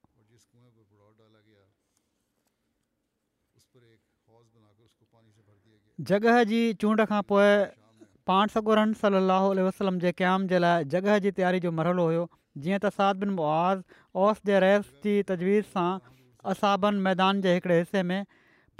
जॻह 6.08 6.42
जी 6.48 6.58
चूंड 6.82 7.04
खां 7.12 7.22
पोइ 7.28 7.50
पाण 8.30 8.46
सगुरन 8.56 8.92
सलाहु 9.04 9.54
वसलम 9.68 9.98
जे 10.06 10.12
क़याम 10.20 10.46
जे 10.48 10.58
लाइ 10.66 10.84
जॻह 10.96 11.18
जी 11.24 11.30
तयारी 11.38 11.60
जो 11.66 11.72
मरहलो 11.78 12.04
हुयो 12.10 12.24
जीअं 12.64 12.78
त 12.82 12.92
साद 12.98 13.22
बिन 13.24 13.32
मुआज़ 13.38 13.80
औस 14.26 14.42
जे 14.50 14.60
रहस 14.66 14.90
जी 15.06 15.16
तजवीज़ 15.30 15.70
सां 15.76 15.88
असाबन 16.52 17.00
मैदान 17.08 17.40
जे 17.46 17.54
हिकिड़े 17.58 17.78
हिसे 17.78 18.02
में 18.12 18.20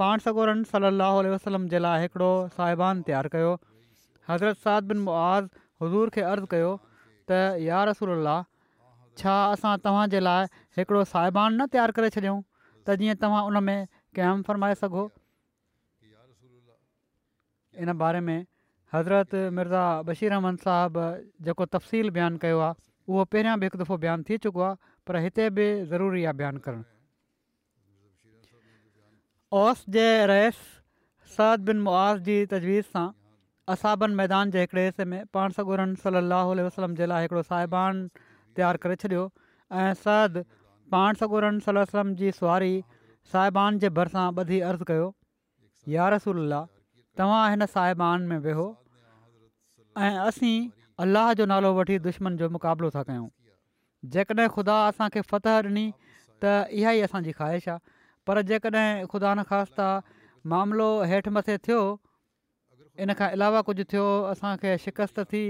पाण 0.03 0.23
सगोरन 0.25 0.61
सली 0.73 0.89
अलाह 0.95 1.17
वसलम 1.35 1.63
जे 1.75 1.79
लाइ 1.87 2.03
हिकिड़ो 2.03 2.27
साहिबान 2.57 3.01
तयारु 3.09 3.31
कयो 3.35 3.55
हज़रत 4.33 4.61
साद 4.67 4.91
बिन 4.91 5.01
मुआज़ 5.07 5.47
हज़ूर 5.85 6.13
खे 6.17 6.27
अर्ज़ु 6.33 6.51
कयो 6.55 6.69
त 7.31 7.39
यार 7.69 7.89
रसूल्ला 7.91 8.19
अल्ला 8.19 8.35
छा 9.23 9.35
असां 9.55 9.73
तव्हांजे 9.87 10.21
लाइ 10.27 10.47
हिकिड़ो 10.79 11.01
साहिबान 11.15 11.59
न 11.61 11.67
तयारु 11.77 11.97
करे 11.99 12.11
छॾियूं 12.19 12.35
त 12.35 12.97
जीअं 13.03 13.19
तव्हां 13.25 13.41
उन 13.51 13.61
में 13.69 13.79
कंहिं 14.21 14.45
फरमाए 14.51 14.93
इन 17.87 17.93
बारे 18.05 18.21
में 18.29 18.39
हज़रत 18.95 19.35
मिर्ज़ा 19.57 19.87
बशीर 20.13 20.37
अहमद 20.39 20.63
साहब 20.69 21.01
जेको 21.49 21.67
तफ़सील 21.79 22.15
बयानु 22.21 22.43
कयो 22.47 22.63
आहे 22.69 22.87
उहो 23.11 23.27
पहिरियां 23.35 23.57
बि 23.65 23.71
हिकु 23.71 23.83
दफ़ो 23.85 23.99
बयानु 24.07 24.31
थी 24.31 24.41
चुको 24.47 24.69
आहे 24.71 24.95
पर 25.11 25.21
हिते 25.27 25.51
बि 25.59 25.67
ज़रूरी 25.97 26.25
आहे 26.31 26.39
बयानु 26.43 26.63
करणु 26.69 26.87
ओस 29.57 29.85
जे 29.95 30.03
रहिस 30.29 30.57
सद 31.35 31.61
बिन 31.69 31.79
मुआज़ 31.85 32.19
जी 32.25 32.35
तजवीज़ 32.49 32.89
सां 32.97 33.05
असाबनि 33.75 34.15
मैदान 34.19 34.51
जे 34.57 34.61
हिकिड़े 34.65 34.83
हिसे 34.87 35.05
में 35.13 35.23
पाण 35.37 35.55
सागोर 35.59 35.83
सलाहु 36.03 36.57
वसलम 36.67 36.97
जे 36.99 37.07
लाइ 37.13 37.23
हिकिड़ो 37.29 37.43
साहिबान 37.53 38.03
तयारु 38.59 38.83
करे 38.85 38.97
छॾियो 39.05 39.23
ऐं 39.85 39.89
सदुद 40.03 40.45
पाण 40.97 41.21
सगोरन 41.23 41.61
सलम 41.69 42.13
जी 42.21 42.33
सुवारी 42.43 42.71
साहिबान 43.33 43.79
जे 43.85 43.91
भरिसां 44.03 44.27
ॿधी 44.45 44.61
अर्ज़ु 44.75 44.91
कयो 44.95 45.09
या 45.97 46.09
रसूल 46.19 46.61
तव्हां 47.23 47.41
हिन 47.55 47.69
साहिबान 47.79 48.29
में 48.35 48.39
वेहो 48.49 48.69
ऐं 50.09 50.13
असीं 50.29 50.55
अलाह 51.07 51.33
जो 51.41 51.47
नालो 51.55 51.73
वठी 51.81 51.99
दुश्मन 52.13 52.37
जो 52.45 52.51
मुक़ाबिलो 52.59 52.91
था 52.99 53.07
कयूं 53.13 53.29
जेकॾहिं 54.19 54.49
ख़ुदा 54.59 54.79
असांखे 54.93 55.27
फ़तह 55.33 55.63
ॾिनी 55.69 55.91
त 55.93 56.59
इहा 56.83 56.99
ई 57.01 57.07
असांजी 57.11 57.33
ख़्वाहिश 57.41 57.69
आहे 57.77 57.97
पर 58.29 58.41
जेकॾहिं 58.49 59.07
ख़ुदा 59.11 59.29
न 59.35 59.43
ख़ासि 59.51 60.49
मामिलो 60.53 60.87
हेठि 61.11 61.31
मथे 61.37 61.55
थियो 61.67 61.81
इन 63.05 63.13
खां 63.21 63.29
अलावा 63.37 63.61
कुझु 63.69 63.85
थियो 63.93 64.05
असांखे 64.33 64.73
शिकस्त 64.85 65.21
थी 65.31 65.43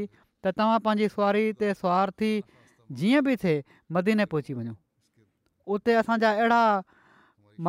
त 0.45 0.53
तव्हां 0.59 0.79
पंहिंजी 0.85 1.09
सुवारी 1.17 1.45
ते 1.65 1.73
सुवार 1.83 2.13
थी 2.23 2.31
जीअं 3.03 3.25
बि 3.29 3.35
थिए 3.45 3.57
मदीने 3.99 4.27
पहुची 4.35 4.57
वञो 4.59 4.75
उते 5.79 5.97
असांजा 6.05 6.31
अहिड़ा 6.41 6.61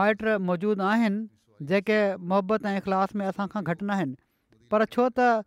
माइट 0.01 0.23
मौजूदु 0.49 0.85
आहिनि 0.91 1.65
जेके 1.71 1.97
मुहबत 2.33 2.69
ऐं 2.73 2.77
इख़लास 2.83 3.17
में 3.21 3.25
असां 3.31 3.47
खां 3.55 3.63
घटि 3.65 3.83
न 3.89 3.97
आहिनि 3.99 4.17
पर 4.73 4.87
छो 4.97 5.09
त 5.19 5.45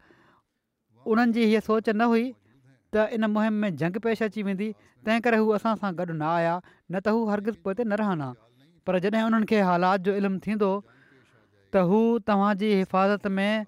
उन्हनि 1.14 1.36
जी 1.40 1.46
हीअ 1.52 1.64
सोच 1.72 1.94
न 1.96 2.10
हुई 2.14 2.26
त 2.30 3.10
इन 3.18 3.30
मुहिम 3.40 3.62
में 3.66 3.72
जंग 3.84 4.02
पेश 4.08 4.26
अची 4.30 4.46
वेंदी 4.52 4.72
तंहिं 5.06 5.26
करे 5.28 5.42
हू 5.44 5.58
असां 5.60 5.78
सां 5.84 5.94
गॾु 6.02 6.10
न 6.18 6.32
आया 6.38 6.58
न 6.64 7.04
त 7.06 7.18
हू 7.18 7.24
हरगिज़ 7.36 7.64
पोइ 7.68 7.78
ते 7.82 7.88
न 7.90 8.04
रहंदा 8.06 8.30
पर 8.86 8.98
जॾहिं 9.06 9.22
हुननि 9.22 9.46
खे 9.50 9.60
हालात 9.70 10.00
जो 10.08 10.14
इल्मु 10.20 10.38
थींदो 10.46 10.70
त 11.74 11.84
हू 11.90 12.00
तव्हांजी 12.30 12.68
हिफ़ाज़त 12.74 13.26
में 13.38 13.66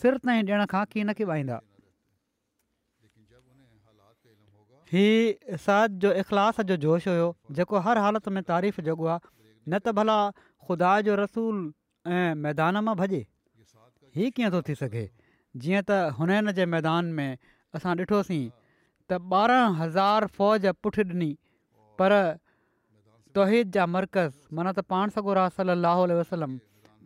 सिर 0.00 0.16
ताईं 0.26 0.42
ॾियण 0.46 0.64
खां 0.72 0.84
कीअं 0.94 1.06
न 1.06 1.12
किॿाईंदा 1.20 1.58
हीउ 4.92 5.56
सद 5.66 5.98
जो 6.04 6.12
इख़लास 6.22 6.60
जो 6.70 6.76
जोश 6.86 7.08
हुयो 7.10 7.28
जेको 7.58 7.78
हर 7.88 7.98
हालति 8.06 8.30
में 8.38 8.42
तारीफ़ 8.52 8.80
जॻो 8.88 9.06
आहे 9.14 9.20
न 9.68 9.78
त 9.82 9.88
भला 10.00 10.18
ख़ुदा 10.66 10.92
जो 11.08 11.14
रसूल 11.22 11.56
ऐं 12.16 12.34
मैदान 12.46 12.76
मां 12.88 12.94
भॼे 13.02 13.20
हीउ 14.20 14.30
कीअं 14.38 14.52
थो 14.56 14.60
थी 14.70 14.74
सघे 14.84 15.06
जीअं 15.56 15.82
त 15.82 16.12
हुनैन 16.18 16.52
जे 16.60 16.66
मैदान 16.76 17.12
में 17.20 17.28
असां 17.80 17.96
ॾिठोसीं 18.04 18.42
त 19.08 19.22
ॿारहं 19.42 19.80
हज़ार 19.82 20.26
फ़ौज 20.36 20.66
पुठि 20.86 21.04
ॾिनी 21.14 21.30
पर 22.00 22.12
तौहिद 23.36 23.70
जा 23.74 23.84
मर्कज़ 23.90 24.56
माना 24.56 24.70
त 24.78 24.82
पाण 24.92 25.12
सागोर 25.12 25.38
सलाहु 25.60 26.08
वसलम 26.16 26.56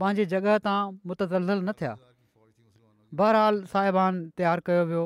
पंहिंजी 0.02 0.24
जॻह 0.32 0.56
तां 0.64 0.78
मुतज़लज़ल 0.94 1.60
न 1.64 1.74
थिया 1.82 1.92
बहरहालु 3.20 3.68
साहिबान 3.74 4.18
तयारु 4.40 4.64
कयो 4.70 4.82
वियो 4.88 5.04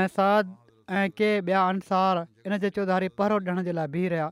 ऐं 0.00 0.02
साध 0.18 0.52
ऐं 0.98 1.06
के 1.22 1.30
ॿिया 1.48 1.62
अंसार 1.74 2.20
इन 2.44 2.58
जे 2.66 2.70
चौधारी 2.78 3.08
पहरो 3.22 3.40
ॾियण 3.48 3.62
जे 3.70 3.76
लाइ 3.80 3.88
बिहु 3.96 4.12
रहिया 4.16 4.28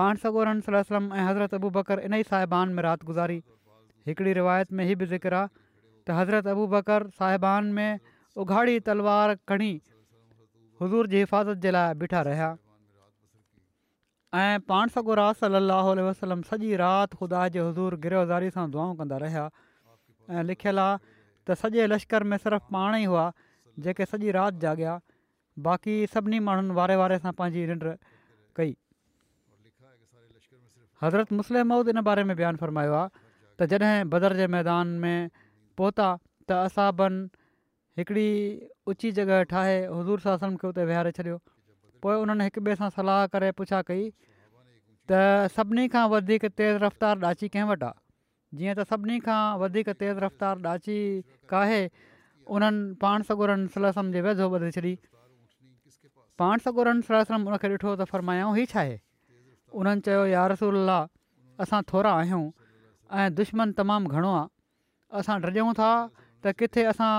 पाण 0.00 0.22
सगोर 0.26 0.54
वसलम 0.80 1.12
ऐं 1.20 1.22
हज़रत 1.28 1.58
अबू 1.62 1.70
बकर 1.78 2.06
इन 2.08 2.14
ई 2.22 2.28
साहिबान 2.32 2.72
में 2.78 2.82
राति 2.90 3.06
गुज़ारी 3.12 3.38
हिकिड़ी 4.08 4.32
रिवायत 4.42 4.72
में 4.80 4.84
हीअ 4.88 4.98
बि 5.04 5.12
ज़िक्र 5.16 5.44
हज़रत 6.20 6.46
अबू 6.58 6.66
बकरु 6.76 7.12
साहिबान 7.22 7.72
में 7.80 7.90
उघाड़ी 8.44 8.80
तलवार 8.92 9.36
खणी 9.52 9.72
हुज़ूर 10.82 11.12
जी 11.16 11.22
हिफ़ाज़त 11.26 11.66
जे 11.66 11.70
लाइ 11.80 11.94
बीठा 12.04 12.20
रहिया 12.30 12.50
ऐं 14.36 14.60
पाण 14.70 14.88
सगुरास 14.94 15.38
सली 15.40 15.58
लाहु 15.68 15.92
वसलम 16.06 16.40
सॼी 16.46 16.70
राति 16.80 17.16
ख़ुदा 17.20 17.42
जे 17.52 17.60
हज़ूर 17.66 17.94
गिरोहज़ारी 18.04 18.48
सां 18.56 18.64
दुआऊं 18.74 18.94
कंदा 18.98 19.16
रहिया 19.22 19.44
ऐं 20.38 20.42
लिखियलु 20.48 20.80
आहे 20.84 20.96
त 21.48 21.56
सॼे 21.60 21.86
लश्कर 21.92 22.26
में 22.32 22.36
सिर्फ़ु 22.42 22.72
पाण 22.76 22.96
ई 22.96 23.04
हुआ 23.12 23.24
जेके 23.86 24.08
सॼी 24.10 24.34
राति 24.38 24.58
जाॻिया 24.66 24.96
बाक़ी 25.68 25.96
सभिनी 26.16 26.40
माण्हुनि 26.48 26.76
वारे 26.80 26.96
वारे 27.02 27.18
सां 27.24 27.32
पंहिंजी 27.40 27.64
निंड 27.72 27.88
कई 28.60 28.76
हज़रत 31.06 31.32
मुस्लिम 31.40 31.72
महुूद 31.72 31.94
इन 31.96 32.00
बारे 32.12 32.24
में 32.32 32.36
बयानु 32.36 32.64
फ़रमायो 32.66 32.94
आहे 33.00 33.26
त 33.62 33.70
जॾहिं 33.74 34.06
बदर 34.16 34.36
जे 34.42 34.52
मैदान 34.58 34.94
में 35.06 35.16
पहुता 35.80 36.12
त 36.50 36.60
असाबनि 36.68 37.26
हिकिड़ी 38.02 38.28
ऊची 38.92 39.12
जॻह 39.20 39.42
ठाहे 39.54 39.84
हुज़ूर 39.98 40.28
सासन 40.30 40.60
खे 40.64 40.74
उते 40.74 40.84
वेहारे 40.92 41.18
छॾियो 41.20 41.40
पोइ 42.02 42.14
उन्हनि 42.24 42.44
हिक 42.48 42.56
ॿिए 42.68 42.76
सां 42.80 42.88
सलाह 42.96 43.20
करे 43.34 43.50
पुछा 43.60 43.80
कई 43.90 44.04
त 45.10 45.48
सभिनी 45.56 45.84
खां 45.94 46.04
वधीक 46.14 46.44
तेज़ 46.60 46.76
रफ़्तार 46.84 47.14
ॾाची 47.30 47.46
कंहिं 47.54 47.68
वटि 47.72 47.86
आहे 47.90 47.96
जीअं 48.60 48.74
त 48.78 48.86
सभिनी 48.92 49.16
खां 49.26 49.40
वधीक 49.64 49.88
तेज़ 50.02 50.18
रफ़्तार 50.24 50.64
ॾाची 50.72 50.98
काहे 51.52 51.80
उन्हनि 52.54 52.82
पाण 53.04 53.26
सॻोरनि 53.30 53.68
सलसम 53.76 54.12
जे 54.16 54.20
वेझो 54.28 54.46
ॿधे 54.58 54.70
छॾी 54.78 54.94
पाण 56.40 56.64
सगोरनि 56.66 57.06
सलसम 57.10 57.48
उनखे 57.52 57.68
ॾिठो 57.74 57.90
त 58.00 58.08
फरमायाऊं 58.12 58.56
हीअ 58.60 58.68
छा 58.72 58.80
आहे 58.84 58.96
उन्हनि 59.82 60.06
चयो 60.08 60.24
यार 60.36 60.52
रसूल 60.56 60.76
असां 61.64 61.80
थोरा 61.92 62.12
आहियूं 62.22 62.44
ऐं 63.22 63.26
दुश्मन 63.40 63.72
तमामु 63.80 64.12
घणो 64.18 64.32
आहे 64.40 64.52
असां 65.20 65.40
डॼूं 65.46 65.72
था 65.80 65.90
त 66.44 66.52
किथे 66.60 66.84
असां 66.92 67.12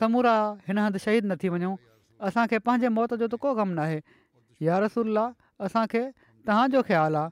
समूरा 0.00 0.36
हिन 0.68 0.78
हंधि 0.84 0.98
शहीद 1.04 1.26
न 1.32 1.36
थी 1.42 1.48
वञूं 1.54 1.74
असांखे 2.20 2.58
पंहिंजे 2.64 2.88
मौत 2.96 3.14
जो 3.20 3.26
त 3.26 3.34
को 3.44 3.52
ग़म 3.54 3.72
न 3.78 3.86
या 3.92 4.00
यारसुल्ला 4.66 5.28
असांखे 5.66 6.02
तव्हांजो 6.46 6.82
ख़्यालु 6.88 7.16
आहे 7.16 7.30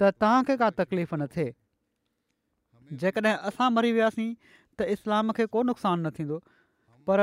त 0.00 0.10
तव्हांखे 0.20 0.56
का 0.62 0.68
तकलीफ़ 0.78 1.14
न 1.18 1.24
थिए 1.34 1.50
जेकॾहिं 3.00 3.34
असां 3.48 3.70
मरी 3.72 3.92
वियासीं 3.92 4.32
त 4.80 4.90
इस्लाम 4.94 5.30
खे 5.36 5.46
को 5.54 5.62
नुक़सानु 5.62 6.02
न 6.06 6.10
थींदो 6.18 6.38
पर 7.06 7.18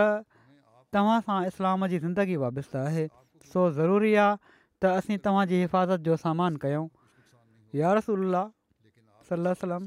तव्हां 0.94 1.20
सां 1.28 1.44
इस्लाम 1.48 1.86
जी 1.92 2.00
ज़िंदगी 2.06 2.36
वाबसि 2.44 2.78
आहे 2.78 3.08
सो 3.54 3.70
ज़रूरी 3.80 4.14
आहे 4.16 4.36
त 4.84 4.92
असीं 5.00 5.18
तव्हांजी 5.26 5.60
हिफ़ाज़त 5.62 6.00
जो 6.08 6.16
सामान 6.26 6.56
कयूं 6.64 6.88
या 7.80 7.94
सलाह 8.06 9.54
सलम 9.62 9.84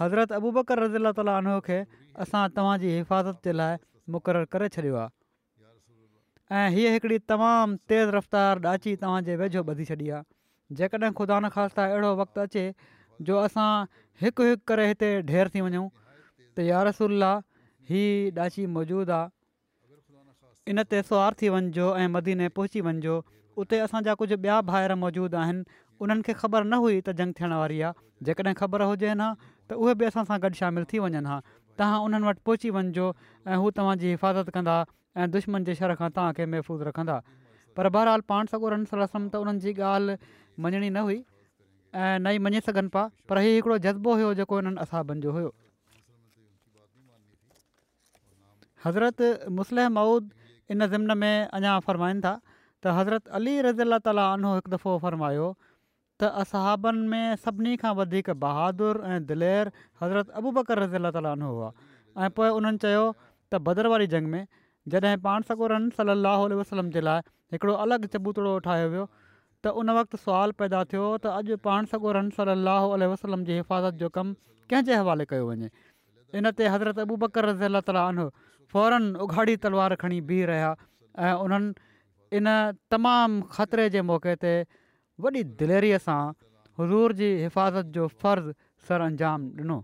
हज़रत 0.00 0.32
अबूबकर 0.40 0.78
रज़ीला 0.84 1.12
तालीन 1.20 1.58
खे 1.68 1.78
असां 2.24 2.46
तव्हांजी 2.56 2.88
हिफ़ाज़त 2.96 3.36
जे 3.48 3.56
लाइ 3.56 3.76
मुक़रर 4.14 4.44
करे 4.52 4.68
छॾियो 4.76 4.96
आहे 5.02 5.22
ऐं 6.52 6.68
हीअ 6.70 6.90
हिकिड़ी 6.92 7.18
तमामु 7.30 7.76
तेज़ 7.88 8.08
रफ़्तार 8.14 8.60
ॾाची 8.68 8.94
तव्हांजे 9.02 9.36
वेझो 9.36 9.60
ॿधी 9.70 9.84
छॾी 9.88 10.08
आहे 10.16 10.22
जेकॾहिं 10.80 11.12
ख़ुदा 11.16 11.38
न 11.40 11.48
ख़ासिता 11.52 11.84
अहिड़ो 11.84 12.10
वक़्तु 12.16 12.40
अचे 12.40 12.64
जो 13.24 13.36
असां 13.40 13.68
हिकु 14.22 14.42
हिकु 14.48 14.60
करे 14.68 14.86
हिते 14.88 15.08
ढेर 15.30 15.48
थी 15.54 15.60
वञूं 15.66 15.88
त 16.56 16.66
यारसुल्ला 16.68 17.32
हीअ 17.88 18.36
ॾाची 18.44 18.66
मौजूदु 18.76 19.12
आहे 19.16 19.28
इन 20.70 20.82
ते 20.90 21.02
सुवारु 21.08 21.36
थी 21.40 21.48
वञिजो 21.56 21.86
ऐं 21.96 22.08
मदीने 22.16 22.48
पहुची 22.56 22.80
वञिजो 22.88 23.16
उते 23.64 23.78
असांजा 23.88 24.14
कुझु 24.20 24.36
ॿिया 24.36 24.60
भाइर 24.72 24.94
मौजूदु 25.04 25.36
आहिनि 25.44 25.64
उन्हनि 26.00 26.32
ख़बर 26.42 26.64
न 26.64 26.82
हुई 26.84 27.00
त 27.08 27.16
जंग 27.22 27.32
थियण 27.40 27.52
वारी 27.62 27.80
आहे 27.88 27.96
जेकॾहिं 28.28 28.54
ख़बर 28.60 28.82
हुजे 28.92 29.14
न 29.16 29.32
त 29.70 29.80
उहे 29.84 29.94
बि 30.00 30.10
असां 30.12 30.24
सां 30.32 30.38
गॾु 30.44 30.52
शामिलु 30.60 30.90
थी 30.92 31.00
वञनि 31.08 31.24
हा 31.30 31.38
तव्हां 31.78 32.02
उन्हनि 32.08 32.28
वटि 32.30 32.42
पहुची 32.50 32.74
वञिजो 32.78 33.08
ऐं 33.48 33.60
हू 33.64 33.70
तव्हांजी 33.80 34.06
हिफ़ाज़त 34.16 34.50
कंदा 34.58 34.76
ऐं 35.16 35.30
दुश्मन 35.34 35.64
जे 35.64 35.74
शर 35.78 35.94
खां 35.98 36.08
तव्हांखे 36.14 36.46
महफ़ूज़ 36.52 36.82
रखंदा 36.90 37.16
पर 37.76 37.88
बहरहाल 37.96 38.20
पाण 38.30 38.46
सॻु 38.52 38.66
उन्हनि 38.66 38.86
सां 38.92 39.00
रसम 39.00 39.28
त 39.28 39.42
उन्हनि 39.44 39.60
जी 39.66 39.72
ॻाल्हि 39.78 40.16
मञणी 40.66 40.88
न 40.90 40.96
हुई 41.08 41.18
ऐं 41.18 42.18
न 42.18 42.34
ई 42.36 42.38
मञी 42.46 42.60
सघनि 42.68 42.88
पिया 42.96 43.04
पर 43.28 43.38
ही 43.44 43.52
हिकिड़ो 43.56 43.76
जज़्बो 43.86 44.14
हुयो 44.20 44.32
जेको 44.42 44.58
हिननि 44.60 44.80
असाबनि 44.84 45.20
जो 45.26 45.32
हुयो 45.36 45.52
हज़रत 48.86 49.22
मुसलम 49.60 49.92
मऊद 49.98 50.30
इन 50.76 50.86
ज़िमन 50.94 51.16
में 51.22 51.46
अञा 51.60 51.78
फ़रमाइनि 51.86 52.20
था 52.26 52.34
त 52.82 52.94
हज़रत 52.98 53.28
अली 53.40 53.54
रज़ी 53.70 53.82
अला 53.86 53.98
ताली 54.10 54.24
आनो 54.24 54.54
हिकु 54.58 54.70
दफ़ो 54.74 54.96
फ़र्मायो 55.06 55.46
त 56.22 56.32
असहाबनि 56.42 57.06
में 57.14 57.24
सभिनी 57.46 57.74
खां 57.84 57.94
वधीक 58.02 58.34
बहादुरु 58.42 59.00
ऐं 59.12 59.22
दिलेरु 59.30 59.70
हज़रत 60.02 60.26
अबू 60.42 60.48
बकर 60.60 60.76
रज़ी 60.86 60.98
अला 61.02 61.10
ताली 61.20 61.28
आनो 61.38 61.48
हुआ 61.54 61.68
ऐं 62.26 62.30
पोइ 62.36 62.48
उन्हनि 62.58 62.78
चयो 62.88 63.04
त 63.50 63.62
भदर 63.70 63.86
वारी 63.94 64.06
जंग 64.18 64.26
में 64.36 64.44
जॾहिं 64.92 65.16
पाण 65.24 65.42
सॻोरन 65.48 65.88
सलाहु 65.96 66.48
वसलम 66.60 66.88
जे 66.96 67.00
लाइ 67.04 67.20
हिकिड़ो 67.54 67.74
अलॻि 67.84 68.08
चबूतड़ो 68.14 68.54
ठाहियो 68.68 68.88
वियो 68.94 69.04
त 69.66 69.70
उन 69.82 69.90
वक़्तु 69.98 70.16
सुवाल 70.24 70.52
पैदा 70.62 70.82
थियो 70.92 71.04
त 71.24 71.32
अॼु 71.36 71.56
पाण 71.66 71.88
सगोरन 71.92 72.26
रन 72.36 72.36
सलाहु 72.38 73.08
वसलम 73.12 73.44
जी 73.50 73.56
हिफ़ाज़त 73.60 73.94
जो 74.02 74.08
कमु 74.16 74.34
कंहिंजे 74.72 74.94
हवाले 75.02 75.24
कयो 75.30 75.46
वञे 75.50 75.70
इन 76.42 76.50
ते 76.60 76.66
हज़रत 76.74 77.00
अबू 77.06 77.16
बकर 77.24 77.48
रज़ील 77.52 77.80
ताला 77.88 78.04
फौरन 78.74 79.08
उघाड़ी 79.26 79.56
तलवार 79.64 79.94
खणी 80.04 80.20
बीह 80.32 80.44
रहिया 80.52 80.74
ऐं 81.28 81.32
उन्हनि 81.46 82.36
इन 82.40 82.50
तमामु 82.96 83.40
ख़तरे 83.56 83.88
जे 83.96 84.02
मौक़े 84.12 84.36
ते 84.44 84.52
वॾी 85.24 85.44
दिलेरीअ 85.64 86.04
सां 86.10 86.20
हज़ूर 86.80 87.18
जी 87.22 87.32
हिफ़ाज़त 87.42 87.96
जो 87.98 88.08
फ़र्ज़ु 88.20 88.56
सर 88.90 89.00
अंजाम 89.08 89.50
ॾिनो 89.66 89.82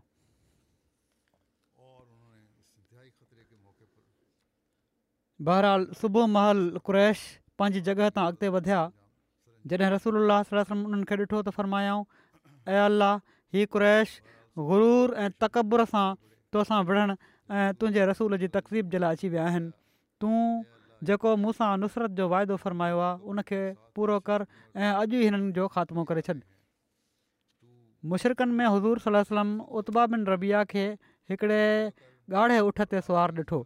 बहरहाल 5.48 5.85
सुबुह 5.98 6.26
महल 6.31 6.59
कु्रैश 6.87 7.20
पंहिंजी 7.61 7.81
जॻह 7.85 8.09
तां 8.16 8.24
अॻिते 8.33 8.48
वधिया 8.57 8.81
जॾहिं 9.72 9.88
रसूल 9.94 10.18
अलाहम 10.22 10.83
उन्हनि 10.88 11.07
खे 11.11 11.16
ॾिठो 11.20 11.38
त 11.46 11.55
फ़र्मायाऊं 11.59 12.03
ऐं 12.72 12.81
अलाह 12.81 13.14
ही 13.57 13.64
क्रैश 13.76 14.12
ग़रूर 14.72 15.14
ऐं 15.26 15.31
तकब्बु 15.46 15.81
सां 15.94 16.05
तोसां 16.57 16.81
विढ़णु 16.90 17.16
ऐं 17.61 17.64
तुंहिंजे 17.81 18.05
रसूल 18.12 18.38
जी 18.44 18.50
तकज़ीब 18.59 18.92
जे 18.96 19.00
लाइ 19.07 19.20
अची 19.20 19.33
विया 19.37 19.46
आहिनि 19.53 19.72
तूं 20.24 20.42
जेको 21.11 21.35
मूंसां 21.46 21.70
नुसरत 21.87 22.20
जो 22.20 22.29
वाइदो 22.37 22.61
फ़रमायो 22.68 23.00
आहे 23.09 23.33
उनखे 23.35 23.62
पूरो 23.98 24.20
कर 24.31 24.46
ऐं 24.53 24.92
अॼु 24.92 25.18
ई 25.22 25.24
हिननि 25.29 25.50
जो 25.61 25.70
ख़ात्मो 25.81 26.05
करे 26.14 26.26
छॾ 26.31 26.38
मुशरक़नि 28.12 28.61
में 28.62 28.64
हज़ूर 28.68 29.05
सलम 29.31 29.59
उता 29.83 30.07
बिन 30.16 30.31
रबिया 30.35 30.64
खे 30.76 30.87
हिकिड़े 31.33 31.62
ॻाढ़े 32.44 32.64
उठ 32.70 32.87
ते 32.94 33.07
सुवारु 33.11 33.42
ॾिठो 33.44 33.64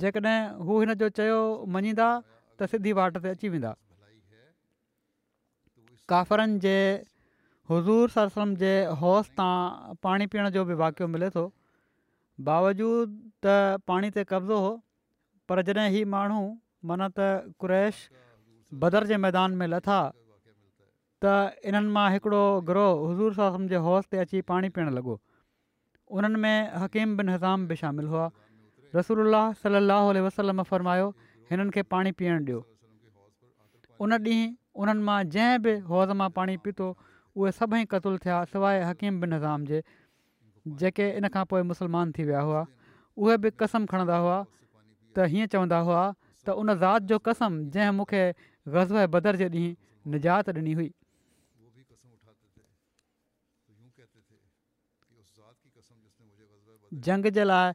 जेकॾहिं 0.00 0.36
हू 0.68 0.78
हिन 0.84 0.92
जो 1.02 1.08
चयो 1.18 1.38
मञींदा 1.76 2.06
त 2.58 2.70
सिधी 2.72 2.94
वाट 3.00 3.18
ते 3.26 3.32
अची 3.36 3.50
वेंदा 3.54 3.72
काफ़रनि 6.14 6.58
जे 6.66 6.74
हज़ूर 7.70 8.12
सरसल 8.16 8.56
जे 8.64 8.72
होसि 9.04 9.34
तां 9.42 9.52
पाणी 10.08 10.28
पीअण 10.34 10.50
जो 10.58 10.64
बि 10.72 10.78
वाक़ियो 10.82 11.08
मिले 11.12 11.30
थो 11.36 11.44
बावजूद 12.50 13.14
त 13.44 13.54
पाणी 13.92 14.10
ते 14.18 14.26
कब्ज़ो 14.34 14.58
हो 14.66 14.74
पर 15.50 15.62
जॾहिं 15.70 15.86
हीउ 15.98 16.10
माण्हू 16.18 16.42
माना 16.90 17.08
त 17.22 17.30
क्रैश 17.64 18.04
बदर 18.84 19.08
जे 19.14 19.22
मैदान 19.28 19.58
में 19.62 19.66
लथा 19.78 20.02
त 21.24 21.32
इन्हनि 21.70 21.90
मां 21.96 22.06
हिकिड़ो 22.14 22.42
ग्रोह 22.68 23.02
हज़ूर 23.02 23.36
सम 23.36 23.68
जे 23.72 23.80
हौस 23.84 24.08
ते 24.14 24.18
अची 24.24 24.40
पाणी 24.50 24.68
पीअणु 24.78 24.94
लॻो 24.96 25.14
उन्हनि 26.18 26.40
में 26.44 26.72
हकीम 26.82 27.16
बिन 27.20 27.28
हज़ाम 27.34 27.66
बि 27.70 27.76
शामिलु 27.82 28.10
हुआ 28.14 28.24
रसूल 28.96 29.36
सलाहु 29.60 30.24
वसलम 30.26 30.62
फरमायो 30.70 31.06
हिननि 31.52 31.76
खे 31.76 31.82
पाणी 31.94 32.12
पीअण 32.18 32.44
ॾियो 32.50 32.58
उन 34.06 34.12
ॾींहुं 34.26 34.50
उन्हनि 34.82 35.02
मां 35.08 35.18
जंहिं 35.36 35.62
बि 35.66 35.72
हौज़ 35.92 36.12
मां 36.22 36.26
पाणी 36.38 36.56
पीतो 36.66 36.88
उहे 36.96 37.52
सभई 37.60 37.84
क़तुल 37.94 38.18
थिया 38.24 38.40
सवाइ 38.52 38.82
हकीम 38.90 39.20
बिन 39.22 39.32
हिज़ाम 39.38 39.64
जे 39.70 39.80
जेके 40.82 41.06
इन 41.20 41.28
खां 41.36 41.44
पोइ 41.52 41.78
थी 42.18 42.24
विया 42.32 42.40
हुआ 42.50 42.66
उहे 43.22 43.36
बि 43.46 43.54
कसम 43.62 43.86
खणंदा 43.94 44.18
हुआ 44.26 44.34
त 44.42 45.30
हीअं 45.36 45.50
चवंदा 45.56 45.78
हुआ 45.88 46.02
त 46.18 46.58
उन 46.64 46.74
ज़ात 46.84 47.08
जो 47.14 47.18
कसम 47.30 47.56
जंहिं 47.78 47.96
मूंखे 48.02 48.22
ग़ज़ब 48.76 49.04
बदर 49.16 49.40
जे 49.44 49.48
ॾींहुं 49.56 49.72
निजात 50.14 50.48
ॾिनी 50.54 50.72
हुई 50.82 50.88
जंग 57.02 57.26
जे 57.36 57.44
लाइ 57.44 57.72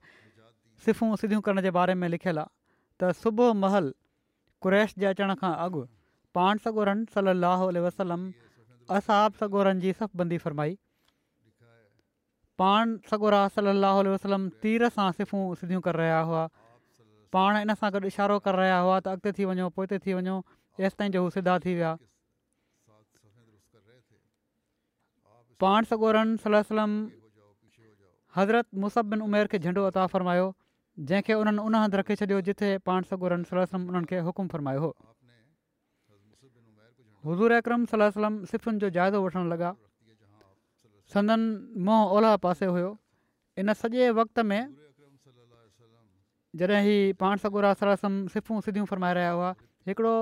सिफ़ूं 0.86 1.16
सिधियूं 1.22 1.42
करण 1.42 1.62
जे 1.62 1.72
बारे 1.78 1.94
में 2.02 2.08
लिखियलु 2.16 2.40
आहे 2.42 2.48
त 3.00 3.12
सुबुह 3.22 3.54
महल 3.64 3.94
कुरैश 4.64 4.94
जे 5.00 5.06
अचण 5.12 5.34
खां 5.42 5.54
अॻु 5.66 5.84
पाण 6.38 6.58
सगोरनि 6.66 7.06
सलाहु 7.14 7.70
वसलम 7.88 8.22
असाब 9.00 9.34
सगोरनि 9.44 9.82
जी 9.86 9.94
सफ़बंदी 10.00 10.38
फरमाई 10.46 10.78
पाण 12.64 12.96
सगोरा 13.12 13.42
सलाहु 13.58 14.08
वसलम 14.16 14.48
तीर 14.66 14.88
सां 14.98 15.12
सिफ़ूं 15.20 15.44
सिधियूं 15.62 15.82
करे 15.90 16.04
रहिया 16.04 16.20
हुआ 16.32 16.48
पाण 17.38 17.60
इन 17.64 17.74
सां 17.84 17.92
गॾु 17.98 18.06
इशारो 18.14 18.40
करे 18.48 18.62
रहिया 18.64 18.80
हुआ 18.88 19.00
त 19.00 19.14
अॻिते 19.18 19.32
थी 19.40 19.50
वञो 19.52 19.70
पोइ 19.80 20.00
थी 20.06 20.18
वञो 20.22 20.40
तेसि 20.80 20.96
ताईं 21.00 21.12
जो 21.18 21.24
हू 21.24 21.30
सिधा 21.38 21.58
थी 21.66 21.76
विया 21.80 21.96
पाण 25.62 25.88
सगोरनि 25.88 26.60
सलम 26.68 26.92
हज़रत 28.36 28.66
मुसबिन 28.76 29.20
उमेर 29.26 29.48
खे 29.52 29.58
झंडो 29.60 29.84
अता 29.90 30.06
फ़रमायो 30.14 30.48
जंहिंखे 31.08 31.34
उन्हनि 31.42 31.62
उन 31.66 31.76
हंधु 31.82 31.98
रखे 31.98 32.16
छॾियो 32.16 32.40
जिथे 32.50 32.70
पाण 32.86 33.02
सगोरम 33.10 33.44
उन्हनि 33.46 34.08
खे 34.10 34.18
हुकुम 34.28 34.48
फ़रमायो 34.54 34.90
हुओर 37.26 37.52
अकरम 37.52 37.86
सिफ़ुनि 38.50 38.80
जो 38.86 38.90
जाइज़ो 38.98 39.26
वठणु 39.26 39.44
लॻा 39.54 39.72
संदन 41.14 41.40
मोह 41.88 42.02
ओलह 42.18 42.36
पासे 42.46 42.66
हुयो 42.74 42.92
इन 43.60 43.74
सॼे 43.82 44.10
वक़्त 44.20 44.40
में 44.50 44.64
जॾहिं 46.60 47.16
रहिया 47.62 49.32
हुआ 49.32 49.50
हिकिड़ो 49.88 50.14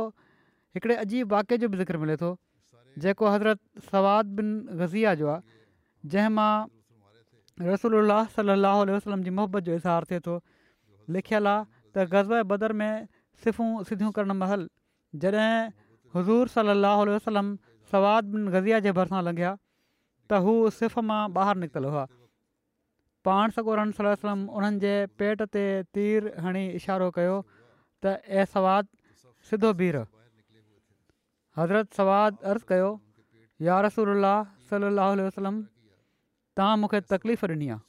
हिकिड़े 0.76 0.96
अजीब 0.96 1.32
वाक्य 1.34 1.58
जो 1.58 1.68
बि 1.70 1.78
ज़िक्र 1.78 1.98
मिले 1.98 2.16
थो 2.22 2.36
जेको 3.04 3.30
हज़रत 3.30 3.60
सवाद 3.92 4.26
बिन 4.40 4.48
ग़ज़िया 4.80 5.14
जो 5.24 5.28
आहे 5.30 5.42
जंहिं 6.12 6.32
रसूल 7.62 7.94
सलाहु 8.36 8.82
वसलम 8.96 9.22
تو 9.26 9.32
मुहबत 9.32 9.64
जो 9.68 9.76
इज़ार 9.76 10.04
थिए 10.10 10.20
थो 10.26 10.34
लिखियलु 11.14 11.50
आहे 11.50 11.64
त 11.94 12.04
ग़ज़ब 12.14 12.42
बदर 12.50 12.74
में 12.82 13.08
सिफ़ूं 13.44 13.84
सिधियूं 13.90 14.12
करणु 14.18 14.34
महल 14.42 14.68
जॾहिं 15.16 15.72
हज़ूर 16.16 16.48
सलाहु 16.54 17.06
वसलम 17.16 17.48
सवाद 17.92 18.24
बिन 18.34 18.48
ग़ज़िया 18.54 18.80
जे 18.86 18.92
भरिसां 19.00 19.24
लंघिया 19.26 19.54
त 19.58 20.42
हू 20.48 20.54
सिफ़ 20.78 21.00
मां 21.10 21.22
ॿाहिरि 21.38 21.60
निकितल 21.62 21.86
हुआ 21.94 22.06
पाण 23.26 23.50
सॻोर 23.56 23.80
सलम 24.02 24.44
उन्हनि 24.60 24.80
जे 24.86 24.94
पेट 25.22 25.42
ते 25.58 25.64
तीर 25.98 26.30
हणी 26.46 26.66
इशारो 26.82 27.10
कयो 27.18 27.42
त 28.06 28.18
ऐं 28.28 28.48
सवाद 28.54 30.14
حضرت 31.60 31.96
سواد 31.96 32.32
عرض 32.44 32.62
हज़रत 32.72 33.00
یا 33.68 33.82
رسول 33.82 34.10
اللہ 34.10 34.42
صلی 34.70 34.86
اللہ 34.86 35.08
علیہ 35.14 35.24
وسلم 35.26 35.56
तव्हां 36.58 36.78
मूंखे 36.82 37.00
तकलीफ़ 37.10 37.46
ॾिनी 37.46 37.68
आहे 37.70 37.80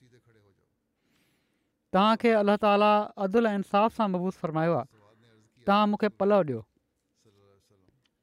तव्हांखे 1.96 2.32
अलाह 2.40 2.56
ताला 2.62 2.90
अदुल 3.26 3.46
इंसाफ़ 3.58 3.94
सां 3.98 4.08
मबूस 4.14 4.36
फ़रमायो 4.42 4.74
आहे 4.76 4.84
तव्हां 5.68 5.86
मूंखे 5.92 6.08
पलउ 6.22 6.40
ॾियो 6.42 6.60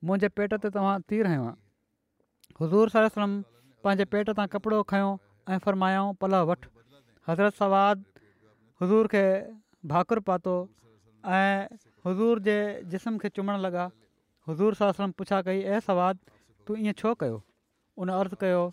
मुंहिंजे 0.10 0.28
पेट 0.40 0.54
ते 0.66 0.70
तव्हां 0.76 0.94
तीर 1.12 1.26
आयो 1.32 1.42
आहियां 1.42 1.54
हज़ूर 2.62 2.90
साल 2.98 3.08
सलम 3.18 3.34
पंहिंजे 3.88 4.06
पेट 4.14 4.30
तां 4.40 4.46
कपिड़ो 4.58 4.84
खयों 4.94 5.12
ऐं 5.50 5.58
फ़र्मायो 5.66 6.06
पलव 6.22 6.46
वठि 6.52 6.70
हज़रत 7.30 7.60
सवाद 7.64 8.04
हज़ूर 8.82 9.08
खे 9.16 9.24
भाकुर 9.94 10.20
पातो 10.30 10.54
ऐं 11.42 11.76
हुज़ूर 12.06 12.46
जे 12.50 12.58
जिस्म 12.94 13.18
खे 13.26 13.30
चुमणु 13.40 13.58
लॻा 13.66 13.88
हुज़ूर 14.50 14.80
सलम 14.84 15.18
पुछा 15.22 15.42
कई 15.50 15.62
ए 15.62 15.86
सवाद 15.90 16.26
तूं 16.68 16.78
ईअं 16.86 17.02
छो 17.04 17.16
कयो 17.26 17.42
उन 17.98 18.18
अर्ज़ु 18.22 18.38
कयो 18.46 18.64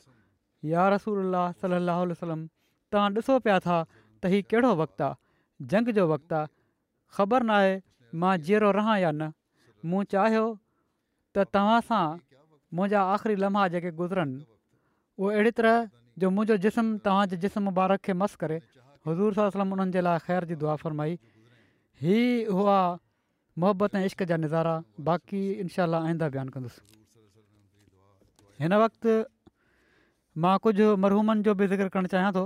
या 0.71 0.83
रसूल 0.95 1.19
अलाह 1.27 1.47
सलाहु 1.63 2.07
वसलम 2.15 2.41
तव्हां 2.93 3.11
ॾिसो 3.15 3.39
पिया 3.47 3.59
था 3.67 3.79
त 3.87 4.31
हीउ 4.35 4.43
कहिड़ो 4.51 4.71
वक़्तु 4.83 5.05
आहे 5.05 5.67
जंग 5.73 5.89
जो 5.97 6.05
वक़्तु 6.15 6.35
आहे 6.39 6.49
ख़बर 7.19 7.43
न 7.51 7.81
मां 8.25 8.35
जीअरो 8.49 8.71
रहां 8.79 8.97
या 9.05 9.11
न 9.15 9.33
मूं 9.91 10.03
चाहियो 10.15 10.45
त 11.37 11.47
तव्हां 11.57 11.81
सां 11.89 12.05
मुंहिंजा 12.79 13.01
आख़िरी 13.15 13.35
लम्हा 13.45 13.67
जेके 13.75 13.91
गुज़रनि 14.01 14.39
उहो 15.21 15.33
अहिड़ी 15.37 15.53
तरह 15.59 15.91
जो 16.23 16.31
मुंहिंजो 16.37 16.57
जिस्म 16.67 16.87
तव्हांजे 17.09 17.37
जिस्म 17.47 17.75
ॿार 17.83 17.97
खे 18.05 18.13
मसु 18.23 18.37
करे 18.45 18.59
हज़ूर 19.09 19.35
सलाहु 19.35 19.53
वसलम 19.53 19.73
उन्हनि 19.77 19.93
जे 19.97 20.01
लाइ 20.07 20.19
ख़ैर 20.27 20.45
जी 20.51 20.55
दुआ 20.63 20.77
फरमाई 20.85 21.19
हीअ 22.03 22.55
हुआ 22.57 22.79
मोहबत 23.63 23.97
ऐं 24.01 24.05
इश्क़ 24.11 24.25
जा 24.31 24.37
नज़ारा 24.47 24.75
बाक़ी 25.11 25.43
इनशा 25.65 25.85
आईंदा 26.07 26.29
बयानु 26.39 26.51
कंदुसि 26.55 26.81
हिन 28.63 28.75
वक़्ति 28.85 29.15
मां 30.41 30.59
कुझु 30.65 30.97
मरहूमनि 30.97 31.43
जो 31.47 31.55
बि 31.55 31.67
ज़िक्र 31.69 31.89
करणु 31.95 32.09
चाहियां 32.13 32.33
थो 32.35 32.43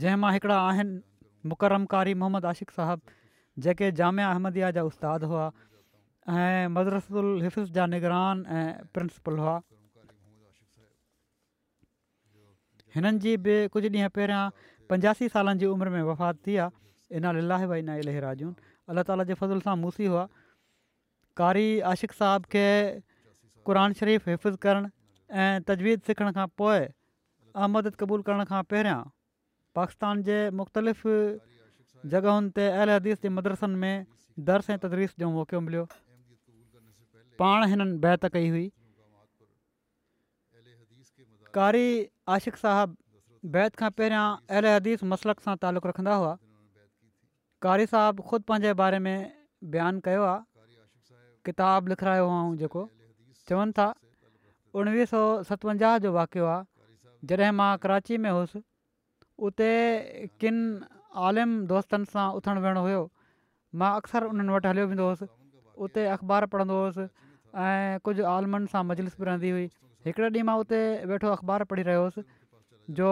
जंहिं 0.00 0.16
मां 0.24 0.32
हिकिड़ा 0.32 0.58
आहिनि 0.66 1.00
मुकरम 1.52 1.84
कारी 1.94 2.12
मोहम्मद 2.20 2.44
आशिक़ 2.50 2.70
साहिबु 2.74 3.14
जेके 3.66 3.90
जामिया 4.00 4.28
अहमदिया 4.34 4.70
जा 4.76 4.82
उस्ताद 4.90 5.24
हुआ 5.32 5.46
ऐं 6.34 6.68
मदरसुल 6.78 7.30
हफ़िज़ 7.44 7.72
जा 7.78 7.86
निगरान 7.94 8.44
ऐं 8.58 8.66
प्रिंसिपल 8.94 9.38
हुआ 9.44 9.54
हिननि 12.96 13.18
जी 13.26 13.32
बि 13.46 13.56
कुझु 13.76 13.90
ॾींहं 13.94 14.12
पहिरियां 14.18 14.44
पंजासी 14.92 15.28
सालनि 15.34 15.58
जी 15.62 15.66
उमिरि 15.74 15.90
में 15.94 16.02
वफ़ात 16.12 16.38
थी 16.46 16.56
आहे 16.68 17.16
इना 17.22 17.32
लाहे 17.54 17.66
भाई 17.74 17.82
इलाही 18.04 18.20
राजून 18.28 18.54
अल्ला 18.92 19.02
ताला 19.10 19.24
जे 19.32 19.38
फज़ुल 19.42 19.60
सां 19.66 19.74
मूसी 19.82 20.06
हुआ 20.14 20.26
कारी 21.42 21.66
आशिक़ 21.94 22.14
साहब 22.22 22.44
खे 22.56 22.64
क़ुर 23.70 23.82
शरीफ़ 24.02 24.30
हिफ़िज़ 24.30 24.56
करणु 24.66 24.88
ऐं 25.30 25.60
तजवीज़ 25.68 26.00
सिखण 26.06 26.30
खां 26.32 26.46
पोइ 26.58 26.80
अहमद 27.54 27.88
क़बूल 28.02 28.22
करण 28.28 28.44
खां 28.52 28.62
पहिरियां 28.72 29.00
पाकिस्तान 29.78 30.22
जे 30.28 30.36
मुख़्तलिफ़ 30.60 31.02
जॻहियुनि 32.12 32.50
ते 32.58 32.68
अल 32.84 32.90
हदीस 32.94 33.20
जे 33.26 33.28
मदरसनि 33.38 33.76
में 33.82 34.06
दर्स 34.48 34.70
ऐं 34.70 34.78
तदरीस 34.84 35.14
जो 35.20 35.30
मौक़ो 35.34 35.60
मिलियो 35.66 35.84
पाण 37.42 37.66
हिननि 37.72 37.98
बैत 38.06 38.24
कई 38.38 38.48
हुई 38.56 38.64
कारी 41.60 41.84
आशिक़ 42.38 42.58
साहबु 42.64 43.50
बैत 43.58 43.76
खां 43.84 43.90
पहिरियां 44.00 44.24
अहल 44.56 44.72
हदीस 44.74 45.04
मसलक 45.14 45.44
सां 45.48 45.56
तालुक़ु 45.66 45.92
रखंदा 45.94 46.16
हुआ 46.22 46.34
कारी 47.68 47.86
साहब 47.94 48.24
ख़ुदि 48.30 48.48
पंहिंजे 48.52 48.74
बारे 48.82 49.02
में 49.08 49.16
बयानु 49.76 50.04
कयो 50.10 50.24
आहे 50.34 50.44
किताब 51.50 51.88
लिखायो 51.94 52.28
ऐं 52.38 52.44
जेको 52.64 52.88
चवनि 53.48 53.72
था 53.80 53.92
उणिवीह 54.80 55.04
सौ 55.12 55.20
सतवंजाह 55.50 55.96
जो 56.06 56.10
वाक़ियो 56.16 56.44
आहे 56.54 57.32
जॾहिं 57.32 57.52
मां 57.60 57.70
कराची 57.84 58.16
में 58.24 58.30
हुउसि 58.30 58.60
उते 59.48 59.70
किन 60.42 60.56
आलिम 61.28 61.50
दोस्तनि 61.72 62.10
सां 62.14 62.26
उथणु 62.40 62.62
वेहणो 62.66 62.82
हुयो 62.86 63.00
मां 63.82 63.90
अक्सर 64.02 64.26
उन्हनि 64.32 64.54
वटि 64.56 64.68
हलियो 64.72 64.86
वेंदो 64.92 65.06
हुउसि 65.10 65.28
उते 65.86 66.04
अख़बारु 66.16 66.46
पढ़ंदो 66.52 66.76
हुउसि 66.82 67.06
ऐं 67.62 68.04
कुझु 68.08 68.26
आलिमनि 68.34 68.72
सां 68.74 68.82
मजलिस 68.90 69.18
रहंदी 69.30 69.50
हुई 69.56 69.66
हिकिड़े 70.08 70.28
ॾींहुं 70.36 70.48
मां 70.50 70.56
उते 70.64 70.80
वेठो 71.12 71.34
अख़बार 71.38 71.64
पढ़ी 71.72 71.86
रहियो 71.90 72.02
हुउसि 72.06 72.26
जो 73.00 73.10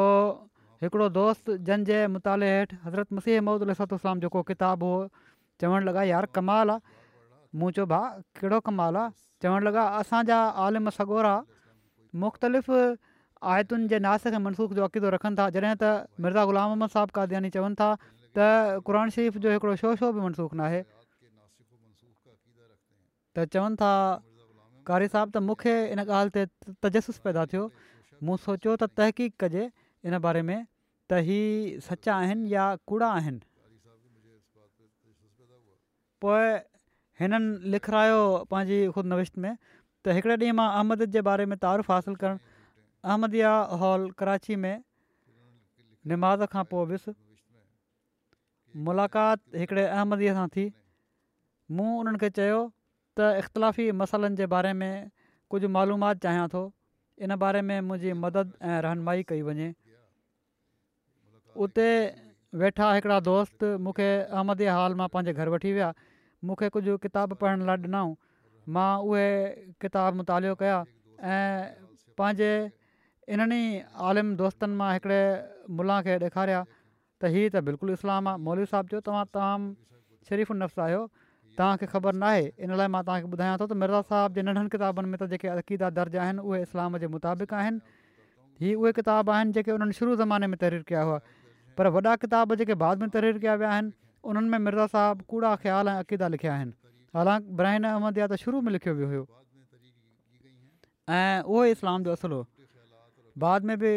हिकिड़ो 0.85 1.09
दोस्त 1.19 1.51
जंहिंजे 1.69 2.01
मुताले 2.15 2.49
हेठि 2.55 2.79
हज़रत 2.87 3.19
मसीह 3.19 3.43
महम्मद 3.49 3.93
अलाम 3.93 4.25
जेको 4.25 4.43
किताबु 4.53 4.91
हुओ 4.95 5.27
चवणु 5.63 5.87
लॻा 5.91 6.03
यार 6.13 6.29
कमाल 6.39 6.71
आहे 6.75 6.97
मूं 7.61 7.71
चयो 7.77 7.87
भाउ 7.93 8.25
कहिड़ो 8.41 8.61
कमाल 8.69 8.97
आहे 9.03 9.45
चवणु 9.45 9.65
लॻा 9.69 9.85
असांजा 10.01 10.41
आलिम 10.65 10.91
सगोरा 10.99 11.35
मुख़्तलिफ़ 12.15 12.71
आयतुनि 13.43 13.89
जे 13.89 13.99
नास 13.99 14.23
खे 14.33 14.39
मनसूख 14.39 14.73
जो 14.79 14.85
अक़ीदो 14.85 15.09
रखनि 15.11 15.37
था 15.39 15.49
जॾहिं 15.57 15.77
त 15.83 16.09
मिर्ज़ा 16.21 16.45
ग़ुलाम 16.47 16.71
अहमद 16.71 16.89
साहिब 16.95 17.11
कादयानी 17.17 17.35
यानी 17.51 17.75
चवनि 17.77 17.77
था 17.81 17.97
त 18.37 18.39
क़रान 18.87 19.11
शरीफ़ 19.15 19.39
जो 19.43 19.49
हिकिड़ो 19.57 19.75
शो 19.77 19.97
शो 19.97 20.13
बि 20.15 20.21
मनसूख़ 20.27 20.55
नाहे 20.61 20.83
त 20.85 23.47
चवनि 23.53 23.77
था 23.77 24.23
कारी 24.87 25.07
साहब 25.15 25.31
त 25.35 25.37
मूंखे 25.49 25.75
इन 25.93 25.99
ॻाल्हि 26.05 26.31
ते 26.37 26.43
तजसुस 26.83 27.17
पैदा 27.27 27.43
थियो 27.53 27.65
मूं 28.25 28.37
सोचियो 28.47 28.73
त 28.77 28.83
तहक़ीक़ 29.01 29.35
कजे 29.45 29.65
इन 30.09 30.19
बारे 30.29 30.43
में 30.49 30.59
त 31.11 31.13
ही 31.29 31.41
सचा 31.91 32.13
आहिनि 32.25 32.45
या 32.55 32.65
कूड़ा 32.91 33.09
आहिनि 33.21 33.41
पोइ 36.25 36.47
हिननि 37.21 37.51
लिखायो 37.73 38.21
पंहिंजी 38.51 38.79
ख़ुदि 38.95 39.27
में 39.43 39.53
त 40.07 40.15
हिकिड़े 40.15 40.35
ॾींहुं 40.43 40.55
मां 40.57 40.65
अहमद 40.73 41.01
जे 41.15 41.21
बारे 41.27 41.45
में 41.51 41.55
तारीफ़ु 41.63 41.93
हासिलु 41.93 42.19
कर 42.19 42.33
अहमदिया 43.13 43.53
हॉल 43.79 44.03
कराची 44.21 44.57
में 44.65 44.83
निमाज़ 46.11 46.43
खां 46.53 46.63
पोइ 46.75 46.85
वियुसि 46.91 47.15
मुलाक़ात 48.89 49.57
हिकिड़े 49.63 49.85
अहमदीअ 49.95 50.35
सां 50.37 50.45
थी 50.57 50.67
मूं 51.79 51.87
उन्हनि 52.03 52.21
खे 52.23 52.31
चयो 52.39 52.61
त 52.67 53.31
इख़्तिलाफ़ी 53.41 53.87
मसालनि 54.03 54.39
जे 54.43 54.49
बारे 54.55 54.73
में 54.83 54.93
कुझु 55.55 55.71
मालूमात 55.79 56.21
चाहियां 56.27 56.45
थो 56.55 56.63
इन 57.29 57.37
बारे 57.45 57.63
में 57.71 57.81
मुंहिंजी 57.89 58.13
मदद 58.27 58.53
ऐं 58.75 58.77
रहनुमाई 58.87 59.27
कई 59.33 59.43
वञे 59.51 59.67
उते 61.67 61.89
वेठा 62.63 62.93
हिकिड़ा 62.99 63.19
दोस्त 63.31 63.67
मूंखे 63.89 64.07
अहमदी 64.23 64.71
हॉल 64.79 64.95
मां 65.03 65.11
पंहिंजे 65.17 65.37
घर 65.43 65.53
वठी 65.57 65.75
विया 65.81 65.91
मूंखे 66.53 66.71
कुझु 66.79 66.97
किताब 67.09 67.37
पढ़ण 67.43 67.69
लाइ 67.73 67.85
ॾिनऊं 67.91 68.15
मां 68.75 68.89
उहे 69.09 69.27
किताब 69.83 70.15
मुतालो 70.21 70.55
कया 70.63 70.77
ऐं 71.35 71.85
पंहिंजे 72.19 72.51
इन्हनि 73.35 73.63
आलिम 74.11 74.35
दोस्तनि 74.43 74.75
मां 74.81 74.93
हिकिड़े 74.93 75.21
मुला 75.81 75.99
खे 76.09 76.17
ॾेखारिया 76.29 76.63
त 76.71 77.31
हीअ 77.37 77.45
त 77.53 77.63
बिल्कुलु 77.69 77.93
इस्लाम 77.99 78.29
आहे 78.31 78.43
मौवी 78.49 78.67
साहिबु 78.73 78.89
चयो 78.95 79.01
तव्हां 79.09 79.25
तमामु 79.37 79.75
शरीफ़ 80.31 80.53
नफ़्स 80.63 80.83
आहियो 80.87 81.03
तव्हांखे 81.59 81.87
ख़बर 81.95 82.17
नाहे 82.25 82.43
इन 82.67 82.75
लाइ 82.81 82.91
मां 82.97 83.03
तव्हांखे 83.11 83.31
ॿुधायां 83.37 83.57
थो 83.63 83.67
त 83.73 83.79
मिर्ज़ा 83.83 84.01
साहिब 84.13 84.39
जे 84.39 84.47
नंढनि 84.51 84.75
किताबनि 84.77 85.13
में 85.15 85.19
त 85.23 85.29
जेके 85.35 85.49
अक़ीदा 85.55 85.91
दर्ज 86.01 86.17
आहिनि 86.27 86.45
उहे 86.47 86.61
इस्लाम 86.69 86.99
जे 87.05 87.11
मुताबिक़ 87.17 87.55
आहिनि 87.61 88.01
हीअ 88.65 88.81
उहे 88.83 88.93
किताब 89.01 89.31
आहिनि 89.39 89.59
जेके 89.61 89.77
उन्हनि 89.79 89.99
शुरू 90.01 90.17
ज़माने 90.25 90.51
में 90.55 90.59
तहरीर 90.65 90.83
कया 90.91 91.05
हुआ 91.11 91.21
पर 91.79 91.93
वॾा 91.99 92.17
किताब 92.27 92.55
जेके 92.63 92.81
बाद 92.85 93.07
में 93.07 93.11
तहरीर 93.19 93.39
कया 93.47 93.55
विया 93.63 93.71
आहिनि 93.79 93.93
उन्हनि 94.33 94.53
में 94.55 94.59
मिर्ज़ा 94.71 94.89
साहिबु 94.97 95.29
कूड़ा 95.35 95.55
ख़्याल 95.65 95.93
अक़ीदा 95.97 96.29
लिखिया 96.37 96.55
आहिनि 96.59 96.86
हालांकि 97.17 97.53
ब्राहिन 97.59 97.85
अहमद 97.89 98.19
या 98.19 98.27
त 98.31 98.37
शुरू 98.41 98.61
में 98.65 98.73
लिखियो 98.73 98.93
वियो 98.95 99.09
हुयो 99.09 99.25
ऐं 101.19 101.43
उहो 101.43 101.61
ई 101.65 101.75
इस्लाम 101.75 102.03
जो 102.09 102.13
असुल 102.19 102.33
हो 102.33 102.41
बाद 103.45 103.69
में 103.71 103.79
बि 103.83 103.93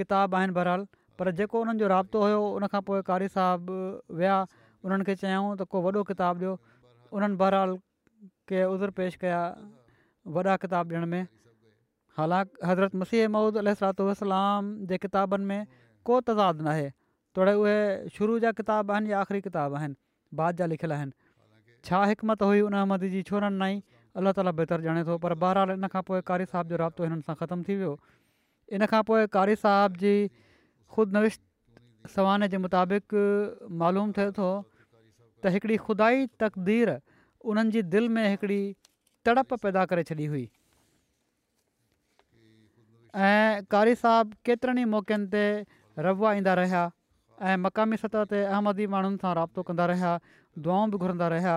किताब 0.00 0.34
आहिनि 0.38 0.54
बहराल 0.56 0.86
पर 1.20 1.30
जेको 1.40 1.60
उन्हनि 1.66 1.78
जो 1.82 1.90
राब्तो 1.92 2.22
हुयो 2.22 2.40
उनखां 2.60 2.80
पोइ 2.88 3.02
कारी 3.10 3.28
साहबु 3.34 3.76
विया 4.20 4.38
उन्हनि 4.86 5.06
खे 5.10 5.14
चयऊं 5.22 5.52
त 5.60 5.66
को 5.74 5.82
वॾो 5.86 6.02
किताबु 6.10 6.40
ॾियो 6.40 6.54
उन्हनि 7.18 7.38
बहराल 7.44 7.76
खे 8.52 8.64
उज़र 8.72 8.92
पेश 8.98 9.18
कया 9.22 9.38
वॾा 10.38 10.56
किताब 10.64 10.94
ॾियण 10.96 11.06
में 11.12 11.28
हालांकि 12.18 12.66
हज़रत 12.72 12.96
मसीह 13.04 13.28
महूद 13.36 13.60
अलाम 13.66 14.72
जे 14.94 14.98
किताबनि 15.06 15.46
में 15.52 15.78
को 16.10 16.18
तज़ादु 16.32 16.66
नाहे 16.70 16.90
थोरे 17.38 17.54
उहे 17.62 17.76
शुरू 18.18 18.38
जा 18.46 18.52
किताब 18.62 18.92
आहिनि 18.98 19.14
या 19.14 19.20
आख़िरी 19.26 19.40
किताब 19.48 19.78
आहिनि 19.82 19.98
बाद 20.42 20.56
जा 20.62 20.66
लिखियलु 20.74 20.94
आहिनि 21.00 21.16
छा 21.86 22.04
हिकमत 22.10 22.42
हुई 22.42 22.60
उन 22.68 22.76
अहमद 22.80 23.06
जी 23.14 23.20
छो 23.30 23.40
न 23.42 23.50
नई 23.62 23.76
अलाह 24.20 24.34
ताली 24.36 24.52
बहितर 24.60 24.84
ॼाणे 24.90 25.02
थो 25.08 25.16
पर 25.24 25.34
बहरहाल 25.42 25.74
इन 25.74 25.88
खां 25.94 26.02
पोइ 26.08 26.22
कारी 26.30 26.46
साहिब 26.52 26.70
जो 26.72 26.78
राब्तो 26.82 27.04
हिननि 27.08 27.24
सां 27.26 27.34
ख़तमु 27.42 27.66
थी 27.68 27.76
वियो 27.82 27.90
इन 28.78 28.86
खां 28.92 29.00
पोइ 29.10 29.28
कारी 29.36 29.56
साहब 29.64 30.00
जी 30.04 30.12
नविश 31.16 31.36
सवान 32.14 32.46
जे 32.54 32.58
मुताबिक़ 32.64 33.14
मालूम 33.84 34.14
थिए 34.18 34.32
थो 34.38 34.48
त 34.48 35.52
हिकिड़ी 35.58 35.76
ख़ुदाई 35.86 36.26
तक़दीर 36.44 36.92
उन्हनि 37.54 37.76
जी 37.76 37.82
दिलि 37.94 38.10
में 38.18 38.22
हिकिड़ी 38.24 38.58
तड़प 39.28 39.54
पैदा 39.66 39.84
करे 39.94 40.04
छॾी 40.10 40.28
हुई 40.34 40.44
ऐं 43.30 43.68
कारी 43.76 43.94
साहिबु 44.02 44.40
केतिरनि 44.50 44.86
ई 44.88 44.90
मौक़नि 44.96 45.30
ते 45.36 45.46
रव 46.08 46.26
ईंदा 46.42 46.56
रहिया 46.62 46.82
ऐं 47.52 47.56
मक़ामी 47.68 48.00
सतह 48.04 48.26
ते 48.34 48.42
अहमदी 48.50 48.88
माण्हुनि 48.96 49.22
सां 49.26 49.36
राब्तो 49.42 49.66
कंदा 49.72 49.90
रहिया 49.94 50.14
दुआऊं 50.66 50.94
बि 50.94 51.02
घुरंदा 51.06 51.30
रहिया 51.36 51.56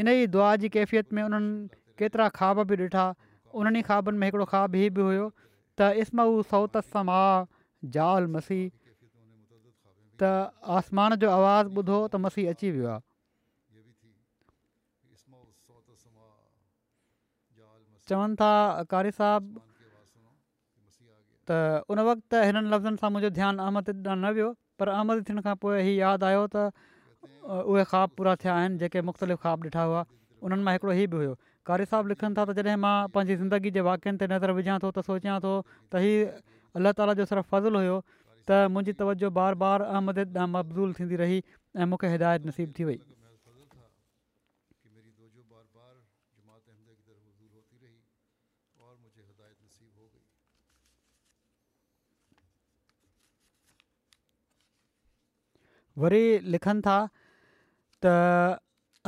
इन 0.00 0.08
ई 0.08 0.26
दुआ 0.34 0.50
जी 0.60 0.68
कैफ़ियत 0.74 1.12
में 1.16 1.22
उन्हनि 1.22 1.68
केतिरा 1.98 2.28
ख्वा 2.36 2.52
बि 2.64 2.76
ॾिठा 2.84 3.06
उन्हनि 3.62 3.80
ई 3.80 4.16
में 4.20 4.26
हिकिड़ो 4.26 4.44
ख्वाब 4.52 4.74
हीअ 4.80 4.90
बि 4.98 5.02
हुयो 5.08 5.24
त 5.80 5.88
इस्म 6.04 6.28
समा 6.92 7.18
जाल 7.96 8.26
मसीह 8.36 8.62
त 10.22 10.30
आसमान 10.78 11.16
जो 11.24 11.30
आवाज़ु 11.38 11.72
ॿुधो 11.80 11.98
त 12.12 12.20
मसीह 12.26 12.50
अची 12.54 12.70
वियो 12.76 12.88
आहे 12.92 13.02
चवनि 18.08 18.34
था 18.40 18.50
कारी 18.94 19.10
साहबु 19.18 19.60
त 21.50 21.84
उन 21.90 22.00
वक़्त 22.08 22.34
हिननि 22.46 22.68
लफ़्ज़नि 22.72 22.96
सां 23.04 23.10
मुंहिंजो 23.12 23.34
ध्यानु 23.40 23.62
अहमद 23.68 23.88
ॾांहुं 23.92 24.16
न 24.24 24.32
वियो 24.40 24.48
पर 24.78 24.88
अहमद 24.96 25.24
थियण 25.28 25.40
खां 25.48 25.54
पोइ 25.64 25.84
इहो 25.90 26.70
उहे 27.22 27.84
ख़्वाब 27.84 28.10
पूरा 28.18 28.34
थिया 28.44 28.54
आहिनि 28.56 28.78
जेके 28.78 29.00
मुख़्तलिफ़ 29.08 29.40
ख़्वाब 29.42 29.64
ॾिठा 29.66 29.82
हुआ 29.90 30.00
उन्हनि 30.48 30.62
मां 30.68 30.72
हिकिड़ो 30.74 30.94
ही 31.00 31.06
बि 31.12 31.16
हुयो 31.20 31.34
कारी 31.70 31.84
साहबु 31.92 32.10
लिखनि 32.14 32.34
था 32.38 32.46
त 32.50 32.56
जॾहिं 32.68 32.80
मां 32.86 32.94
पंहिंजी 33.16 33.36
ज़िंदगी 33.44 33.70
जे 33.78 33.84
वाक्यनि 33.90 34.22
ते 34.24 34.30
नज़र 34.34 34.54
विझां 34.58 34.78
थो 34.86 34.90
त 34.90 35.06
सोचियां 35.10 35.38
थो 35.46 35.54
त 35.68 36.02
ई 36.08 36.82
अलाह 36.82 36.98
ताला 37.00 37.16
जो 37.22 37.28
सिर्फ़ु 37.32 37.48
फ़ज़लु 37.54 37.84
हुयो 37.84 37.96
त 38.10 38.62
मुंहिंजी 38.76 38.98
तवजो 39.04 39.32
बार 39.40 39.60
बार 39.64 39.88
अहमद 39.90 40.22
ॾांहुं 40.26 40.52
मबज़ूलु 40.58 40.98
थींदी 41.00 41.22
रही 41.24 41.42
ऐं 41.82 41.90
मूंखे 41.94 42.16
हिदायत 42.16 42.52
नसीबु 42.52 42.78
थी 42.80 42.90
वई 42.92 43.00
वरी 56.00 56.24
लिखनि 56.52 56.80
था 56.86 56.96
त 58.04 58.60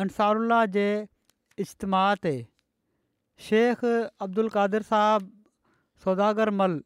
अंसारुल्ला 0.04 0.58
जे 0.76 0.86
इजमाह 1.64 2.06
ते 2.24 2.32
शेख 3.48 3.82
अब्दुल 4.26 4.48
कादिर 4.56 4.84
सौदागर 6.04 6.50
मल 6.62 6.76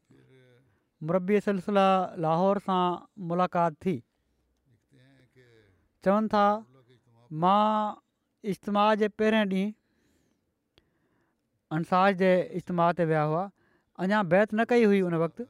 मुरबी 1.08 1.40
सिलसिला 1.46 1.86
लाहौर 2.26 2.60
सां 2.66 2.82
मुलाक़ात 3.32 3.76
थी 3.86 3.96
चवनि 6.06 6.30
था 6.34 6.44
मां 7.44 7.64
इज्तमाह 8.54 8.88
जे 9.02 9.08
पहिरियों 9.20 9.46
ॾींहुं 9.52 9.70
अंसार 11.78 12.14
जे 12.24 12.28
इजमाह 12.62 12.90
ते 13.00 13.04
विया 13.12 13.22
हुआ 13.30 13.44
अञा 14.04 14.18
बैत 14.34 14.52
न 14.54 14.64
कई 14.74 14.84
हुई 14.90 15.00
उन 15.10 15.14
वक़्तु 15.26 15.46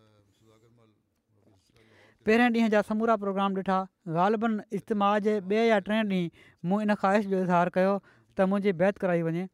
पहिरें 2.29 2.45
ॾींहं 2.53 2.71
जा 2.73 2.81
समूरा 2.87 3.15
प्रोग्राम 3.21 3.55
ॾिठा 3.59 3.77
ग़ालबनि 4.15 4.63
इज्तमाह 4.79 5.13
जे 5.27 5.35
ॿिए 5.51 5.61
या 5.69 5.77
टे 5.85 5.99
ॾींहं 5.99 6.49
मूं 6.71 6.79
इन 6.85 6.95
ख़्वाहिश 7.03 7.27
जो 7.29 7.39
इज़हार 7.43 7.69
कयो 7.77 7.93
त 8.01 8.47
मुंहिंजी 8.53 8.73
बैत 8.83 8.99
कराई 9.05 9.23
वञे 9.29 9.45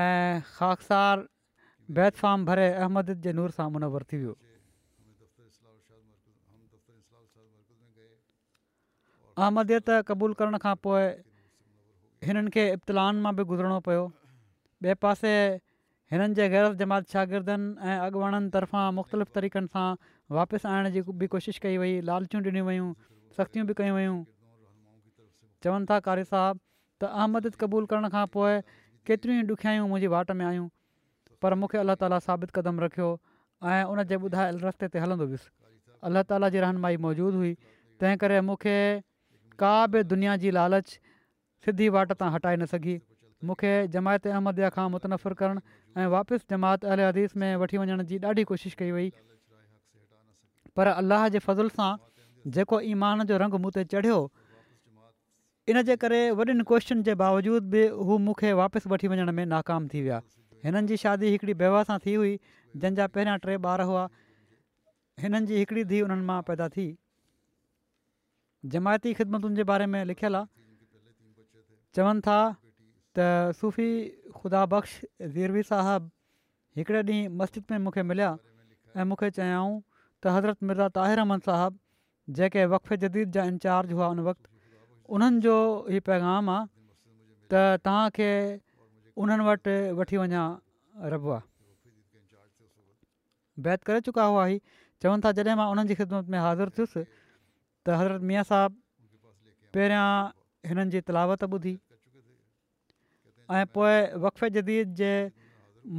ऐं 0.00 0.42
ख़ासि 0.48 1.94
बैत 2.00 2.18
फार्म 2.24 2.44
भरे 2.50 2.66
अहमद 2.82 3.12
जे 3.26 3.34
नूर 3.38 3.54
सां 3.60 3.68
मुनवर 3.78 4.04
थी 4.12 4.18
वियो 4.24 4.34
अहमदियत 9.46 9.88
क़बूल 10.12 10.36
करण 10.42 10.58
खां 10.66 10.74
पोइ 10.88 11.08
हिननि 12.28 12.52
खे 12.58 12.66
इब्तिलान 12.76 13.24
मां 13.28 13.34
बि 13.40 13.48
गुज़रणो 13.54 13.80
पियो 13.88 14.04
ॿिए 14.84 14.94
पासे 15.06 15.34
हिननि 16.12 16.34
जे 16.34 16.48
ग़ैर 16.48 16.66
जमात 16.80 17.08
शागिर्दनि 17.12 17.64
ऐं 17.86 17.96
अॻुवाणनि 18.04 18.48
तरफ़ां 18.52 18.84
मुख़्तलिफ़ 18.98 19.28
तरीक़नि 19.38 19.66
सां 19.72 19.86
वापसि 20.36 20.66
आणण 20.68 20.90
जी 20.92 21.00
बि 21.22 21.26
कोशिशि 21.34 21.60
कई 21.64 21.76
वई 21.82 22.00
लालचियूं 22.10 22.42
ॾिनियूं 22.48 22.66
वयूं 22.68 22.86
सख़्तियूं 23.38 23.66
बि 23.70 23.74
कयूं 23.80 23.96
वयूं 23.96 24.16
चवनि 25.64 25.86
था 25.90 25.98
कारी 26.08 26.24
साहबु 26.30 26.60
त 27.00 27.10
अहमद 27.18 27.48
क़बूल 27.64 27.84
करण 27.92 28.08
खां 28.14 28.24
पोइ 28.36 28.54
केतिरियूं 29.10 29.42
ई 29.42 29.54
ॾुखियाई 29.56 29.82
मुंहिंजी 29.90 30.10
वाट 30.16 30.32
में 30.40 30.44
आयूं 30.52 30.66
पर 31.44 31.58
मूंखे 31.62 31.82
अलाह 31.84 32.00
ताला 32.04 32.20
साबित 32.28 32.56
क़दम 32.60 32.80
रखियो 32.86 33.10
ऐं 33.72 33.84
उनजे 33.96 34.20
ॿुधायल 34.28 34.64
रस्ते 34.68 34.90
ते 34.96 35.04
हलंदो 35.04 35.28
वियुसि 35.34 35.54
अलाह 36.10 36.26
ताला 36.32 36.52
जी 36.56 36.64
रहनुमाई 36.66 37.02
मौजूदु 37.08 37.44
हुई 37.44 37.52
तंहिं 38.04 38.16
करे 38.24 38.40
का 39.64 39.76
बि 39.96 40.02
दुनिया 40.16 40.40
जी 40.46 40.56
लालच 40.60 40.96
सिधी 41.68 41.92
वाट 41.98 42.16
तां 42.24 42.32
हटाए 42.38 42.64
मूंखे 43.44 43.72
जमायत 43.94 44.26
अहमद 44.32 44.60
खां 44.76 44.84
मुतन 44.94 45.14
करणु 45.38 45.60
ऐं 46.00 46.06
वापसि 46.14 46.44
जमायत 46.52 46.84
अल 46.94 47.00
हदीस 47.06 47.36
में 47.42 47.48
वठी 47.62 47.78
वञण 47.82 48.02
जी 48.12 48.18
ॾाढी 48.30 48.44
कोशिशि 48.50 48.74
कई 48.82 48.90
वई 48.96 49.08
पर 50.78 50.86
अलाह 50.94 51.28
जे 51.34 51.38
फज़ुल 51.46 51.68
सां 51.78 51.92
जेको 52.56 52.80
ईमान 52.90 53.24
जो 53.30 53.38
रंग 53.44 53.54
मूं 53.64 53.70
ते 53.78 53.84
चढ़ियो 53.94 54.18
इनजे 55.72 55.96
करे 56.04 56.20
वॾनि 56.40 56.58
कोशन 56.72 57.02
जे 57.08 57.14
बावजूद 57.22 57.70
बि 57.74 57.86
हू 58.10 58.18
मूंखे 58.26 58.52
वापसि 58.62 58.88
वठी 58.94 59.08
वञण 59.14 59.30
में 59.40 59.44
नाकाम 59.54 59.86
थी 59.94 60.02
विया 60.08 60.20
हिननि 60.66 60.86
जी 60.92 60.96
शादी 61.06 61.30
हिकिड़ी 61.36 61.54
बेवा 61.64 61.82
सां 61.90 61.98
थी 62.06 62.14
हुई 62.20 62.34
जंहिंजा 62.76 63.06
पहिरियां 63.16 63.38
टे 63.48 63.56
ॿार 63.72 63.86
हुआ 63.90 64.06
हिननि 65.24 65.46
जी 65.52 65.58
हिकिड़ी 65.62 65.84
धीउ 65.94 66.06
हुननि 66.10 66.26
मां 66.32 66.40
पैदा 66.50 66.68
थी 66.78 66.88
जमायती 68.76 69.14
ख़िदमतुनि 69.20 69.60
जे 69.62 69.68
बारे 69.74 69.86
में 69.94 70.00
लिखियलु 70.14 70.38
आहे 70.38 70.56
चवनि 71.98 72.20
था 72.28 72.38
त 73.18 73.52
सुफ़ी 73.58 73.90
ख़ुदाबख़्श 74.38 74.92
ज़ीरवी 75.34 75.62
साहिबु 75.70 76.08
हिकिड़े 76.78 77.00
ॾींहुं 77.02 77.30
मस्जिद 77.40 77.64
में 77.74 77.78
मूंखे 77.84 78.02
मिलिया 78.10 78.30
ऐं 79.00 79.04
मूंखे 79.10 79.28
चयाऊं 79.38 79.72
त 80.22 80.34
हज़रत 80.36 80.58
मिर्ज़ा 80.68 80.86
ताहिर 80.98 81.18
अहमद 81.22 81.40
साहिबु 81.50 81.78
जेके 82.38 82.64
वक़फ़े 82.74 82.96
जदीद 83.04 83.32
जा 83.36 83.42
इंचार्ज 83.52 83.92
हुआ 83.98 84.06
उन 84.14 84.20
वक़्तु 84.28 84.50
उन्हनि 85.14 85.42
जो 85.46 85.56
हीउ 85.92 86.02
पैगाम 86.10 86.50
आहे 86.56 86.68
त 87.50 87.82
तव्हांखे 87.84 88.30
उन्हनि 89.22 89.42
वटि 89.50 89.74
वठी 89.98 90.16
वञा 90.22 90.44
रबो 91.12 91.30
आहे 91.38 91.46
बैत 93.66 93.80
करे 93.90 94.00
चुका 94.06 94.24
हुआ 94.30 94.46
हीउ 94.52 94.64
चवनि 95.02 95.20
था 95.26 95.32
जॾहिं 95.42 95.56
मां 95.62 95.68
उन्हनि 95.74 95.88
जी 95.92 95.98
ख़िदमत 96.00 96.30
में 96.30 96.38
हाज़िर 96.46 96.70
थियुसि 96.78 97.02
त 97.84 98.00
हज़रत 98.02 98.20
मिया 98.30 98.42
साहबु 98.54 98.78
पहिरियां 99.74 100.08
हिननि 100.70 100.90
जी 100.96 101.00
तलावत 101.10 101.50
ॿुधी 101.58 101.76
ऐं 103.50 103.66
पोइ 103.74 104.18
वक़फ़े 104.20 104.48
जदीद 104.60 104.94
जे 105.00 105.10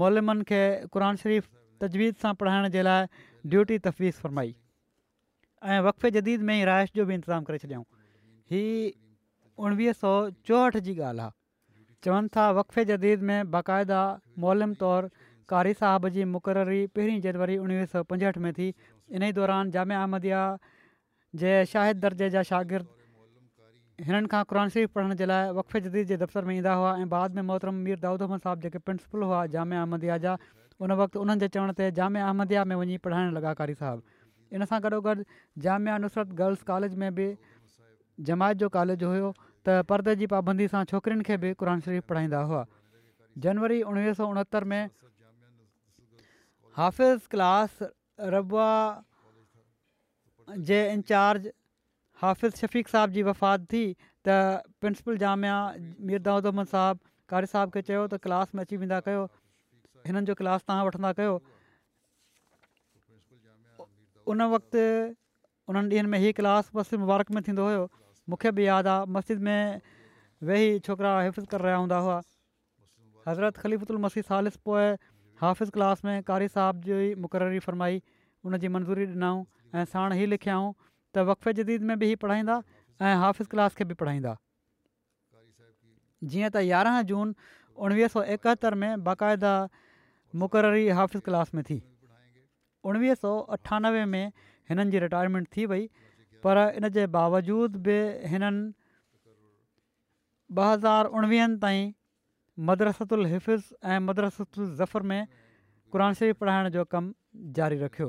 मौलमनि 0.01 0.43
खे 0.49 0.61
क़रान 0.93 1.15
शरीफ़ु 1.21 1.49
तजवीज़ 1.81 2.15
सां 2.23 2.33
पढ़ाइण 2.41 2.69
जे 2.75 2.81
लाइ 2.85 3.05
ड्यूटी 3.53 3.77
तफ़वीज़ 3.87 4.19
फरमाई 4.25 4.51
ऐं 5.63 5.79
वक़फ़े 5.87 6.11
जदीद 6.17 6.41
में 6.49 6.53
ई 6.55 6.63
राइश 6.69 6.91
जो 6.99 7.05
बि 7.05 7.13
इंतज़ामु 7.13 7.45
करे 7.47 7.57
छॾियऊं 7.63 7.85
हीअ 8.53 8.91
उणिवीह 9.65 9.93
सौ 10.03 10.11
चोहठि 10.51 10.81
जी 10.89 10.93
ॻाल्हि 11.07 11.25
आहे 11.25 12.09
चवनि 12.09 12.27
था 12.37 12.45
वक़फ़े 12.59 12.85
जदीद 12.91 13.21
में 13.31 13.51
बाक़ाइदा 13.57 14.01
मोलम 14.45 14.73
तौरु 14.83 15.09
कारी 15.53 15.73
साहिब 15.81 16.09
जी 16.19 16.23
मुक़ररी 16.35 16.83
पहिरीं 16.99 17.17
जनवरी 17.25 17.57
उणिवीह 17.65 17.85
सौ 17.95 18.03
पंजहठि 18.13 18.39
में 18.45 18.51
थी 18.61 18.69
इन 19.11 19.23
ई 19.23 19.31
दौरान 19.41 19.71
अहमदिया 19.87 20.45
जे 21.43 21.57
दर्जे 22.07 22.29
जा 22.37 22.41
हिननि 24.07 24.27
खां 24.31 24.43
क़न 24.47 24.69
शरीफ़ 24.73 24.91
पढ़ण 24.95 25.13
जे 25.19 25.25
लाइ 25.25 25.51
वक़फ़े 25.59 25.79
जदीद 25.87 26.07
जे 26.07 26.15
दफ़्तर 26.23 26.45
में 26.45 26.55
ईंदा 26.55 26.73
हुआ 26.73 26.91
ऐं 26.99 27.07
बाद 27.09 27.35
में 27.35 27.41
मोहतरम 27.51 27.75
मीर 27.87 27.99
दाऊद 28.05 28.21
अहमद 28.27 28.41
साहिबु 28.45 28.61
जेके 28.65 28.77
प्रिंसिपल 28.87 29.21
हुआ 29.27 29.39
जाम 29.55 29.71
अहमदिया 29.79 30.17
जा 30.25 30.35
उन 30.79 30.91
वक़्तु 31.01 31.19
उन्हनि 31.25 31.39
जे 31.43 31.47
चवण 31.55 31.73
ते 31.79 31.89
जामिया 31.99 32.27
अहमदिया 32.27 32.63
में 32.71 32.75
वञी 32.81 32.97
पढ़ाइणु 33.07 33.53
कारी 33.61 33.73
साहिबु 33.81 34.17
इन 34.57 34.65
सां 34.71 34.79
गॾोगॾु 34.85 35.15
जाम 35.67 35.89
नुसरत 36.05 36.31
गर्ल्स 36.41 36.63
कॉलेज 36.71 36.95
में 37.03 37.09
बि 37.19 37.27
जमायत 38.31 38.57
जो 38.63 38.69
कॉलेज 38.79 39.03
हुयो 39.07 39.33
त 39.67 39.77
परदे 39.91 40.15
जी 40.23 40.27
पाबंदी 40.37 40.67
सां 40.75 40.83
छोकिरियुनि 40.93 41.23
खे 41.31 41.37
बि 41.43 41.53
क़ुर 41.59 41.75
शरीफ़ 41.89 42.05
पढ़ाईंदा 42.13 42.41
हुआ 42.53 42.65
जनवरी 43.47 43.81
उणिवीह 43.91 44.61
में 44.73 44.81
हाफ़िज़ 46.77 47.27
क्लास 47.35 47.77
रबुआ 48.35 48.73
जे 50.69 50.77
इंचार्ज 50.91 51.51
हाफ़िज़ 52.21 52.55
शफ़ीक़ 52.59 52.89
साहिब 52.91 53.11
जी 53.15 53.21
वफ़ात 53.23 53.59
थी 53.71 53.81
त 54.27 54.33
प्रिंसिपल 54.83 55.17
जामिया 55.23 55.57
मीर 56.07 56.19
दाऊदमद 56.23 56.67
साहबु 56.71 56.99
कारी 57.33 57.45
साहिब 57.51 57.71
खे 57.75 57.81
चयो 57.89 57.99
त 58.13 58.17
क्लास 58.25 58.49
में 58.57 58.61
अची 58.63 58.79
वेंदा 58.81 58.97
कयो 59.05 59.21
हिननि 60.07 60.25
जो 60.29 60.35
क्लास 60.39 60.65
तव्हां 60.71 60.87
वठंदा 60.87 61.11
कयो 61.19 61.35
उन 64.33 64.47
वक़्तु 64.55 64.83
उन्हनि 65.71 65.89
ॾींहनि 65.93 66.11
में 66.15 66.19
हीअ 66.25 66.33
क्लास 66.41 66.73
बसि 66.79 66.99
मुबारक 67.05 67.31
में 67.37 67.41
थींदो 67.47 67.69
हुयो 67.69 67.87
मूंखे 68.33 68.51
बि 68.59 68.67
यादि 68.67 68.91
आहे 68.95 69.07
मस्जिद 69.17 69.47
में 69.49 69.81
वेही 70.51 70.67
छोकिरा 70.89 71.13
हिफ़िज़ 71.19 71.47
करे 71.55 71.67
रहिया 71.67 71.77
हूंदा 71.85 71.97
हुआ 72.07 72.19
हज़रत 73.29 73.63
ख़लीफ़ु 73.63 73.97
मसीह 74.09 74.27
सालिस 74.33 74.55
पोए 74.67 74.85
हाफ़िज़ 75.41 75.71
क्लास 75.79 76.03
में 76.09 76.15
कारी 76.33 76.47
साहिब 76.59 76.81
जी 76.91 77.09
मुक़ररी 77.25 77.63
फरमाई 77.69 78.01
हुन 78.45 78.61
मंज़ूरी 78.77 79.11
ॾिनऊं 79.15 79.41
ऐं 79.79 79.85
साण 79.95 80.19
ई 80.19 80.25
लिखियाऊं 80.35 80.69
त 81.13 81.17
वक़फ़े 81.27 81.53
जदीद 81.61 81.81
में 81.89 81.97
बि 81.99 82.09
ई 82.11 82.15
पढ़ाईंदा 82.23 82.55
ऐं 83.01 83.15
हाफ़िज़ 83.25 83.47
क्लास 83.49 83.75
खे 83.75 83.85
बि 83.91 83.93
पढ़ाईंदा 84.01 84.35
जीअं 86.31 86.49
त 86.53 86.63
यारहं 86.69 87.05
जून 87.11 87.33
उणिवीह 87.85 88.13
सौ 88.15 88.23
एकहतरि 88.37 88.77
में 88.81 89.03
बाक़ाइदा 89.07 89.53
मुक़ररी 90.41 90.87
हाफ़िज़ 90.99 91.23
क्लास 91.29 91.53
में 91.57 91.63
थी 91.69 91.79
उणिवीह 92.91 93.13
सौ 93.23 93.31
अठानवे 93.57 94.03
में 94.13 94.23
हिननि 94.71 94.89
जी 94.97 95.03
रिटायरमेंट 95.07 95.47
थी 95.57 95.65
वई 95.73 95.89
पर 96.45 96.61
इन 96.81 96.89
जे 96.99 97.07
बावजूद 97.17 97.75
बि 97.89 97.97
हिननि 98.33 98.67
ॿ 100.57 100.63
हज़ार 100.65 101.05
उणिवीहनि 101.17 101.57
ताईं 101.65 101.91
मदरसु 102.69 103.05
अलफ़िज़ 103.17 103.65
ऐं 103.89 103.99
मदरसतु 104.05 104.65
ज़फर 104.79 105.01
में 105.11 105.21
क़रान 105.93 106.13
शरीफ़ 106.21 106.37
पढ़ाइण 106.41 106.69
जो 106.77 106.85
कमु 106.95 107.53
जारी 107.59 107.77
रखियो 107.85 108.07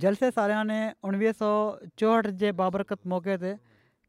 जलसे 0.00 0.30
सालियाने 0.30 0.78
उणिवीह 1.04 1.32
सौ 1.38 1.48
चोहठि 2.02 2.32
जे 2.42 2.52
बाबरकत 2.60 3.06
मौक़े 3.12 3.36
ते 3.44 3.50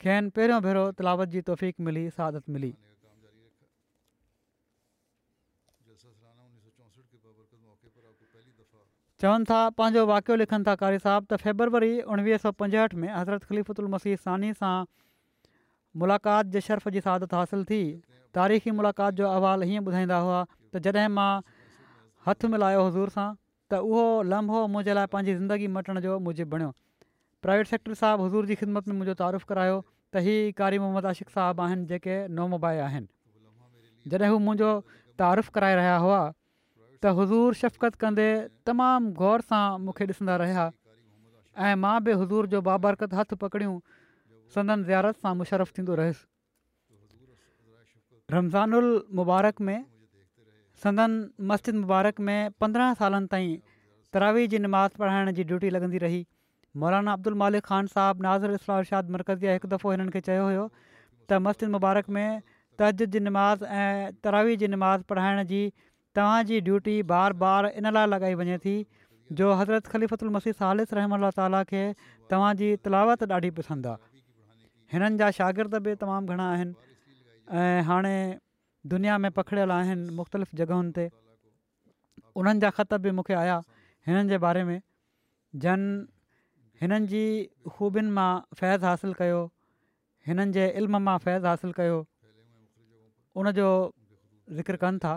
खेनि 0.04 0.30
पहिरियों 0.38 0.60
भेरो 0.66 0.84
तिलावत 1.00 1.34
जी 1.34 1.42
तौफ़ 1.50 1.64
मिली 1.88 2.04
सादत 2.20 2.50
मिली 2.58 2.72
चवनि 9.24 9.46
था 9.50 9.60
पंहिंजो 9.80 10.06
वाक़ियो 10.12 10.36
लिखनि 10.44 10.66
था 10.70 10.76
कारी 10.84 11.02
साहबु 11.08 11.28
त 11.34 11.44
फेबरवरी 11.48 11.92
उणिवीह 12.16 12.42
सौ 12.46 12.52
पंजहठि 12.64 13.02
में 13.04 13.12
हज़रत 13.18 13.44
ख़लीफ़ु 13.52 13.76
उल 13.84 13.94
मसी 13.96 14.16
सानी 14.24 14.54
सां 14.64 14.74
मुलाक़ात 16.04 16.52
जे 16.56 16.64
शर्फ़ 16.70 16.90
जी 16.98 17.04
सादत 17.08 17.36
हासिलु 17.40 17.64
थी 17.72 17.84
तारीख़ी 18.40 18.74
मुलाक़ात 18.80 19.22
जो 19.22 19.30
अहवालु 19.36 19.70
हीअं 19.72 19.88
ॿुधाईंदा 19.92 20.18
हुआ 20.28 20.40
त 20.50 20.84
जॾहिं 20.90 21.14
मां 21.20 21.30
हथु 22.30 22.52
मिलायो 22.58 22.82
हज़ूर 22.90 23.16
सां 23.18 23.28
त 23.72 23.80
उहो 23.88 24.06
लम्हो 24.32 24.60
मुंहिंजे 24.76 24.94
लाइ 25.00 25.08
पंहिंजी 25.16 25.34
ज़िंदगी 25.40 25.68
मटण 25.78 26.00
जो 26.06 26.18
मुझे 26.28 26.44
बणियो 26.52 26.70
प्राइवेट 27.46 27.68
सेक्टर 27.72 27.94
साहिबु 28.02 28.24
हज़ूर 28.28 28.46
जी 28.52 28.56
ख़िदमत 28.62 28.88
में 28.92 28.96
मुंहिंजो 29.00 29.16
तारीफ़ु 29.24 29.48
करायो 29.52 29.78
त 30.14 30.24
हीउ 30.28 30.52
कारी 30.60 30.80
मोहम्मद 30.84 31.06
आशिक़ 31.12 31.32
साहबु 31.36 31.64
आहिनि 31.68 31.86
जेके 31.92 32.18
नोमोबाइ 32.40 32.78
आहिनि 32.88 34.12
जॾहिं 34.14 34.30
हू 34.34 34.40
मुंहिंजो 34.48 34.72
तारीफ़ु 35.24 35.54
कराए 35.56 35.76
रहिया 35.82 35.98
हुआ 36.08 36.22
त 36.32 37.16
हज़ूर 37.22 37.60
शफ़क़त 37.62 37.96
कंदे 38.04 38.28
तमामु 38.72 39.14
ग़ौर 39.22 39.48
सां 39.54 39.64
मूंखे 39.86 40.04
ॾिसंदा 40.12 40.36
रहिया 40.44 40.64
ऐं 41.70 41.74
मां 41.86 41.96
बि 42.10 42.20
हज़ूर 42.24 42.52
जो 42.56 42.62
बाबरकत 42.70 43.14
हथु 43.22 43.36
पकड़ियूं 43.46 43.76
संदन 44.58 44.84
ज़ारत 44.92 45.24
सां 45.24 45.34
मुशरफ़ु 45.42 45.72
थींदो 45.80 45.94
रहियुसि 46.02 46.28
रमज़ानल 48.38 48.88
मुबारक 49.20 49.58
में 49.68 49.78
संदन 50.84 51.12
मस्जिद 51.52 51.76
मुबारक 51.82 52.20
में 52.30 52.52
पंद्रहं 52.64 52.94
सालनि 53.02 53.28
ताईं 53.34 53.52
तरावी 54.16 54.48
जी 54.54 54.60
नमाज़ 54.64 54.96
पढ़ाइण 55.04 55.32
जी 55.40 55.44
ड्यूटी 55.52 55.70
लॻंदी 55.76 55.98
रही 56.06 56.22
मौलाना 56.84 57.14
अब्दुल 57.20 57.34
मालिक 57.42 57.64
ख़ान 57.68 57.88
साहबु 57.94 58.26
नाज़र 58.26 58.60
इस्लाम 58.60 58.80
उर्शाद 58.86 59.16
मर्कज़िया 59.16 59.54
हिकु 59.60 59.70
दफ़ो 59.74 59.94
हिननि 59.96 60.14
खे 60.18 60.22
चयो 60.28 60.46
हुयो 60.48 60.66
त 60.78 61.42
मस्जिद 61.48 61.74
मुबारक 61.78 62.12
में 62.18 62.42
तहदिद 62.82 63.14
जी 63.18 63.22
निमाज़ 63.30 63.66
ऐं 63.82 64.20
तरावीह 64.28 64.62
जी 64.66 64.70
नमाज़ 64.76 65.08
पढ़ाइण 65.14 65.44
जी 65.52 65.62
तव्हांजी 66.20 66.60
ड्यूटी 66.70 66.96
बार 67.12 67.36
बार 67.46 67.70
इन 67.82 67.92
लाइ 67.98 68.10
लॻाई 68.14 68.38
वञे 68.42 68.58
थी 68.66 68.76
जो 69.42 69.52
हज़रत 69.62 69.94
ख़लीफ़ती 69.96 70.54
सालिस 70.64 70.94
रहम 71.02 71.30
ताला 71.42 71.64
खे 71.74 71.84
तव्हांजी 72.34 72.72
तलावत 72.88 73.28
ॾाढी 73.38 73.54
पसंदि 73.62 73.94
आहे 73.94 74.96
हिननि 74.96 75.18
जा 75.24 75.30
शागिर्द 75.42 75.78
बि 75.90 75.96
तमामु 76.06 76.36
घणा 76.38 76.50
आहिनि 76.56 77.62
ऐं 77.62 77.82
हाणे 77.92 78.16
दुनिया 78.92 79.18
में 79.18 79.30
पखिड़ियल 79.32 79.72
आहिनि 79.72 80.10
मुख़्तलिफ़ 80.20 80.56
जॻहियुनि 80.60 80.92
ते 80.98 81.06
उन्हनि 82.42 82.60
जा 82.60 82.70
ख़त 82.78 82.94
बि 83.06 83.12
मूंखे 83.20 83.34
आया 83.42 83.58
हिननि 84.08 84.30
जे 84.30 84.38
बारे 84.46 84.64
में 84.70 84.82
जन 85.66 85.86
हिननि 86.82 87.08
जी 87.14 87.24
ख़ूबियुनि 87.68 88.12
मां 88.20 88.30
फैज़ 88.60 88.86
हासिलु 88.86 89.14
कयो 89.22 89.40
हिननि 90.28 90.52
जे 90.60 90.66
इल्म 90.84 91.02
मां 91.08 91.18
फैज़ 91.28 91.46
हासिलु 91.48 91.74
कयो 91.80 92.04
उनजो 93.40 93.70
ज़िक्र 94.60 94.76
कनि 94.86 95.00
था 95.08 95.16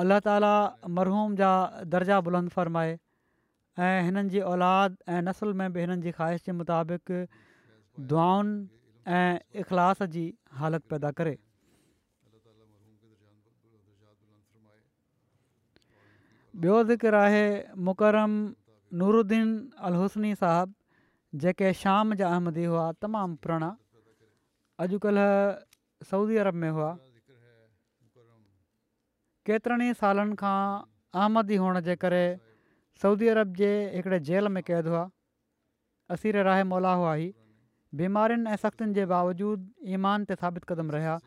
अल्ला 0.00 0.18
ताला 0.28 0.54
मरहूम 0.98 1.36
जा 1.42 1.50
दर्जा 1.96 2.20
बुलंद 2.28 2.56
फ़र्माए 2.60 2.98
ऐं 3.78 4.00
हिननि 4.08 4.28
जी 4.32 4.40
औलाद 4.52 4.96
ऐं 5.08 5.20
नसुल 5.32 5.52
में 5.60 5.72
बि 5.72 5.80
हिननि 5.86 6.02
जी 6.08 6.18
ख़्वाहिश 6.18 6.44
जे 6.48 6.52
मुताबिक़ 6.60 7.24
दुआनि 8.12 8.52
ऐं 9.20 10.06
जी 10.16 10.26
हालति 10.60 10.86
पैदा 10.90 11.10
करे 11.18 11.36
ज़िक्रु 16.88 17.16
आहे 17.18 17.44
मुकरम 17.84 18.32
नूरुद्दीन 19.00 19.48
अल 19.88 19.94
साहिबु 20.16 21.38
जेके 21.42 21.72
शाम 21.82 22.14
जा 22.20 22.28
अहमदी 22.28 22.64
हुआ 22.72 22.84
तमामु 23.04 23.36
पुराणा 23.44 23.70
अॼुकल्ह 24.84 25.24
साउदी 26.10 26.36
अरब 26.44 26.54
में 26.64 26.70
हुआ 26.78 26.90
केतिरनि 29.48 29.86
ई 29.90 29.94
सालनि 30.00 30.36
खां 30.42 30.58
अहमदी 31.20 31.56
हुअण 31.62 31.80
जे 31.88 31.96
करे 32.04 32.24
साउदी 33.02 33.28
अरब 33.36 33.54
जे 33.62 33.72
हिकिड़े 33.94 34.18
जेल 34.30 34.48
में 34.56 34.62
क़ैद 34.68 34.86
हुआ 34.94 35.04
असीर 36.16 36.42
राय 36.48 36.64
मौला 36.74 36.92
ही 37.14 37.30
बीमारियुनि 38.00 38.50
ऐं 38.50 38.56
सख़्तियुनि 38.60 38.94
जे 38.98 39.04
बावजूदि 39.06 39.92
ईमान 39.94 40.24
ते 40.24 40.34
साबित 40.42 40.64
قدم 40.68 40.90
रहिया 40.90 41.18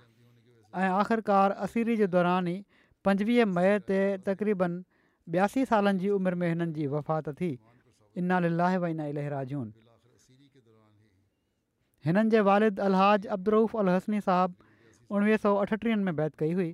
ऐं 0.75 0.89
आख़िरकार 1.01 1.51
असीरी 1.65 1.95
जे 1.97 2.07
दौरान 2.15 2.47
ई 2.47 2.57
पंजवीह 3.05 3.45
मई 3.45 3.77
ते 3.87 3.99
तक़रीबन 4.29 4.81
ॿियासी 5.35 5.65
सालनि 5.71 5.99
जी 6.03 6.09
उमिरि 6.17 6.35
में 6.41 6.47
हिननि 6.47 6.73
जी 6.77 6.87
वफ़ात 6.93 7.29
थी 7.41 7.51
इनाह 8.21 8.77
वाजून 8.81 9.73
हिननि 12.07 12.29
जे 12.35 12.41
वालिद 12.49 12.79
अलहाज 12.87 13.27
अब्दुरुफ़ 13.37 13.77
हसनी 13.89 14.21
साहिबु 14.29 15.15
उणिवीह 15.15 15.37
सौ 15.45 15.55
अठटीहनि 15.63 16.03
में 16.03 16.15
बैत 16.21 16.35
कई 16.43 16.51
हुई 16.59 16.73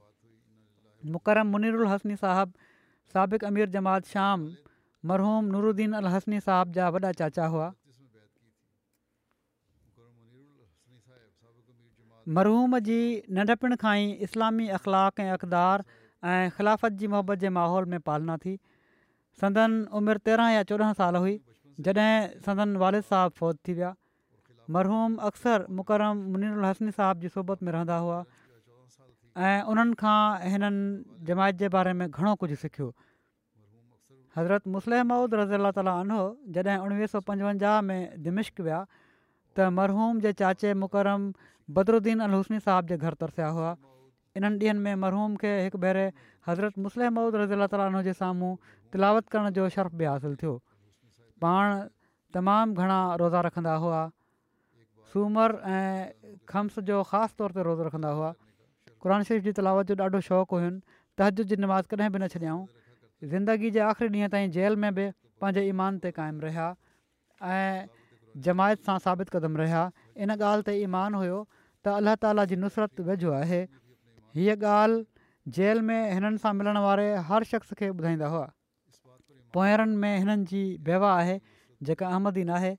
मुकर 1.17 1.43
मुनीर 1.51 1.81
हसनी 1.91 2.15
साहिबु 2.23 2.59
साबिक़ु 3.13 3.47
अमिर 3.47 3.69
जमात 3.75 4.05
शाम 4.15 4.49
मरहूम 5.11 5.45
नूरद्दीन 5.57 5.93
अल 6.03 6.11
हसनी 6.17 6.39
साहिब 6.49 6.71
जा 6.79 6.89
वॾा 6.97 7.11
चाचा 7.23 7.45
हुआ 7.55 7.69
मरहूम 12.35 12.75
जी 12.87 12.97
नंढपिण 13.37 13.75
खां 13.81 13.93
ई 14.01 14.11
इस्लामी 14.27 14.65
अख़लाक़ 14.75 15.23
ऐं 15.23 15.37
अक़दार 15.37 15.81
ऐं 16.33 16.51
ख़िलाफ़त 16.57 16.99
जी 17.01 17.09
मुहबत 17.13 17.41
जे 17.45 17.49
माहौल 17.57 17.89
में 17.93 18.03
पालना 18.09 18.37
थी 18.43 18.53
संदन 19.41 19.77
उमिरि 19.99 20.23
तेरहं 20.29 20.53
या 20.55 20.61
चोॾहं 20.71 20.93
साल 20.99 21.19
हुई 21.25 21.33
जॾहिं 21.87 22.39
संदन 22.47 22.75
वालिद 22.85 23.07
साहिबु 23.09 23.37
फ़ौज 23.41 23.57
थी 23.67 23.75
विया 23.81 23.91
मरहूम 24.77 25.17
अक्सर 25.31 25.65
मुकरम 25.81 26.23
मुनीरुल 26.35 26.69
हसनी 26.69 26.95
साहब 27.01 27.25
जी 27.25 27.33
सोबत 27.35 27.67
में 27.69 27.73
रहंदा 27.79 27.97
हुआ 28.07 28.19
ऐं 29.49 29.67
उन्हनि 29.75 29.99
खां 30.05 30.19
हिननि 30.55 31.27
जमायत 31.31 31.61
जे 31.65 31.71
बारे 31.77 31.95
में 32.03 32.07
घणो 32.09 32.35
कुझु 32.43 32.59
सिखियो 32.65 32.91
हज़रत 34.39 34.75
मुस्लिम 34.79 35.11
महुूद 35.13 35.39
रज़ी 35.43 35.61
अला 35.61 35.73
ताली 35.79 35.93
आनो 35.99 36.19
जॾहिं 36.57 36.81
उणिवीह 36.87 37.13
सौ 37.15 37.23
पंजवंजाह 37.31 37.79
में 37.93 38.01
दिमिश्क 38.27 38.67
विया 38.67 38.81
त 38.97 39.71
मरहूम 39.79 40.19
जे 40.27 40.33
चाचे 40.43 40.73
मुकरम 40.83 41.27
बदरुद्दीन 41.77 42.25
अल 42.27 42.39
हुसनी 42.39 42.59
साहब 42.67 42.91
जे 42.91 42.97
घर 43.07 43.17
तरसिया 43.23 43.47
हुआ 43.57 43.71
इन्हनि 44.39 44.55
ॾींहंनि 44.63 44.83
में 44.87 44.99
मरहूम 45.03 45.35
खे 45.43 45.49
हिकु 45.65 45.79
भेरे 45.83 46.03
हज़रत 46.47 46.83
मुस्लिम 46.87 47.15
महूद 47.17 47.35
रज़ीला 47.41 47.67
ताल 47.73 48.13
साम्हूं 48.19 48.51
तिलावत 48.95 49.27
करण 49.35 49.49
जो 49.57 49.67
शर्फ़ 49.75 49.95
बि 50.01 50.05
हासिलु 50.09 50.35
थियो 50.43 50.53
पाण 51.45 51.73
तमामु 52.37 52.83
घणा 52.85 52.99
रोज़ा 53.21 53.41
रखंदा 53.47 53.73
हुआ 53.83 53.99
सूमर 55.13 55.55
ऐं 55.77 56.33
खम्स 56.53 56.79
जो 56.91 56.97
ख़ासि 57.13 57.35
तौर 57.43 57.51
ते 57.59 57.65
रोज़ो 57.69 57.83
रखंदा 57.89 58.11
हुआ 58.19 58.29
क़ुर 59.05 59.17
शरीफ़ 59.31 59.47
जी 59.49 59.55
तिलावत 59.61 59.91
जो 59.93 60.09
ॾाढो 60.09 60.19
शौक़ु 60.29 60.53
हुयुनि 60.59 60.99
तहजुद 61.21 61.59
नमाज़ 61.67 61.91
कॾहिं 61.93 62.11
बि 62.17 62.23
न 62.23 62.31
छॾियाऊं 62.35 62.65
ज़िंदगी 63.27 63.71
जे 63.77 63.87
आख़िरी 63.87 64.11
ॾींहं 64.11 64.35
ताईं 64.35 64.51
जेल 64.59 64.79
में 64.85 64.89
बि 64.99 65.07
पंहिंजे 65.43 65.65
ईमान 65.71 65.99
ते 66.05 66.11
क़ाइमु 66.19 66.45
रहिया 66.49 66.67
ऐं 67.55 67.89
जमायत 68.47 68.79
सां 68.89 68.97
साबित 69.07 69.29
क़दम 69.37 69.59
रहिया 69.63 69.81
इन 70.25 70.37
ॻाल्हि 70.39 70.65
ते 70.71 70.75
ईमान 70.87 71.19
हुयो 71.21 71.41
त 71.85 71.93
अल्लाह 72.01 72.15
ताला 72.25 72.43
जी 72.51 72.57
नुसरत 72.63 73.03
वेझो 73.07 73.31
आहे 73.37 73.59
हीअ 74.39 74.55
ॻाल्हि 74.73 75.53
जेल 75.57 75.81
में 75.89 75.99
हिननि 76.15 76.41
सां 76.43 76.53
मिलण 76.57 76.77
वारे 76.85 77.05
हर 77.29 77.47
शख़्स 77.51 77.79
खे 77.79 77.87
ॿुधाईंदा 77.93 78.27
हुआ 78.35 78.45
पोयरनि 79.57 79.97
में 80.03 80.11
हिननि 80.23 80.45
जी 80.51 80.61
बेवा 80.89 81.11
आहे 81.21 81.35
जेका 81.89 82.09
अहमदीन 82.17 82.53
आहे 82.57 82.71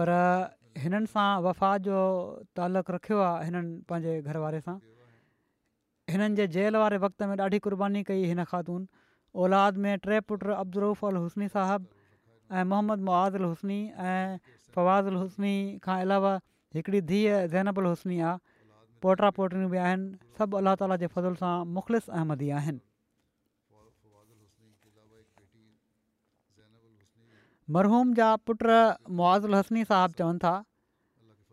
पर 0.00 0.12
हिननि 0.84 1.10
सां 1.14 1.28
वफ़ा 1.46 1.70
जो 1.88 1.96
तालकु 2.60 2.96
रखियो 2.98 3.22
आहे 3.30 3.48
हिननि 3.50 3.80
पंहिंजे 3.92 4.14
घर 4.32 4.40
वारे 4.44 4.60
सां 4.68 4.76
हिननि 6.14 6.38
जे 6.42 6.46
जेल 6.58 6.80
वारे 6.84 7.00
वक़्त 7.06 7.30
में 7.32 7.40
ॾाढी 7.46 7.62
कुर्बानी 7.68 8.04
कई 8.12 8.28
हिन 8.34 8.44
खातून 8.52 8.84
औलाद 9.46 9.80
में 9.86 9.94
टे 10.04 10.20
पुट 10.28 10.44
पुटु 10.52 10.92
अल 11.10 11.22
हुसनी 11.24 11.48
साहिबु 11.56 11.96
ऐं 12.58 12.68
मोहम्मद 12.68 13.08
मुआज़ 13.10 13.36
अल 13.42 13.48
हुसनी 13.52 13.80
ऐं 14.12 14.54
फवाज़ 14.76 15.08
अल 15.12 15.18
हुसनी 15.24 15.56
खां 15.88 15.98
अलावा 16.04 16.36
हिकिड़ी 16.74 17.00
धीअ 17.08 17.46
ज़ैनबुल 17.52 17.86
हसनी 17.86 18.18
आहे 18.20 18.36
पोटरा 19.02 19.30
पोटरियूं 19.38 19.70
बि 19.70 19.78
आहिनि 19.84 20.16
सभु 20.38 20.56
अलाह 20.58 20.74
ताला 20.80 20.96
जे 21.02 21.06
फज़ल 21.14 21.34
सां 21.42 21.52
मुख़लिस 21.76 22.08
अहमदी 22.16 22.50
आहिनि 22.60 22.80
मरहूम 27.76 28.12
जा 28.20 28.28
पुट 28.48 28.62
मुआज़ुल 29.20 29.54
हसनी 29.54 29.84
साहिबु 29.92 30.18
चवनि 30.20 30.42
था 30.44 30.52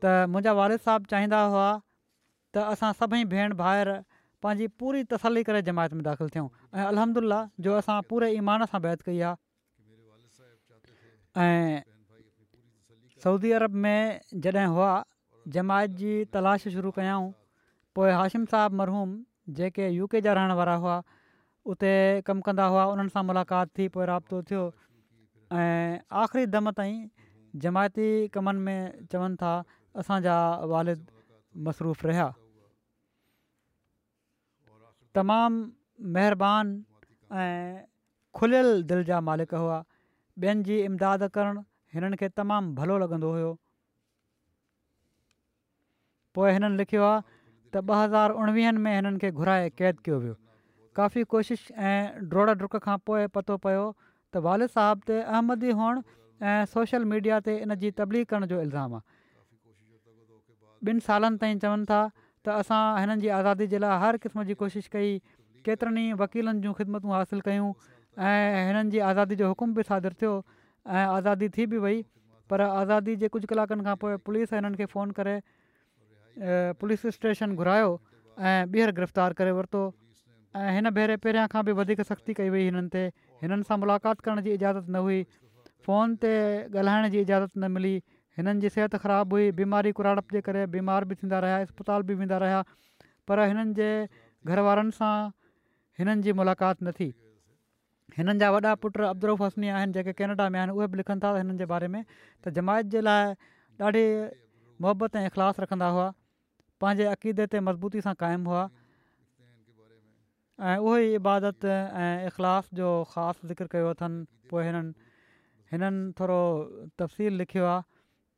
त 0.03 0.13
मुंहिंजा 0.33 0.51
वारिद 0.59 0.83
साहिबु 0.89 1.11
चाहींदा 1.15 1.41
हुआ 1.55 1.65
त 1.79 2.67
असां 2.75 2.91
सभई 2.99 3.25
भेण 3.35 3.55
भाहिरि 3.63 3.97
पंहिंजी 4.45 4.67
पूरी 4.83 5.03
तसली 5.15 5.43
करे 5.49 5.61
जमायत 5.71 5.97
में 6.01 6.05
दाख़िलु 6.11 6.29
थियूं 6.37 6.47
ऐं 6.75 6.85
अलहमिल्ला 6.91 7.41
जो 7.67 7.75
असां 7.81 7.99
पूरे 8.13 8.31
ईमान 8.43 8.65
सां 8.73 8.81
बैत 8.87 9.01
कई 9.11 9.19
आहे 9.31 9.35
सऊदी 13.25 13.51
अरब 13.57 13.73
में 13.83 14.21
जॾहिं 14.45 14.65
हुआ 14.73 14.89
जमायत 15.53 15.91
जी 16.01 16.11
तलाश 16.33 16.67
शुरू 16.73 16.89
कयाऊं 16.97 17.31
पोइ 17.97 18.11
हाशिम 18.21 18.45
साहब 18.51 18.73
मरहूम 18.81 19.15
जेके 19.59 19.87
यू 19.95 20.07
के 20.13 20.21
जा 20.25 20.33
रहण 20.39 20.51
वारा 20.59 20.73
हुआ 20.83 20.97
उते 21.73 21.91
कमु 22.27 22.45
कंदा 22.49 22.65
हुआ 22.73 22.83
उन्हनि 22.93 23.13
सां 23.15 23.23
मुलाक़ात 23.31 23.73
थी 23.77 23.87
पोइ 23.97 24.05
राब्तो 24.11 24.41
थियो 24.51 24.61
ऐं 25.63 26.05
आख़िरी 26.23 26.45
दम 26.57 26.71
ताईं 26.81 26.99
जमायती 27.65 28.05
कमनि 28.37 28.63
में 28.69 28.77
चवनि 29.13 29.39
था 29.43 29.55
असांजा 30.03 30.35
वालिद 30.75 31.07
मसरूफ़ 31.69 32.05
रहिया 32.11 32.27
तमामु 35.17 35.65
महिरबानी 36.19 36.77
ऐं 37.43 37.83
खुलियल 38.41 38.69
दिलि 38.93 39.09
जा 39.13 39.21
मालिक 39.31 39.61
हुआ 39.63 39.83
ॿियनि 40.45 40.63
जी 40.69 40.77
इमदाद 40.89 41.31
करणु 41.37 41.65
हिननि 41.95 42.15
खे 42.21 42.27
तमामु 42.39 42.75
भलो 42.79 42.95
लॻंदो 43.03 43.29
हुओ 43.35 43.51
पोइ 46.35 46.49
हिननि 46.55 46.77
लिखियो 46.79 47.03
आहे 47.09 47.21
त 47.71 47.75
ॿ 47.89 47.95
हज़ार 47.99 48.29
उणिवीहनि 48.41 48.79
में 48.83 48.91
हिननि 48.95 49.19
खे 49.21 49.29
घुराए 49.39 49.69
क़ैद 49.77 49.95
कयो 50.07 50.17
वियो 50.23 50.35
काफ़ी 50.99 51.21
कोशिश 51.33 51.61
ऐं 51.91 51.99
ड्रोड़ 52.31 52.51
ढुक 52.63 52.75
खां 52.87 52.97
पोइ 53.07 53.23
पतो 53.35 53.55
पियो 53.65 53.85
त 54.33 54.43
वालिद 54.47 54.69
साहिब 54.75 55.05
ते 55.11 55.15
अहमदी 55.23 55.71
हुअण 55.79 56.01
सोशल 56.73 57.01
मीडिया 57.13 57.39
ते 57.47 57.57
इन 57.67 57.75
जी 57.83 57.91
तबली 58.01 58.23
करण 58.31 58.45
जो 58.51 58.59
इल्ज़ाम 58.65 58.99
आहे 58.99 59.13
ॿिनि 60.91 60.99
सालनि 61.07 61.43
ताईं 61.43 61.59
चवनि 61.65 61.85
था 61.93 62.01
त 62.11 62.57
असां 62.63 62.81
हिननि 63.03 63.19
जी 63.23 63.31
आज़ादी 63.39 63.67
जे 63.75 63.79
लाइ 63.85 63.99
हर 64.03 64.17
क़िस्म 64.25 64.43
जी 64.51 64.59
कोशिशि 64.63 64.89
कई 64.97 65.09
केतिरनि 65.69 66.01
ई 66.11 66.19
वकीलनि 66.25 66.59
जूं 66.67 66.73
ख़िदमतूं 66.81 67.11
हासिलु 67.19 67.43
कयूं 67.47 67.69
ऐं 68.29 68.67
हिननि 68.67 68.99
आज़ादी 69.13 69.35
जो 69.43 69.47
हुकुम 69.53 69.73
बि 69.79 69.83
थियो 69.93 70.33
ऐं 70.87 71.05
आज़ादी 71.09 71.49
थी 71.49 71.65
बि 71.65 71.77
वई 71.77 72.03
पर 72.49 72.61
आज़ादी 72.61 73.15
जे 73.21 73.27
कुझु 73.33 73.47
कलाकनि 73.47 73.83
खां 73.83 73.95
पोइ 74.01 74.17
पुलिस 74.25 74.53
हिननि 74.53 74.75
खे 74.77 74.85
फ़ोन 74.85 75.11
करे 75.19 75.39
पुलिस 76.79 77.05
स्टेशन 77.17 77.55
घुरायो 77.55 77.89
ऐं 78.39 78.65
ॿीहर 78.71 78.91
गिरफ़्तार 78.99 79.33
करे 79.41 79.51
वरितो 79.57 79.81
ऐं 80.55 80.71
हिन 80.75 80.89
भेरे 80.97 81.17
पहिरियां 81.25 81.47
खां 81.53 81.63
बि 81.65 81.71
वधीक 81.81 82.01
सख़्ती 82.09 82.33
कई 82.41 82.49
वई 82.57 82.63
हिननि 82.69 82.89
ते 82.97 83.01
हिननि 83.41 83.63
सां 83.71 83.77
मुलाक़ात 83.85 84.19
करण 84.27 84.41
जी 84.47 84.51
इजाज़त 84.59 84.85
न 84.89 85.01
हुई 85.07 85.23
फ़ोन 85.89 86.15
ते 86.21 86.33
ॻाल्हाइण 86.35 87.09
जी 87.17 87.21
इजाज़त 87.25 87.57
न 87.57 87.71
मिली 87.77 87.95
हिननि 88.37 88.59
जी 88.65 88.69
सिहत 88.77 89.01
ख़राबु 89.07 89.39
हुई 89.39 89.51
बीमारी 89.63 89.91
कुराड़प 90.01 90.37
जे 90.37 90.41
करे 90.49 90.65
बीमार 90.77 91.05
बि 91.11 91.15
थींदा 91.23 91.39
रहिया 91.47 91.59
इस्पताल 91.69 92.07
बि 92.11 92.19
वेंदा 92.21 92.37
रहिया 92.47 92.63
पर 93.27 93.43
हिननि 93.49 93.73
जे 93.83 93.89
घर 94.45 94.67
वारनि 94.69 94.99
सां 95.03 95.13
हिननि 95.99 96.21
जी 96.29 96.33
मुलाक़ात 96.43 96.83
न 96.89 96.99
थी 97.01 97.13
हिननि 98.13 98.39
जा 98.39 98.47
वॾा 98.53 98.73
पुट 98.81 98.99
अब्दुल 99.11 99.31
हसनी 99.41 99.67
आहिनि 99.73 99.93
जेके 99.93 100.13
कैनेडा 100.13 100.47
में 100.49 100.59
आहिनि 100.59 100.73
उहे 100.77 100.87
बि 100.87 100.97
लिखनि 100.97 101.19
था 101.23 101.35
हिननि 101.37 101.57
जे 101.57 101.65
बारे 101.73 101.87
में 101.89 102.03
त 102.43 102.49
जमायत 102.57 102.85
जे 102.93 103.01
लाइ 103.01 103.33
ॾाढी 103.81 104.05
मोहबत 104.81 105.15
ऐं 105.15 105.25
इख़लास 105.33 105.59
रखंदा 105.65 105.87
हुआ 105.97 106.07
पंहिंजे 106.81 107.05
अक़ीदे 107.11 107.47
ते 107.53 107.59
मज़बूती 107.67 108.01
सां 108.05 108.13
क़ाइमु 108.21 108.49
हुआ 108.49 108.63
ऐं 110.73 110.77
उहेई 110.89 111.15
इबादत 111.21 111.65
ऐं 111.71 112.27
इख़लास 112.29 112.69
जो 112.79 112.87
ख़ासि 113.15 113.47
ज़िक्र 113.47 113.67
कयो 113.73 113.89
अथनि 113.97 114.49
पोइ 114.53 114.63
हिननि 114.69 114.93
हिननि 115.73 116.13
थोरो 116.19 116.39
तफ़सील 117.01 117.41
लिखियो 117.41 117.65
आहे 117.73 117.81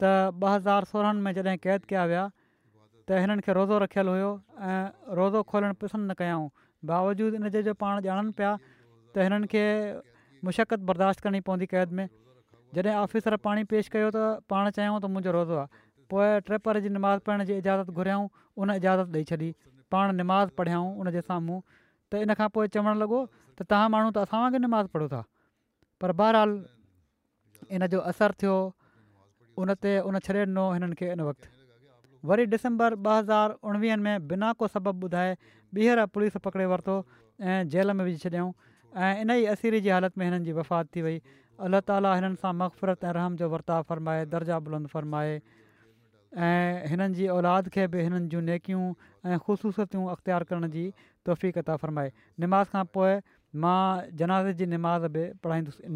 त 0.03 0.32
ॿ 0.45 0.55
हज़ार 0.55 0.89
सोरहनि 0.93 1.22
में 1.28 1.34
जॾहिं 1.39 1.57
क़ैद 1.68 1.86
कया 1.91 2.05
विया 2.13 2.24
त 2.32 3.22
हिननि 3.26 3.41
खे 3.49 3.53
रोज़ो 3.59 3.78
रखियलु 3.86 4.11
हुयो 4.18 4.32
ऐं 4.72 5.13
रोज़ो 5.22 5.39
खोलणु 5.53 5.74
पसंदि 5.86 6.05
न 6.11 6.13
कयाऊं 6.24 6.49
बावजूदु 6.93 7.36
हिनजे 7.38 7.63
जो 7.70 7.74
पाण 7.84 7.95
ॼाणनि 8.07 8.32
पिया 8.41 8.55
त 9.18 9.26
हिननि 9.26 9.47
खे 9.51 9.63
मुशक़त 10.47 10.82
बर्दाश्त 10.88 11.20
करणी 11.26 11.39
पवंदी 11.45 11.65
क़ैद 11.74 11.89
में 11.99 12.05
जॾहिं 12.78 12.95
ऑफिसर 13.01 13.34
पाणी 13.45 13.63
पेश 13.72 13.88
कयो 13.93 14.09
त 14.15 14.45
पाण 14.51 14.70
चयूं 14.78 14.99
त 15.01 15.09
मुंहिंजो 15.13 15.32
रोज़ो 15.36 15.55
आहे 15.61 15.82
पोइ 16.13 16.26
ट्रेपर 16.49 16.80
जी 16.86 16.89
निमाज़ 16.97 17.24
पढ़ण 17.30 17.41
जी 17.49 17.57
इजाज़त 17.61 17.89
घुरायऊं 18.01 18.26
उन 18.61 18.68
इजाज़त 18.78 19.09
ॾेई 19.18 19.24
छॾी 19.32 19.49
पाण 19.95 20.13
निमाज़ 20.20 20.53
पढ़ियाऊं 20.61 20.89
उनजे 21.01 21.22
साम्हूं 21.30 21.57
त 21.70 22.22
इन 22.28 22.36
खां 22.41 22.47
पोइ 22.57 22.74
चवणु 22.78 22.93
लॻो 23.01 23.24
त 23.57 23.65
तव्हां 23.74 23.89
माण्हू 23.95 24.11
त 24.11 24.28
असां 24.30 24.43
वॻे 24.45 24.61
निमाज़ 24.68 24.93
पढ़ो 24.97 25.07
था 25.15 25.22
पर 26.03 26.11
बहरहाल 26.22 26.55
इन 27.80 27.88
जो 27.97 28.05
असरु 28.13 28.34
थियो 28.43 28.55
उन 29.63 29.70
ते 29.88 29.97
उन 30.11 30.22
छॾे 30.30 30.39
ॾिनो 30.45 30.65
हिननि 30.78 30.95
खे 31.01 31.11
इन 31.18 31.26
वक़्तु 31.32 31.51
वरी 32.30 32.45
डिसंबर 32.53 32.93
ॿ 33.01 33.18
हज़ार 33.18 33.57
उणिवीहनि 33.72 34.01
में 34.07 34.18
बिना 34.32 34.53
को 34.61 34.70
सबबु 34.78 35.09
ॿुधाए 35.11 35.34
ॿीहर 35.74 36.05
पुलिस 36.15 36.38
पकिड़े 36.47 36.65
वरितो 36.76 36.95
ऐं 37.51 37.59
जेल 37.74 37.91
में 37.97 38.03
विझी 38.11 38.18
छॾियऊं 38.24 38.49
ऐं 38.95 39.21
इन 39.21 39.29
ई 39.31 39.45
असीरी 39.53 39.79
जी 39.81 39.89
हालति 39.89 40.19
में 40.19 40.25
हिननि 40.25 40.45
जी 40.45 40.51
वफ़ात 40.59 40.88
थी 40.95 41.01
वई 41.01 41.17
अलाह 41.67 41.81
ताली 41.91 42.13
हिननि 42.15 42.35
सां 42.43 42.53
मक़फ़रत 42.59 43.03
ऐं 43.03 43.11
रहम 43.19 43.35
जो 43.41 43.49
वर्ता 43.49 43.81
फ़रमाए 43.91 44.25
दर्जा 44.33 44.59
बुलंद 44.67 44.88
फ़रमाए 44.95 45.33
ऐं 46.38 46.88
हिननि 46.93 47.13
जी 47.21 47.27
औलाद 47.38 47.69
खे 47.77 47.88
बि 47.93 48.01
हिननि 48.07 48.27
जूं 48.33 48.41
नेकियूं 48.49 48.83
ऐं 49.31 49.38
ख़ूबसूसतियूं 49.43 50.07
अख़्तियारु 50.17 50.45
करण 50.53 50.69
जी 50.77 50.89
फ़रमाए 51.29 52.11
नमाज़ 52.45 52.69
खां 52.75 52.83
पोइ 52.99 53.15
मां 53.63 53.79
जनाज़ 54.21 54.51
जी 54.63 54.71
निमाज़ 54.75 55.05
बि 55.17 55.31
पढ़ाईंदुसि 55.43 55.95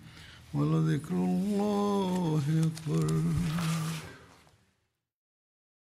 ولذكر 0.53 1.13
الله 1.15 2.39
أكبر 2.47 3.21